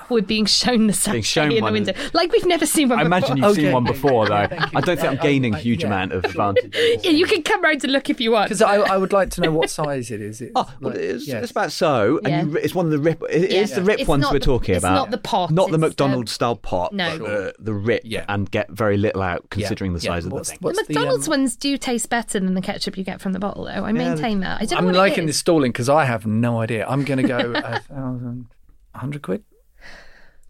We're 0.10 0.22
being 0.22 0.46
shown 0.46 0.88
the 0.88 0.94
sachet 0.94 1.22
shown 1.22 1.52
in 1.52 1.56
the 1.58 1.62
one 1.62 1.74
window. 1.74 1.92
of- 1.92 2.14
Like 2.14 2.32
we've 2.32 2.46
never 2.46 2.66
seen 2.66 2.90
one 2.90 3.00
I 3.00 3.04
before. 3.04 3.18
imagine 3.18 3.38
you've 3.38 3.46
Okay. 3.48 3.62
seen 3.64 3.72
one 3.74 3.84
before, 3.84 4.28
though. 4.28 4.34
I 4.36 4.48
don't 4.82 4.98
think 5.00 5.04
I'm 5.04 5.18
gaining 5.18 5.54
I- 5.56 5.58
a 5.58 5.62
huge 5.62 5.82
yeah. 5.82 5.88
amount 5.88 6.14
of 6.14 6.24
advantage. 6.26 6.74
Yeah, 7.04 7.12
you 7.12 7.26
can 7.26 7.44
come 7.44 7.62
round 7.62 7.82
to 7.82 7.88
look 7.88 8.10
if 8.10 8.22
you 8.22 8.32
want. 8.32 8.46
Because 8.50 8.62
I, 8.62 8.76
I 8.78 8.98
would 8.98 9.12
like 9.14 9.30
to 9.32 9.42
know 9.42 9.52
what 9.52 9.70
size 9.70 10.10
it 10.12 10.22
is. 10.22 10.42
It's 10.42 10.52
Oh, 10.56 10.70
well, 10.80 10.94
like- 10.94 11.00
it's, 11.02 11.28
yes. 11.28 11.44
it's 11.44 11.52
about 11.52 11.72
so, 11.72 12.20
and 12.24 12.28
Yeah. 12.28 12.44
you, 12.44 12.58
it's 12.58 12.74
one 12.74 12.86
of 12.86 12.92
the 12.92 13.00
rip. 13.00 13.22
It, 13.30 13.52
Yeah. 13.52 13.62
It's 13.62 13.74
the 13.76 13.82
rip 13.84 14.00
It's 14.00 14.08
ones 14.08 14.22
not 14.22 14.32
we're 14.34 14.40
the- 14.40 14.46
talking 14.46 14.76
it's 14.76 14.84
about. 14.84 14.96
not 14.96 15.12
the 15.12 15.18
pot, 15.18 15.52
not 15.52 15.68
the 15.70 15.74
it's 15.76 15.82
the- 15.82 15.88
McDonald's 15.88 16.32
style 16.32 16.56
pot. 16.56 16.94
No. 16.94 17.18
but 17.20 17.28
the, 17.28 17.54
the 17.60 17.74
rip, 17.74 18.02
Yeah. 18.06 18.24
and 18.30 18.50
get 18.50 18.70
very 18.72 18.98
little 18.98 19.22
out 19.22 19.50
considering 19.50 19.94
the 19.94 20.00
Yeah. 20.00 20.12
size 20.12 20.24
of 20.24 20.30
the 20.30 20.36
What's- 20.36 20.50
thing. 20.52 20.58
what's 20.62 20.78
the 20.88 20.94
McDonald's 20.94 21.28
um, 21.28 21.32
ones 21.32 21.56
do 21.56 21.78
taste 21.78 22.10
better 22.10 22.40
than 22.40 22.54
the 22.54 22.62
ketchup 22.62 22.98
you 22.98 23.04
get 23.04 23.20
from 23.22 23.34
the 23.34 23.40
bottle, 23.40 23.66
though. 23.66 23.84
I 23.84 23.92
maintain 23.92 24.40
that. 24.40 24.62
I 24.62 24.66
don't 24.66 24.72
know 24.72 24.78
I'm 24.78 24.86
what 24.86 24.96
it 24.96 25.00
liking 25.00 25.24
is. 25.26 25.30
this 25.30 25.38
stalling 25.38 25.72
because 25.72 25.90
I 25.90 26.06
have 26.06 26.26
no 26.26 26.60
idea. 26.62 26.86
I'm 26.88 27.04
going 27.04 27.18
to 27.22 27.28
go 27.28 27.38
a 27.56 27.80
thousand, 27.82 28.48
a 28.96 28.98
hundred 29.00 29.22
quid. 29.22 29.44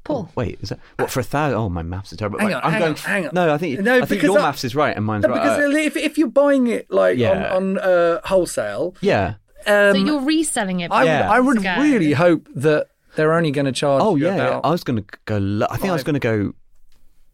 Paul. 0.08 0.32
Wait, 0.36 0.60
is 0.62 0.70
that 0.70 0.80
what 0.98 1.10
for 1.12 1.20
a 1.20 1.24
thousand? 1.24 1.58
Oh, 1.58 1.70
my 1.70 1.84
maths 1.84 2.12
is 2.12 2.18
terrible. 2.18 2.40
Hang 2.40 2.54
on, 2.54 2.62
I'm 2.64 2.72
hang 2.72 2.80
going. 2.82 2.92
on, 2.94 2.98
hang 2.98 3.26
on. 3.28 3.32
No, 3.34 3.54
I 3.54 3.58
think 3.58 3.80
No, 3.82 4.02
I 4.02 4.06
think 4.06 4.24
your 4.24 4.40
I- 4.40 4.42
maths 4.42 4.64
is 4.64 4.76
right 4.76 4.96
and 4.96 5.06
mine's 5.06 5.24
No, 5.24 5.30
right. 5.30 5.44
because 5.44 5.60
Uh, 5.74 5.78
if, 5.78 5.96
if 5.98 6.18
you're 6.18 6.28
buying 6.30 6.68
it 6.68 6.90
like 6.90 7.18
Yeah. 7.18 7.54
on, 7.54 7.78
on 7.78 7.78
uh, 7.80 8.22
wholesale, 8.26 8.96
yeah. 9.02 9.36
um, 9.68 9.94
So 9.94 9.96
you're 9.96 10.22
reselling 10.22 10.80
it. 10.80 10.92
I, 10.92 11.04
would, 11.04 11.08
Yeah. 11.08 11.32
I 11.32 11.40
would 11.40 11.62
Go. 11.64 11.76
really 11.82 12.14
hope 12.14 12.48
that 12.56 12.88
they're 13.16 13.34
only 13.34 13.52
going 13.52 13.66
to 13.66 13.72
charge. 13.72 14.02
Oh 14.04 14.16
you 14.16 14.26
yeah, 14.28 14.36
yeah. 14.36 14.48
about- 14.48 14.66
I 14.66 14.72
was 14.72 14.84
going 14.84 15.04
to 15.04 15.18
go. 15.26 15.38
Lo- 15.38 15.68
I 15.70 15.78
think 15.78 15.90
I 15.90 15.94
was 15.94 16.04
going 16.04 16.14
to 16.16 16.20
go 16.20 16.54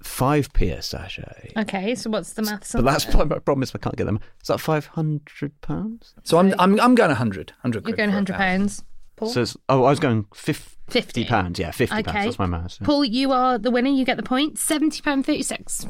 five 0.01 0.51
p 0.53 0.69
a 0.69 0.81
sachet. 0.81 1.51
Okay, 1.57 1.95
so 1.95 2.09
what's 2.09 2.33
the 2.33 2.41
maths 2.41 2.73
But 2.73 2.79
on 2.79 2.85
that's 2.85 3.05
that? 3.05 3.15
my 3.27 3.39
problem 3.39 3.63
is 3.63 3.71
I 3.73 3.77
can't 3.77 3.95
get 3.95 4.05
them. 4.05 4.19
Is 4.41 4.47
that 4.47 4.59
five 4.59 4.87
hundred 4.87 5.59
pounds? 5.61 6.13
so 6.23 6.37
I'm 6.39 6.53
I'm 6.59 6.79
I'm 6.79 6.95
going 6.95 7.09
100, 7.09 7.51
100 7.61 7.87
You're 7.87 7.95
going 7.95 8.09
for 8.09 8.11
a 8.11 8.15
hundred 8.15 8.33
thousand. 8.33 8.59
pounds. 8.59 8.83
Paul. 9.23 9.45
So 9.45 9.59
oh, 9.69 9.83
I 9.85 9.89
was 9.89 9.99
going 9.99 10.25
fifty, 10.33 10.71
50. 10.89 11.25
pounds. 11.25 11.59
Yeah, 11.59 11.71
fifty 11.71 11.95
Okay. 11.97 12.11
pounds. 12.11 12.25
That's 12.25 12.39
my 12.39 12.45
maths. 12.45 12.77
yeah. 12.81 12.85
Paul, 12.85 13.05
you 13.05 13.31
are 13.31 13.57
the 13.57 13.71
winner. 13.71 13.89
You 13.89 14.05
get 14.05 14.17
the 14.17 14.23
point. 14.23 14.57
Seventy 14.57 15.01
pound 15.01 15.25
thirty 15.25 15.43
six. 15.43 15.85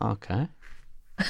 Okay. 0.00 0.48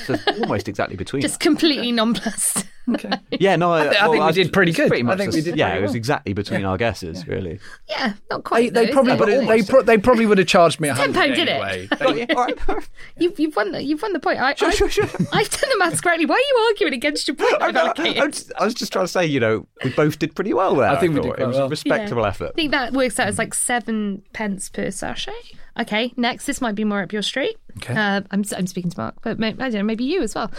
So 0.06 0.16
almost 0.40 0.68
exactly 0.68 0.96
between. 0.96 1.22
Just 1.22 1.34
us. 1.34 1.38
completely 1.38 1.90
nonplussed. 2.00 2.64
Okay. 2.88 3.10
yeah, 3.38 3.56
no, 3.56 3.72
I, 3.72 3.80
I 3.80 3.82
think 3.90 4.00
well, 4.00 4.10
we 4.12 4.18
was- 4.20 4.34
did 4.34 4.52
pretty 4.52 4.70
it's 4.70 4.76
good. 4.78 4.88
Pretty 4.88 5.02
I 5.02 5.06
much 5.06 5.18
think 5.18 5.32
we 5.34 5.40
did 5.42 5.56
Yeah, 5.56 5.66
pretty 5.68 5.78
it 5.78 5.82
was 5.82 5.88
well. 5.90 5.96
exactly 5.96 6.32
between 6.32 6.64
our 6.64 6.76
guesses, 6.76 7.26
really. 7.28 7.60
yeah, 7.88 8.14
not 8.30 8.44
quite. 8.44 8.72
they 8.74 8.86
though, 8.86 8.92
probably 8.92 9.16
but 9.16 9.28
it? 9.28 9.38
would, 9.38 9.48
they, 9.48 9.62
pro- 9.62 9.82
they 9.82 9.98
probably 9.98 10.26
would 10.26 10.38
have 10.38 10.46
charged 10.46 10.80
me 10.80 10.88
a 10.88 10.94
Ten 10.94 11.12
hundred 11.14 11.14
pound, 11.14 11.34
did 11.36 11.48
it? 11.48 12.00
anyway. 12.00 12.26
Yeah, 12.28 12.34
all 12.36 12.44
right. 12.46 12.88
You've, 13.18 13.38
you've 13.38 13.54
won 13.56 13.72
the 13.72 13.82
you've 13.82 14.02
won 14.02 14.12
the 14.12 14.20
point. 14.20 14.40
I, 14.40 14.54
Sure, 14.54 14.68
I, 14.68 14.72
sure, 14.72 14.88
sure. 14.88 15.04
I've 15.32 15.50
done 15.50 15.70
the 15.70 15.76
maths 15.78 16.00
correctly. 16.00 16.26
Why 16.26 16.34
are 16.34 16.38
you 16.38 16.64
arguing 16.68 16.94
against 16.94 17.28
your 17.28 17.36
point? 17.36 17.54
I, 17.60 17.66
I've 17.66 17.76
I, 17.76 17.80
allocated? 17.80 18.22
I, 18.22 18.26
was, 18.26 18.52
I 18.58 18.64
was 18.64 18.74
just 18.74 18.92
trying 18.92 19.04
to 19.04 19.08
say, 19.08 19.26
you 19.26 19.40
know, 19.40 19.66
we 19.84 19.90
both 19.90 20.18
did 20.18 20.34
pretty 20.34 20.54
well 20.54 20.74
there. 20.74 20.88
I 20.90 20.98
think 20.98 21.14
we 21.14 21.20
did 21.20 21.28
quite 21.34 21.40
It 21.40 21.46
was 21.46 21.56
well. 21.56 21.66
a 21.66 21.68
respectable 21.68 22.22
Yeah. 22.22 22.28
effort. 22.28 22.48
I 22.50 22.52
think 22.56 22.70
that 22.72 22.92
works 22.92 23.18
out 23.20 23.28
as 23.28 23.38
like 23.38 23.54
seven 23.54 24.22
pence 24.32 24.68
per 24.68 24.90
sachet. 24.90 25.32
Okay, 25.78 26.12
next, 26.16 26.46
this 26.46 26.60
might 26.60 26.74
be 26.74 26.84
more 26.84 27.00
up 27.02 27.12
your 27.12 27.22
street. 27.22 27.56
Okay. 27.78 27.94
Uh, 27.94 28.22
I'm, 28.30 28.44
I'm 28.56 28.66
speaking 28.66 28.90
to 28.90 28.98
Mark, 28.98 29.14
but 29.22 29.42
I 29.42 29.50
don't 29.52 29.72
know, 29.74 29.82
maybe 29.84 30.04
you 30.04 30.22
as 30.22 30.34
well. 30.34 30.50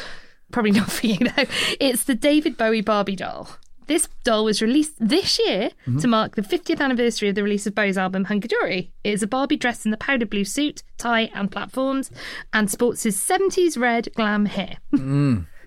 Probably 0.51 0.71
not 0.79 0.91
for 0.91 1.07
you, 1.07 1.17
though. 1.17 1.45
It's 1.79 2.03
the 2.05 2.15
David 2.15 2.57
Bowie 2.57 2.81
Barbie 2.81 3.15
doll. 3.15 3.49
This 3.87 4.07
doll 4.23 4.45
was 4.45 4.61
released 4.61 4.93
this 4.99 5.37
year 5.45 5.69
Mm-hmm. 5.85 5.97
to 5.99 6.07
mark 6.07 6.35
the 6.35 6.41
50th 6.43 6.79
anniversary 6.79 7.27
of 7.29 7.35
the 7.35 7.43
release 7.43 7.65
of 7.67 7.75
Bowie's 7.75 7.97
album 7.97 8.25
Hunky 8.25 8.47
Dory. 8.47 8.93
It 9.03 9.13
is 9.13 9.23
a 9.23 9.27
Barbie 9.27 9.57
dressed 9.57 9.83
in 9.85 9.91
the 9.91 9.97
powder 9.97 10.25
blue 10.25 10.45
suit, 10.45 10.83
tie, 10.97 11.29
and 11.33 11.51
platforms, 11.51 12.09
and 12.53 12.69
sports 12.71 13.03
his 13.03 13.17
70s 13.17 13.77
red 13.77 14.07
glam 14.15 14.45
hair. 14.45 14.77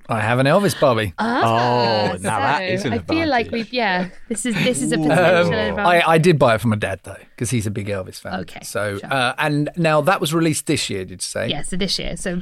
I 0.06 0.20
have 0.20 0.38
an 0.38 0.46
Elvis 0.46 0.78
Barbie. 0.78 1.12
Oh, 1.18 1.24
now 1.24 2.16
So, 2.16 2.20
that 2.22 2.60
is 2.62 2.84
an 2.84 2.92
I 2.94 2.98
feel 2.98 3.26
like 3.28 3.50
we've 3.50 3.72
yeah. 3.72 4.08
This 4.28 4.44
is 4.46 4.54
this 4.54 4.80
is 4.82 4.92
a 4.92 4.98
potential 4.98 5.78
Um. 5.80 5.86
I, 5.86 6.02
I 6.06 6.18
did 6.18 6.38
buy 6.38 6.54
it 6.54 6.60
from 6.60 6.70
my 6.70 6.76
dad 6.76 7.00
though, 7.04 7.16
because 7.30 7.50
he's 7.50 7.66
a 7.66 7.70
big 7.70 7.88
Elvis 7.88 8.20
fan. 8.20 8.40
Okay, 8.40 8.60
So, 8.62 8.98
sure. 8.98 9.12
uh, 9.12 9.34
and 9.38 9.70
now 9.76 10.00
that 10.02 10.20
was 10.20 10.32
released 10.34 10.66
this 10.66 10.88
year. 10.90 11.04
Did 11.04 11.20
you 11.22 11.24
say? 11.26 11.48
yeah, 11.48 11.62
so 11.62 11.76
this 11.76 11.98
year. 11.98 12.16
So 12.16 12.40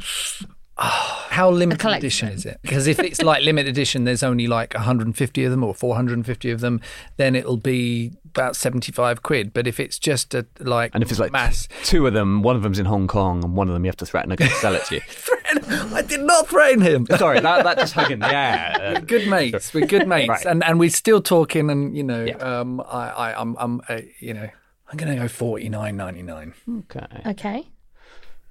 How 1.32 1.50
limited 1.50 1.80
collection. 1.80 1.98
edition 2.28 2.28
is 2.28 2.44
it? 2.46 2.58
Because 2.62 2.86
if 2.86 2.98
it's 2.98 3.22
like 3.22 3.42
limited 3.42 3.70
edition, 3.70 4.04
there's 4.04 4.22
only 4.22 4.46
like 4.46 4.74
150 4.74 5.44
of 5.44 5.50
them 5.50 5.64
or 5.64 5.74
450 5.74 6.50
of 6.50 6.60
them, 6.60 6.80
then 7.16 7.34
it'll 7.34 7.56
be 7.56 8.12
about 8.26 8.54
75 8.54 9.22
quid. 9.22 9.54
But 9.54 9.66
if 9.66 9.80
it's 9.80 9.98
just 9.98 10.34
a 10.34 10.44
like 10.60 10.90
And 10.94 11.02
if 11.02 11.10
it's 11.10 11.18
like 11.20 11.32
mass, 11.32 11.68
two 11.84 12.06
of 12.06 12.12
them, 12.12 12.42
one 12.42 12.54
of 12.56 12.62
them's 12.62 12.78
in 12.78 12.84
Hong 12.86 13.06
Kong, 13.06 13.42
and 13.44 13.56
one 13.56 13.68
of 13.68 13.72
them 13.74 13.84
you 13.84 13.88
have 13.88 13.96
to 13.98 14.06
threaten 14.06 14.36
to 14.36 14.46
sell 14.48 14.74
it 14.74 14.84
to 14.86 14.96
you. 14.96 15.00
I 15.94 16.02
did 16.02 16.20
not 16.20 16.48
threaten 16.48 16.80
him. 16.82 17.06
Sorry, 17.16 17.40
that, 17.40 17.64
that 17.64 17.78
just 17.78 17.94
hugging 17.94 18.18
the 18.18 18.34
air. 18.34 19.00
good 19.00 19.26
mates. 19.28 19.72
We're 19.72 19.86
good 19.86 20.06
mates, 20.08 20.28
Right. 20.28 20.44
and 20.46 20.62
and 20.64 20.78
we're 20.78 20.90
still 20.90 21.22
talking. 21.22 21.70
And 21.70 21.96
you 21.96 22.02
know, 22.02 22.24
Yeah. 22.24 22.36
um, 22.38 22.80
I, 22.82 23.08
I, 23.10 23.40
I'm, 23.40 23.56
I'm, 23.58 23.80
uh, 23.88 24.00
you 24.18 24.34
know, 24.34 24.48
I'm 24.90 24.96
going 24.98 25.14
to 25.14 25.18
go 25.22 25.28
forty 25.28 25.68
nine 25.70 25.96
ninety 25.96 26.22
nine. 26.22 26.52
Okay. 26.80 27.06
Okay. 27.26 27.68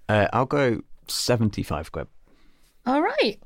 Uh, 0.10 0.28
I'll 0.34 0.46
go 0.46 0.82
75 1.08 1.92
quid. 1.92 2.08
All 2.86 3.02
right. 3.02 3.40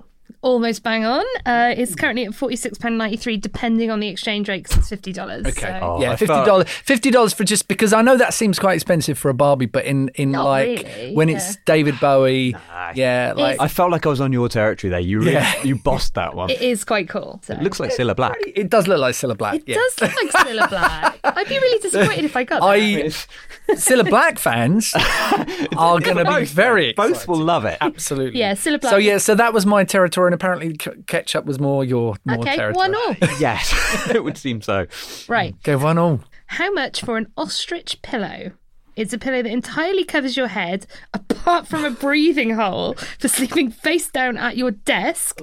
Almost 0.45 0.83
bang 0.83 1.05
on. 1.05 1.25
Uh, 1.43 1.73
it's 1.75 1.95
currently 1.95 2.23
at 2.23 2.31
£46.93, 2.33 3.41
depending 3.41 3.89
on 3.89 3.99
the 3.99 4.07
exchange 4.09 4.47
rate, 4.47 4.65
'cause 4.69 4.77
it's 4.77 4.89
$50. 4.91 5.47
Okay. 5.47 5.59
So. 5.59 5.79
Oh, 5.81 5.99
yeah, 5.99 6.15
fifty 6.15 6.27
dollars. 6.45 6.69
Fifty 6.69 7.09
dollars 7.09 7.33
for 7.33 7.43
just 7.43 7.67
because 7.67 7.93
I 7.93 8.03
know 8.03 8.15
that 8.15 8.31
seems 8.31 8.59
quite 8.59 8.75
expensive 8.75 9.17
for 9.17 9.29
a 9.29 9.33
Barbie, 9.33 9.65
but 9.65 9.85
in 9.85 10.09
in 10.13 10.33
Not 10.33 10.45
like 10.45 10.67
really, 10.95 11.15
when 11.15 11.29
yeah. 11.29 11.37
it's 11.37 11.55
David 11.65 11.99
Bowie, 11.99 12.55
yeah, 12.93 13.33
like 13.35 13.59
I 13.59 13.67
felt 13.67 13.89
like 13.89 14.05
I 14.05 14.09
was 14.09 14.21
on 14.21 14.31
your 14.31 14.47
territory 14.47 14.91
there. 14.91 14.99
You 14.99 15.17
really, 15.19 15.31
Yeah. 15.33 15.63
you 15.63 15.77
bossed 15.77 16.13
that 16.13 16.35
one. 16.35 16.51
It 16.51 16.61
is 16.61 16.83
quite 16.83 17.09
cool. 17.09 17.41
So. 17.43 17.53
It 17.55 17.63
looks 17.63 17.79
like 17.79 17.89
Cilla 17.95 18.15
Black. 18.15 18.37
it 18.45 18.69
does 18.69 18.87
look 18.87 18.99
like 18.99 19.15
Cilla 19.15 19.35
Black. 19.35 19.55
It 19.55 19.63
yeah. 19.65 19.75
does 19.77 19.99
look 20.01 20.11
like 20.23 20.45
Cilla 20.45 20.69
Black. 20.69 21.19
I'd 21.23 21.49
be 21.49 21.57
really 21.57 21.79
disappointed 21.79 22.23
if 22.25 22.37
I 22.37 22.43
got 22.43 22.59
that. 22.61 22.67
I 22.67 23.73
Cilla 23.73 24.07
Black 24.07 24.37
fans 24.37 24.93
are 25.77 25.99
going 25.99 26.17
to 26.23 26.35
be 26.39 26.45
very 26.45 26.93
Both 26.93 27.09
excited. 27.09 27.29
will 27.29 27.39
love 27.39 27.65
it. 27.65 27.79
Absolutely. 27.81 28.39
Yeah, 28.39 28.53
Cilla 28.53 28.79
Black. 28.79 28.91
So 28.91 28.97
yeah, 28.97 29.17
so 29.17 29.33
that 29.33 29.51
was 29.53 29.65
my 29.65 29.83
territory, 29.83 30.27
and 30.27 30.34
apparently 30.35 30.75
K- 30.77 31.01
ketchup 31.07 31.45
was 31.45 31.59
more 31.59 31.83
your 31.83 32.15
more 32.25 32.39
okay, 32.39 32.55
territory. 32.57 32.75
one 32.75 32.95
all. 32.95 33.15
Yes, 33.39 33.73
it 34.13 34.23
would 34.23 34.37
seem 34.37 34.61
so. 34.61 34.85
Right. 35.27 35.55
Go 35.63 35.77
one 35.77 35.97
all. 35.97 36.19
How 36.47 36.71
much 36.71 37.01
for 37.01 37.17
an 37.17 37.31
ostrich 37.37 38.01
pillow? 38.01 38.51
It's 38.95 39.11
a 39.11 39.17
pillow 39.17 39.41
that 39.43 39.51
entirely 39.51 40.05
covers 40.05 40.37
your 40.37 40.47
head, 40.47 40.87
apart 41.13 41.67
from 41.67 41.83
a 41.83 41.91
breathing 41.91 42.51
hole 42.51 42.93
for 43.19 43.27
sleeping 43.27 43.69
face 43.69 44.09
down 44.09 44.37
at 44.37 44.55
your 44.55 44.71
desk, 44.71 45.41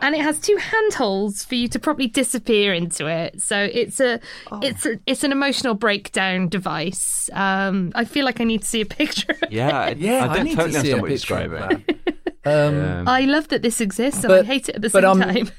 and 0.00 0.14
it 0.14 0.22
has 0.22 0.40
two 0.40 0.56
handholds 0.56 1.44
for 1.44 1.54
you 1.54 1.68
to 1.68 1.78
properly 1.78 2.06
disappear 2.08 2.72
into 2.72 3.06
it. 3.06 3.42
So 3.42 3.58
it's 3.70 4.00
a, 4.00 4.20
it's 4.62 4.86
a, 4.86 4.98
it's 5.04 5.22
an 5.22 5.32
emotional 5.32 5.74
breakdown 5.74 6.48
device. 6.48 7.28
Um, 7.34 7.92
I 7.94 8.06
feel 8.06 8.24
like 8.24 8.40
I 8.40 8.44
need 8.44 8.62
to 8.62 8.68
see 8.68 8.80
a 8.80 8.86
picture. 8.86 9.32
of 9.42 9.52
Yeah, 9.52 9.78
I- 9.78 9.90
Yeah, 9.90 10.26
I 10.30 10.36
don't 10.36 10.44
need 10.44 10.56
totally 10.56 10.72
to 10.72 10.80
see 10.80 10.90
a 10.92 10.96
understand 10.96 11.02
what 11.02 11.10
you're 11.10 11.18
picture 11.18 11.34
of 11.34 11.84
describing. 11.84 12.14
that. 12.44 12.68
Um, 12.68 12.98
Um, 13.00 13.08
I 13.08 13.22
love 13.22 13.48
that 13.48 13.62
this 13.62 13.80
exists, 13.80 14.22
and 14.24 14.28
But- 14.28 14.44
I 14.44 14.46
hate 14.46 14.68
it 14.68 14.76
at 14.76 14.82
the 14.82 14.90
but, 14.90 15.02
same 15.02 15.10
um, 15.10 15.20
time. 15.20 15.50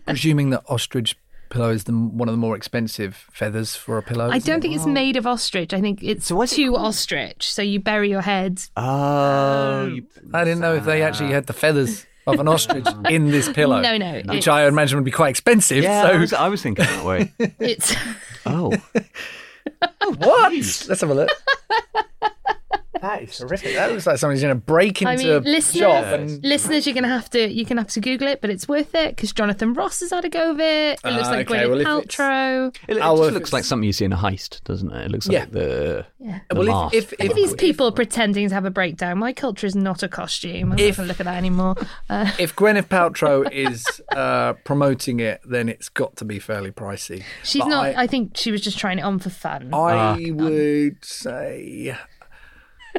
presuming 0.06 0.50
that 0.50 0.62
ostrich 0.68 1.16
pillow 1.50 1.70
is 1.70 1.84
the, 1.84 1.92
one 1.92 2.28
of 2.28 2.32
the 2.32 2.38
more 2.38 2.56
expensive 2.56 3.26
feathers 3.32 3.76
for 3.76 3.96
a 3.98 4.02
pillow. 4.02 4.24
I 4.28 4.36
isn't 4.36 4.46
don't 4.48 4.58
it? 4.58 4.62
think 4.62 4.74
it's 4.76 4.86
made 4.86 5.16
of 5.16 5.26
ostrich. 5.26 5.72
I 5.72 5.80
think 5.80 6.02
it's 6.02 6.26
So 6.26 6.34
what's 6.36 6.58
it 6.58 6.68
ostrich. 6.68 7.48
So 7.52 7.62
you 7.62 7.78
bury 7.80 8.10
your 8.10 8.22
head. 8.22 8.60
oh, 8.76 9.86
you- 9.86 10.06
I 10.32 10.44
didn't 10.44 10.60
know 10.60 10.74
if 10.74 10.84
they 10.84 11.02
actually 11.02 11.30
had 11.32 11.46
the 11.46 11.52
feathers 11.52 12.06
of 12.26 12.40
an 12.40 12.48
ostrich 12.48 12.86
in 13.08 13.30
this 13.30 13.48
pillow. 13.52 13.80
No, 13.80 13.96
no, 13.96 14.14
Which 14.14 14.24
it's- 14.24 14.48
I 14.48 14.66
imagine 14.66 14.98
would 14.98 15.04
be 15.04 15.10
quite 15.12 15.28
expensive. 15.30 15.82
yeah, 15.84 16.02
so 16.02 16.08
I, 16.08 16.16
was, 16.16 16.32
I 16.32 16.48
was 16.48 16.62
thinking 16.62 16.84
that 16.86 17.04
way. 17.04 17.32
It's 17.60 17.94
Oh, 18.46 18.72
what? 20.18 20.52
Let's 20.52 21.00
have 21.00 21.10
a 21.10 21.14
look. 21.14 21.30
That 23.04 23.22
is 23.22 23.38
horrific. 23.38 23.74
That 23.74 23.90
looks 23.92 24.06
like 24.06 24.18
somebody's 24.18 24.42
going 24.42 24.54
to 24.54 24.60
break 24.60 25.00
into 25.02 25.12
I 25.12 25.16
mean, 25.16 25.28
a 25.28 25.38
listeners, 25.40 25.80
shop 25.80 26.04
and 26.06 26.42
listeners, 26.44 26.86
you're 26.86 26.94
gonna 26.94 27.08
have 27.08 27.30
to 27.30 27.48
you 27.52 27.64
can 27.64 27.76
have 27.78 27.88
to 27.88 28.00
Google 28.00 28.28
it, 28.28 28.40
but 28.40 28.50
it's 28.50 28.66
worth 28.68 28.94
it 28.94 29.14
because 29.16 29.32
Jonathan 29.32 29.74
Ross 29.74 30.00
has 30.00 30.10
had 30.10 30.24
a 30.24 30.28
go 30.28 30.50
of 30.50 30.60
it. 30.60 31.00
It 31.04 31.10
looks 31.12 31.28
Ah, 31.28 31.30
like 31.30 31.50
okay, 31.50 31.64
Gwyneth 31.64 31.84
well, 31.84 32.02
Paltrow. 32.02 32.76
it, 32.88 32.96
it 32.96 33.00
Oh, 33.00 33.14
well, 33.14 33.22
just 33.24 33.34
looks 33.34 33.52
like 33.52 33.64
something 33.64 33.84
you 33.86 33.92
see 33.92 34.04
in 34.04 34.12
a 34.12 34.16
heist, 34.16 34.62
doesn't 34.64 34.90
it? 34.90 35.06
It 35.06 35.10
looks 35.10 35.26
Yeah. 35.28 35.40
like 35.40 35.50
the, 35.52 36.06
Yeah. 36.18 36.40
the 36.50 36.54
well, 36.56 36.66
mask. 36.84 36.94
if, 36.94 37.12
if, 37.14 37.20
if 37.30 37.34
these 37.34 37.54
people 37.54 37.86
are 37.88 37.92
pretending 37.92 38.48
to 38.48 38.54
have 38.54 38.64
a 38.64 38.70
breakdown. 38.70 39.18
My 39.18 39.32
culture 39.32 39.66
is 39.66 39.74
not 39.76 40.02
a 40.02 40.08
costume. 40.08 40.72
I'm 40.72 40.78
If- 40.78 40.96
not 40.98 41.04
going 41.04 41.06
to 41.06 41.12
look 41.12 41.20
at 41.20 41.24
that 41.26 41.36
anymore. 41.36 41.74
Uh, 42.08 42.30
if 42.38 42.54
Gwyneth 42.56 42.88
Paltrow 42.88 43.50
is 43.52 43.84
uh, 44.14 44.54
promoting 44.64 45.20
it, 45.20 45.40
then 45.44 45.68
it's 45.68 45.88
got 45.88 46.16
to 46.16 46.24
be 46.24 46.38
fairly 46.38 46.70
pricey. 46.70 47.22
she's 47.42 47.62
But 47.62 47.68
not. 47.68 47.84
I, 47.84 48.02
I, 48.02 48.06
think 48.06 48.36
she 48.36 48.50
was 48.50 48.60
just 48.60 48.78
trying 48.78 48.98
it 48.98 49.02
on 49.02 49.18
for 49.18 49.30
fun. 49.30 49.72
I 49.74 50.30
would 50.32 51.04
say. 51.04 51.96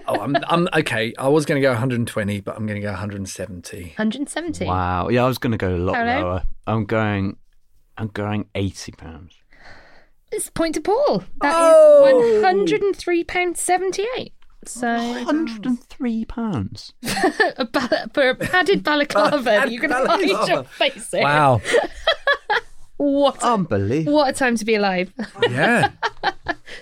Oh, 0.07 0.19
I'm, 0.19 0.35
I'm 0.47 0.67
okay. 0.73 1.13
I 1.17 1.27
was 1.29 1.45
going 1.45 1.59
to 1.61 1.65
go 1.65 1.71
120, 1.71 2.41
but 2.41 2.55
I'm 2.55 2.65
going 2.65 2.79
to 2.79 2.85
go 2.85 2.91
170. 2.91 3.81
170. 3.97 4.65
wow, 4.65 5.07
yeah, 5.09 5.23
I 5.23 5.27
was 5.27 5.37
going 5.37 5.51
to 5.51 5.57
go 5.57 5.75
a 5.75 5.77
lot 5.77 5.95
Hello? 5.95 6.21
lower. 6.21 6.43
I'm 6.67 6.85
going, 6.85 7.37
I'm 7.97 8.07
going 8.07 8.47
eighty 8.55 8.91
pounds. 8.91 9.35
It's 10.31 10.49
point 10.49 10.75
to 10.75 10.81
Paul. 10.81 11.23
That 11.41 11.49
is 11.49 11.73
Oh. 11.75 12.41
103 12.43 13.23
pounds 13.23 13.61
78. 13.61 14.33
So 14.67 14.97
Hundred 15.23 15.65
and 15.65 15.83
three 15.89 16.25
pounds. 16.25 16.91
a 17.57 17.65
ba- 17.65 18.09
for 18.13 18.29
a 18.29 18.35
padded 18.35 18.83
balaclava, 18.83 19.43
that 19.43 19.71
you 19.71 19.79
can 19.79 19.91
hide 19.91 20.21
your 20.49 20.63
face 20.63 21.13
in. 21.13 21.21
Wow. 21.23 21.61
What? 22.97 23.41
A, 23.43 23.47
Unbelievable. 23.53 24.13
what 24.13 24.29
a 24.29 24.33
time 24.33 24.55
to 24.57 24.65
be 24.65 24.75
alive. 24.75 25.11
Yeah. 25.49 25.91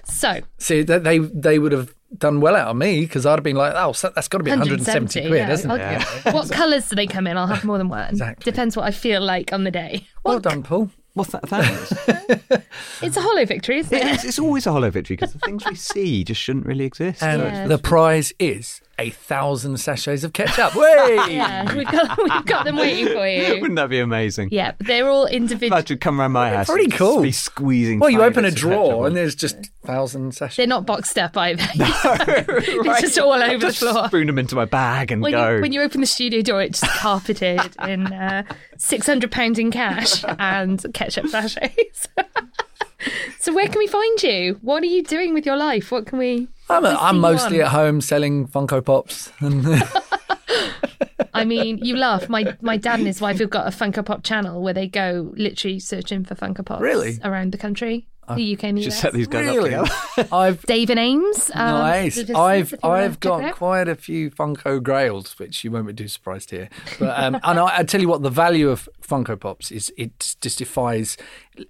So 0.06 0.40
See, 0.58 0.82
that 0.84 1.04
they 1.04 1.18
they 1.20 1.60
would 1.60 1.72
have 1.72 1.94
done 2.18 2.40
well 2.40 2.56
out 2.56 2.68
of 2.70 2.76
me 2.78 3.02
because 3.02 3.26
I'd 3.26 3.32
have 3.34 3.44
been 3.44 3.56
like, 3.56 3.74
oh, 3.76 3.92
so 3.92 4.12
that's 4.16 4.28
got 4.28 4.38
to 4.40 4.44
be 4.44 4.52
170, 4.52 5.20
170 5.22 5.28
quid, 5.30 5.38
yeah, 5.40 5.46
hasn't 5.46 5.72
I'll 5.72 5.80
it? 5.80 6.24
give. 6.24 6.34
What 6.34 6.52
colours 6.52 6.88
do 6.90 6.96
they 6.96 7.06
come 7.08 7.28
in? 7.28 7.38
I'll 7.38 7.48
have 7.48 7.64
more 7.64 7.78
than 7.78 7.90
one. 7.90 8.10
Exactly. 8.10 8.50
Depends 8.50 8.78
what 8.78 8.86
I 8.86 8.92
feel 8.92 9.22
like 9.22 9.52
on 9.54 9.64
the 9.66 9.72
day. 9.72 10.08
Well 10.24 10.40
done, 10.40 10.64
Paul. 10.64 10.90
What's 11.14 11.32
that? 11.32 11.48
Thanks. 11.48 12.64
It's 13.02 13.18
a 13.18 13.22
hollow 13.22 13.46
victory, 13.46 13.80
isn't 13.80 13.94
it? 13.96 14.06
it's, 14.08 14.24
it's 14.24 14.40
always 14.40 14.66
a 14.66 14.72
hollow 14.72 14.90
victory 14.90 15.16
because 15.18 15.34
the 15.34 15.40
things 15.40 15.64
we 15.66 15.76
see 15.76 16.24
just 16.24 16.40
shouldn't 16.40 16.66
really 16.66 16.86
exist. 16.86 17.22
And 17.22 17.42
Yeah. 17.42 17.68
the 17.68 17.78
prize 17.78 18.32
is 18.40 18.82
a 19.04 19.10
thousand 19.10 19.78
sachets 19.80 20.24
of 20.24 20.34
ketchup. 20.34 20.76
Way! 20.78 21.18
Yeah, 21.34 21.76
we've 21.76 21.88
got, 21.90 22.18
we've 22.18 22.46
got 22.46 22.64
them 22.66 22.78
waiting 22.78 23.08
for 23.14 23.28
you. 23.28 23.54
Wouldn't 23.62 23.76
that 23.76 23.90
be 23.90 24.00
amazing? 24.00 24.50
Yeah, 24.52 24.72
but 24.78 24.88
they're 24.88 25.10
all 25.10 25.26
individual. 25.26 25.76
Imagine 25.78 25.98
come 25.98 26.20
around 26.22 26.32
my 26.32 26.50
house. 26.50 26.68
pretty 26.68 26.86
and 26.86 26.94
cool. 26.94 27.22
Be 27.22 27.32
squeezing. 27.32 28.00
Well, 28.00 28.10
you 28.10 28.22
open 28.22 28.46
a 28.46 28.52
drawer 28.52 29.06
and 29.08 29.16
there's 29.16 29.36
just 29.36 29.58
thousand 29.86 30.34
sachets. 30.34 30.58
They're 30.58 30.68
not 30.68 30.86
boxed 30.86 31.18
up 31.18 31.36
either. 31.38 31.62
on. 31.64 31.70
It's 31.80 33.02
just 33.02 33.20
all 33.20 33.34
over 33.34 33.58
Just 33.58 33.80
the 33.82 33.92
floor. 33.92 34.08
Spoon 34.08 34.28
them 34.28 34.40
into 34.40 34.56
my 34.56 34.66
bag 34.66 35.12
and 35.12 35.22
When 35.22 35.32
go. 35.32 35.56
you, 35.56 35.62
when 35.62 35.72
you 35.74 35.82
open 35.82 36.02
the 36.02 36.08
studio 36.08 36.42
door, 36.42 36.62
it's 36.62 36.80
just 36.82 36.92
carpeted 36.94 37.62
in 37.88 38.08
uh, 38.14 38.44
six 38.78 39.06
hundred 39.06 39.32
pounds 39.32 39.60
in 39.60 39.72
cash 39.72 40.24
and 40.40 40.86
ketchup 40.94 41.28
sachets. 41.28 42.08
so 43.40 43.54
where 43.54 43.68
can 43.68 43.80
we 43.80 43.88
find 43.88 44.24
you? 44.24 44.58
What 44.62 44.84
are 44.84 44.88
you 44.88 45.04
doing 45.04 45.34
with 45.34 45.46
your 45.46 45.58
life? 45.58 45.92
What 45.92 46.06
can 46.06 46.20
we? 46.20 46.48
I'm, 46.70 46.84
we 46.84 46.90
I'm 46.90 47.20
mostly 47.20 47.60
on? 47.62 47.66
at 47.68 47.72
home 47.72 48.02
selling 48.02 48.48
Funko 48.48 48.84
Pops. 48.84 49.32
And 49.40 49.66
I 51.34 51.46
mean, 51.46 51.80
you 51.80 51.96
laugh. 51.98 52.30
My 52.30 52.56
my 52.62 52.78
dad 52.78 53.00
and 53.00 53.08
his 53.08 53.20
wife 53.22 53.40
have 53.40 53.50
got 53.50 53.68
a 53.68 53.76
Funko 53.76 54.06
Pop 54.06 54.24
channel 54.24 54.62
where 54.62 54.74
they 54.74 54.88
go 54.88 55.32
literally 55.36 55.80
searching 55.80 56.24
for 56.24 56.36
Funko 56.36 56.66
Pops 56.66 56.82
Really? 56.82 57.20
around 57.24 57.52
the 57.52 57.58
country, 57.58 58.08
the 58.36 58.54
UK 58.56 58.64
and 58.66 58.78
the 58.78 58.82
just 58.84 58.98
US. 58.98 59.02
set 59.02 59.14
these 59.14 59.28
guys 59.28 59.46
really, 59.48 59.74
up 59.76 59.88
together. 60.16 60.30
I've 60.36 60.62
David 60.64 60.98
Ames. 60.98 61.52
Um, 61.54 61.68
nice. 61.80 62.16
the- 62.16 62.24
the- 62.24 62.38
I've 62.38 62.74
if 62.74 62.84
you 62.84 62.90
wanna 62.90 63.04
I've 63.04 63.20
got 63.20 63.44
out. 63.44 63.56
quite 63.56 63.88
a 63.88 63.96
few 63.96 64.30
Funko 64.32 64.82
Grails, 64.82 65.38
which 65.40 65.64
you 65.64 65.72
won't 65.72 65.88
be 65.88 65.94
too 65.94 66.08
surprised 66.08 66.50
to 66.50 66.56
hear. 66.58 66.70
But 67.00 67.20
um, 67.20 67.36
and 67.44 67.60
I, 67.60 67.80
I 67.80 67.84
tell 67.84 68.02
you 68.02 68.08
what, 68.08 68.22
the 68.24 68.30
value 68.30 68.70
of 68.70 68.88
Funko 69.02 69.40
Pops 69.40 69.72
is 69.72 69.92
it 69.98 70.36
just 70.42 70.60
defies 70.60 71.18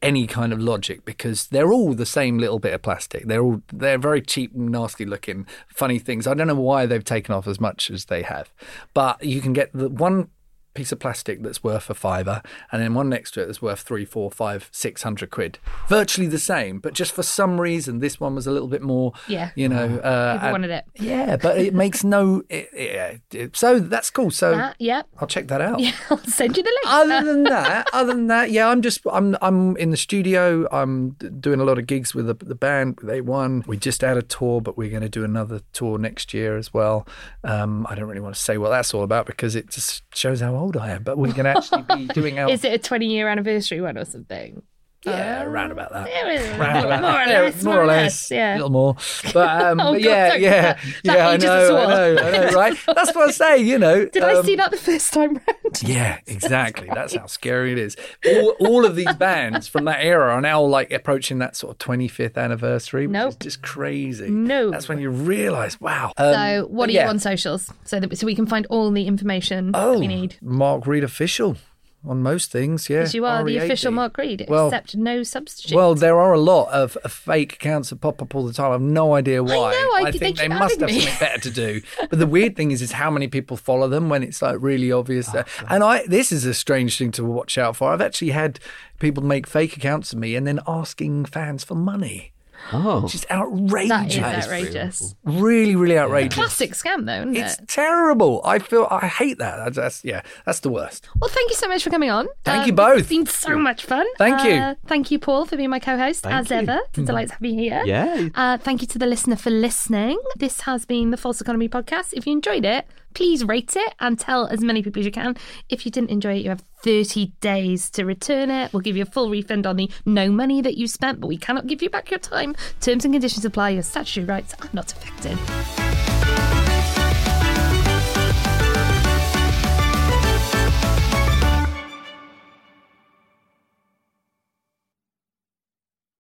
any 0.02 0.28
kind 0.28 0.54
of 0.54 0.60
logic 0.60 1.04
because 1.04 1.48
they're 1.48 1.74
all 1.74 1.94
the 1.94 2.06
same 2.06 2.38
little 2.38 2.60
bit 2.60 2.74
of 2.74 2.82
plastic. 2.82 3.28
They're 3.28 3.42
all 3.42 3.62
they're 3.72 3.98
very 3.98 4.22
cheap, 4.22 4.56
nasty 4.56 5.06
looking, 5.06 5.46
funny 5.68 6.00
things. 6.00 6.28
I 6.28 6.34
don't 6.34 6.48
know 6.48 6.56
why 6.56 6.86
they've 6.86 7.04
taken 7.04 7.34
off 7.36 7.48
as 7.48 7.60
much 7.60 7.90
as 7.92 8.06
they 8.06 8.22
have, 8.24 8.54
but 8.94 9.24
you 9.24 9.42
can 9.42 9.54
get 9.54 9.72
the 9.74 9.90
one 9.90 10.30
piece 10.74 10.92
of 10.92 11.00
plastic 11.00 11.42
that's 11.44 11.64
worth 11.64 11.90
a 11.90 11.94
fiver, 11.94 12.42
and 12.72 12.82
then 12.82 12.94
one 12.94 13.10
next 13.10 13.32
to 13.32 13.42
it 13.42 13.46
that's 13.46 13.62
worth 13.62 13.82
three, 13.82 14.06
four, 14.06 14.32
five, 14.32 14.70
six 14.72 15.04
hundred 15.04 15.30
quid. 15.30 15.60
Virtually 15.88 16.28
the 16.28 16.40
same, 16.40 16.80
but 16.80 16.94
just 16.94 17.12
for 17.12 17.24
some 17.24 17.60
reason, 17.62 18.00
this 18.00 18.20
one 18.20 18.36
was 18.36 18.48
a 18.48 18.52
little 18.52 18.68
bit 18.68 18.82
more. 18.82 19.14
Yeah. 19.28 19.52
you 19.56 19.70
know. 19.70 19.98
Uh, 20.00 20.34
People 20.40 20.52
wanted 20.52 20.72
it. 20.72 20.86
yeah, 20.96 21.38
but 21.38 21.58
it 21.58 21.74
makes 21.74 22.04
no. 22.04 22.44
It, 22.50 22.70
it, 22.74 23.22
it- 23.32 23.56
so 23.56 23.80
that's 23.80 24.10
cool. 24.10 24.32
So 24.32 24.56
That, 24.58 24.76
yep. 24.80 25.08
I'll 25.20 25.28
check 25.28 25.48
that 25.50 25.62
out. 25.62 25.80
Yeah, 25.80 25.92
I'll 26.10 26.18
send 26.20 26.58
you 26.58 26.64
the 26.64 26.70
link. 26.84 26.86
Other 26.88 27.24
than 27.26 27.44
that, 27.44 27.88
other 27.94 28.14
than 28.14 28.28
that, 28.28 28.52
yeah, 28.52 28.68
I'm 28.68 28.82
just 28.82 29.02
I'm 29.12 29.38
I'm 29.42 29.78
in 29.78 29.92
the 29.92 29.98
studio. 29.98 30.68
I'm 30.72 31.12
doing 31.40 31.60
a 31.60 31.64
lot 31.64 31.78
of 31.78 31.86
gigs 31.88 32.16
with 32.16 32.26
the, 32.28 32.34
the 32.34 32.56
band 32.56 33.00
with 33.02 33.10
A1. 33.10 33.68
We 33.68 33.78
just 33.78 34.02
had 34.02 34.18
a 34.18 34.22
tour, 34.22 34.62
but 34.62 34.78
we're 34.78 34.90
going 34.90 35.04
to 35.04 35.10
do 35.10 35.24
another 35.24 35.62
tour 35.74 35.98
next 35.98 36.34
year 36.34 36.58
as 36.58 36.74
well. 36.74 37.08
Um, 37.44 37.86
I 37.90 37.96
don't 37.96 38.08
really 38.08 38.22
want 38.22 38.36
to 38.36 38.42
say 38.42 38.58
what 38.58 38.70
that's 38.70 38.94
all 38.94 39.04
about 39.04 39.26
because 39.26 39.56
it 39.56 39.70
just 39.70 40.04
shows 40.16 40.40
how 40.42 40.56
old 40.56 40.63
I 40.78 40.92
am. 40.92 41.04
But 41.04 41.18
going 41.34 41.46
to 41.46 41.58
actually 41.58 41.84
be 41.84 42.08
doing 42.14 42.40
our 42.40 42.50
Is 42.50 42.64
it 42.64 42.74
a 42.74 42.78
20 42.78 43.06
year 43.08 43.28
anniversary 43.28 43.82
one 43.82 43.98
or 43.98 44.06
something? 44.06 44.64
Yeah, 45.06 45.44
around 45.44 45.72
about 45.72 45.92
that. 45.92 46.08
Yeah, 46.10 46.58
Round 46.58 46.86
about 46.86 47.02
more 47.02 47.12
or 47.12 47.16
that. 47.18 47.30
Yeah, 47.30 47.42
less, 47.42 47.64
more 47.64 47.82
or 47.82 47.86
less, 47.86 48.32
yeah. 48.32 48.54
a 48.54 48.56
little 48.56 48.70
more. 48.70 48.96
But, 49.34 49.62
um, 49.64 49.80
Oh, 49.80 49.94
but 49.94 50.02
God, 50.02 50.10
yeah, 50.10 50.30
don't 50.30 50.42
yeah, 50.42 50.62
that. 50.62 50.78
That 51.04 51.18
yeah. 51.18 51.28
I 51.28 51.38
know, 51.38 51.78
I 51.78 51.88
know, 51.88 52.22
I 52.22 52.32
know, 52.32 52.50
right? 52.52 52.78
That's 52.88 53.14
what 53.16 53.30
I 53.30 53.32
say. 53.32 53.58
You 53.58 53.80
know, 53.80 54.06
Did 54.06 54.24
I 54.24 54.36
um, 54.36 54.46
see 54.46 54.56
that 54.56 54.72
the 54.72 54.78
first 54.78 55.14
time 55.14 55.34
round? 55.36 55.42
Yeah, 55.84 56.20
exactly. 56.28 56.88
That's 56.94 57.16
how 57.16 57.26
scary 57.26 57.72
it 57.72 57.80
is. 57.80 57.98
All, 58.28 58.50
all 58.60 58.86
of 58.86 58.96
these 58.96 59.12
bands 59.16 59.68
from 59.68 59.86
that 59.86 60.04
era 60.06 60.32
are 60.34 60.42
now 60.42 60.62
like 60.62 60.92
approaching 60.94 61.40
that 61.40 61.56
sort 61.56 61.72
of 61.72 61.78
25th 61.80 62.38
anniversary, 62.38 63.08
which 63.08 63.14
Nope. 63.14 63.30
is 63.30 63.36
just 63.38 63.62
crazy. 63.64 64.30
No. 64.30 64.70
That's 64.70 64.88
when 64.88 65.00
you 65.00 65.10
realise, 65.10 65.82
wow. 65.82 66.14
Um, 66.18 66.34
So, 66.34 66.68
what 66.70 66.90
are 66.90 66.92
you 66.92 67.02
on 67.02 67.18
socials 67.18 67.74
so 67.86 68.00
that 68.00 68.16
so 68.18 68.28
we 68.28 68.36
can 68.36 68.46
find 68.46 68.68
all 68.70 68.92
the 68.92 69.08
information 69.08 69.72
Oh, 69.74 69.94
that 69.94 70.00
we 70.00 70.08
need? 70.08 70.36
Mark 70.42 70.86
Read 70.86 71.04
official. 71.04 71.58
On 72.06 72.22
most 72.22 72.52
things. 72.52 72.90
Yeah, 72.90 73.00
Because 73.00 73.14
you 73.16 73.26
are 73.26 73.46
the 73.46 73.56
official 73.58 73.92
Mark 73.92 74.18
Read, 74.18 74.46
Well- 74.50 74.68
except 74.68 74.98
no 74.98 75.24
substitute. 75.24 75.74
Well, 75.74 75.96
there 75.96 76.20
are 76.20 76.34
a 76.34 76.40
lot 76.40 76.70
of, 76.74 76.98
of 76.98 77.14
fake 77.14 77.54
accounts 77.54 77.92
that 77.92 78.02
pop 78.02 78.22
up 78.22 78.36
all 78.36 78.46
the 78.46 78.52
time. 78.52 78.74
I've 78.74 78.82
no 78.82 79.16
idea 79.16 79.42
why. 79.42 79.54
I, 79.54 79.72
know, 79.72 79.92
I- 80.08 80.12
they 80.12 80.18
think 80.18 80.36
they, 80.38 80.44
keep 80.44 80.52
must 80.52 80.80
have 80.82 80.90
me. 80.90 81.00
something 81.00 81.20
better 81.20 81.40
to 81.40 81.50
do. 81.52 81.82
But 82.10 82.20
the 82.20 82.28
weird 82.28 82.58
thing 82.58 82.72
is, 82.72 82.82
is 82.82 82.92
how 82.92 83.10
many 83.10 83.30
people 83.30 83.56
follow 83.56 83.88
them 83.88 84.10
when 84.10 84.22
it's 84.22 84.42
like 84.42 84.58
really 84.60 84.92
obvious. 84.92 85.30
Oh, 85.34 85.44
and 85.70 85.82
I, 85.82 86.06
this 86.08 86.34
is 86.34 86.44
a 86.44 86.54
strange 86.54 86.98
thing 86.98 87.12
to 87.12 87.24
watch 87.24 87.58
out 87.58 87.78
for. 87.78 87.90
I've 87.94 88.02
actually 88.02 88.32
had 88.32 88.60
people 89.00 89.24
make 89.24 89.48
fake 89.48 89.78
accounts 89.78 90.12
of 90.12 90.20
me 90.20 90.36
and 90.36 90.46
then 90.46 90.60
asking 90.68 91.26
fans 91.26 91.64
for 91.64 91.76
money. 91.76 92.34
Oh. 92.72 93.02
Which 93.02 93.16
is 93.16 93.26
outrageous. 93.30 93.90
that 93.90 94.08
is 94.10 94.16
That 94.18 94.40
is 94.40 94.48
pretty 94.48 94.68
outrageous. 94.68 95.16
really, 95.24 95.76
really 95.76 95.98
outrageous. 95.98 96.34
Classic 96.36 96.72
scam, 96.72 97.06
though, 97.06 97.22
isn't 97.30 97.36
It's 97.36 97.60
it? 97.60 97.68
terrible. 97.68 98.42
I 98.46 98.60
feel 98.60 98.88
I 98.90 99.08
hate 99.08 99.38
that. 99.40 99.58
That's, 99.58 99.76
that's 99.76 100.06
yeah, 100.06 100.22
that's 100.46 100.60
the 100.62 100.70
worst. 100.70 101.08
Well, 101.20 101.30
thank 101.30 101.50
you 101.50 101.56
so 101.56 101.68
much 101.68 101.84
for 101.84 101.90
coming 101.90 102.10
on. 102.10 102.28
Thank 102.46 102.64
Uh, 102.64 102.66
you 102.68 102.74
both. 102.74 103.00
It's 103.00 103.10
been 103.10 103.26
so 103.26 103.58
much 103.58 103.86
fun. 103.86 104.06
Thank 104.18 104.44
you. 104.46 104.54
Uh, 104.54 104.76
thank 104.88 105.12
you, 105.12 105.20
Paul, 105.20 105.46
for 105.46 105.58
being 105.58 105.70
my 105.70 105.80
co-host 105.80 106.24
Thank 106.24 106.36
as 106.36 106.50
you. 106.50 106.58
ever. 106.58 106.80
It's 106.90 107.00
a 107.00 107.04
delight 107.04 107.28
to 107.30 107.34
have 107.34 107.44
you 107.44 107.54
here. 107.60 107.84
Yeah. 107.86 108.30
Uh, 108.34 108.58
thank 108.58 108.82
you 108.82 108.88
to 108.88 108.98
the 108.98 109.08
listener 109.08 109.36
for 109.36 109.50
listening. 109.50 110.20
This 110.38 110.62
has 110.62 110.86
been 110.86 111.12
the 111.12 111.18
False 111.18 111.42
Economy 111.42 111.68
podcast. 111.70 112.14
If 112.14 112.26
you 112.26 112.34
enjoyed 112.34 112.66
it, 112.66 112.86
please 113.14 113.44
rate 113.44 113.76
it 113.76 113.94
and 114.00 114.20
tell 114.20 114.48
as 114.48 114.62
many 114.62 114.82
people 114.82 115.00
as 115.00 115.06
you 115.06 115.12
can. 115.12 115.36
If 115.70 115.86
you 115.86 115.92
didn't 115.92 116.10
enjoy 116.10 116.36
it, 116.36 116.44
you 116.44 116.50
have 116.50 116.64
30 116.84 117.28
days 117.40 117.90
to 117.92 118.06
return 118.06 118.50
it. 118.50 118.74
We'll 118.74 118.82
give 118.82 118.98
you 118.98 119.04
a 119.04 119.08
full 119.08 119.30
refund 119.30 119.66
on 119.66 119.78
the 119.78 119.90
no 120.06 120.30
money 120.30 120.62
that 120.62 120.78
you 120.78 120.88
spent, 120.88 121.20
but 121.20 121.28
we 121.28 121.38
cannot 121.38 121.68
give 121.68 121.82
you 121.82 121.90
back 121.90 122.12
your 122.12 122.20
time. 122.20 122.56
Terms 122.82 123.06
and 123.06 123.14
conditions 123.14 123.46
apply. 123.46 123.70
Your 123.70 123.84
statutory 123.84 124.26
rights 124.26 124.54
are 124.62 124.70
not 124.74 124.92
affected. 124.92 126.13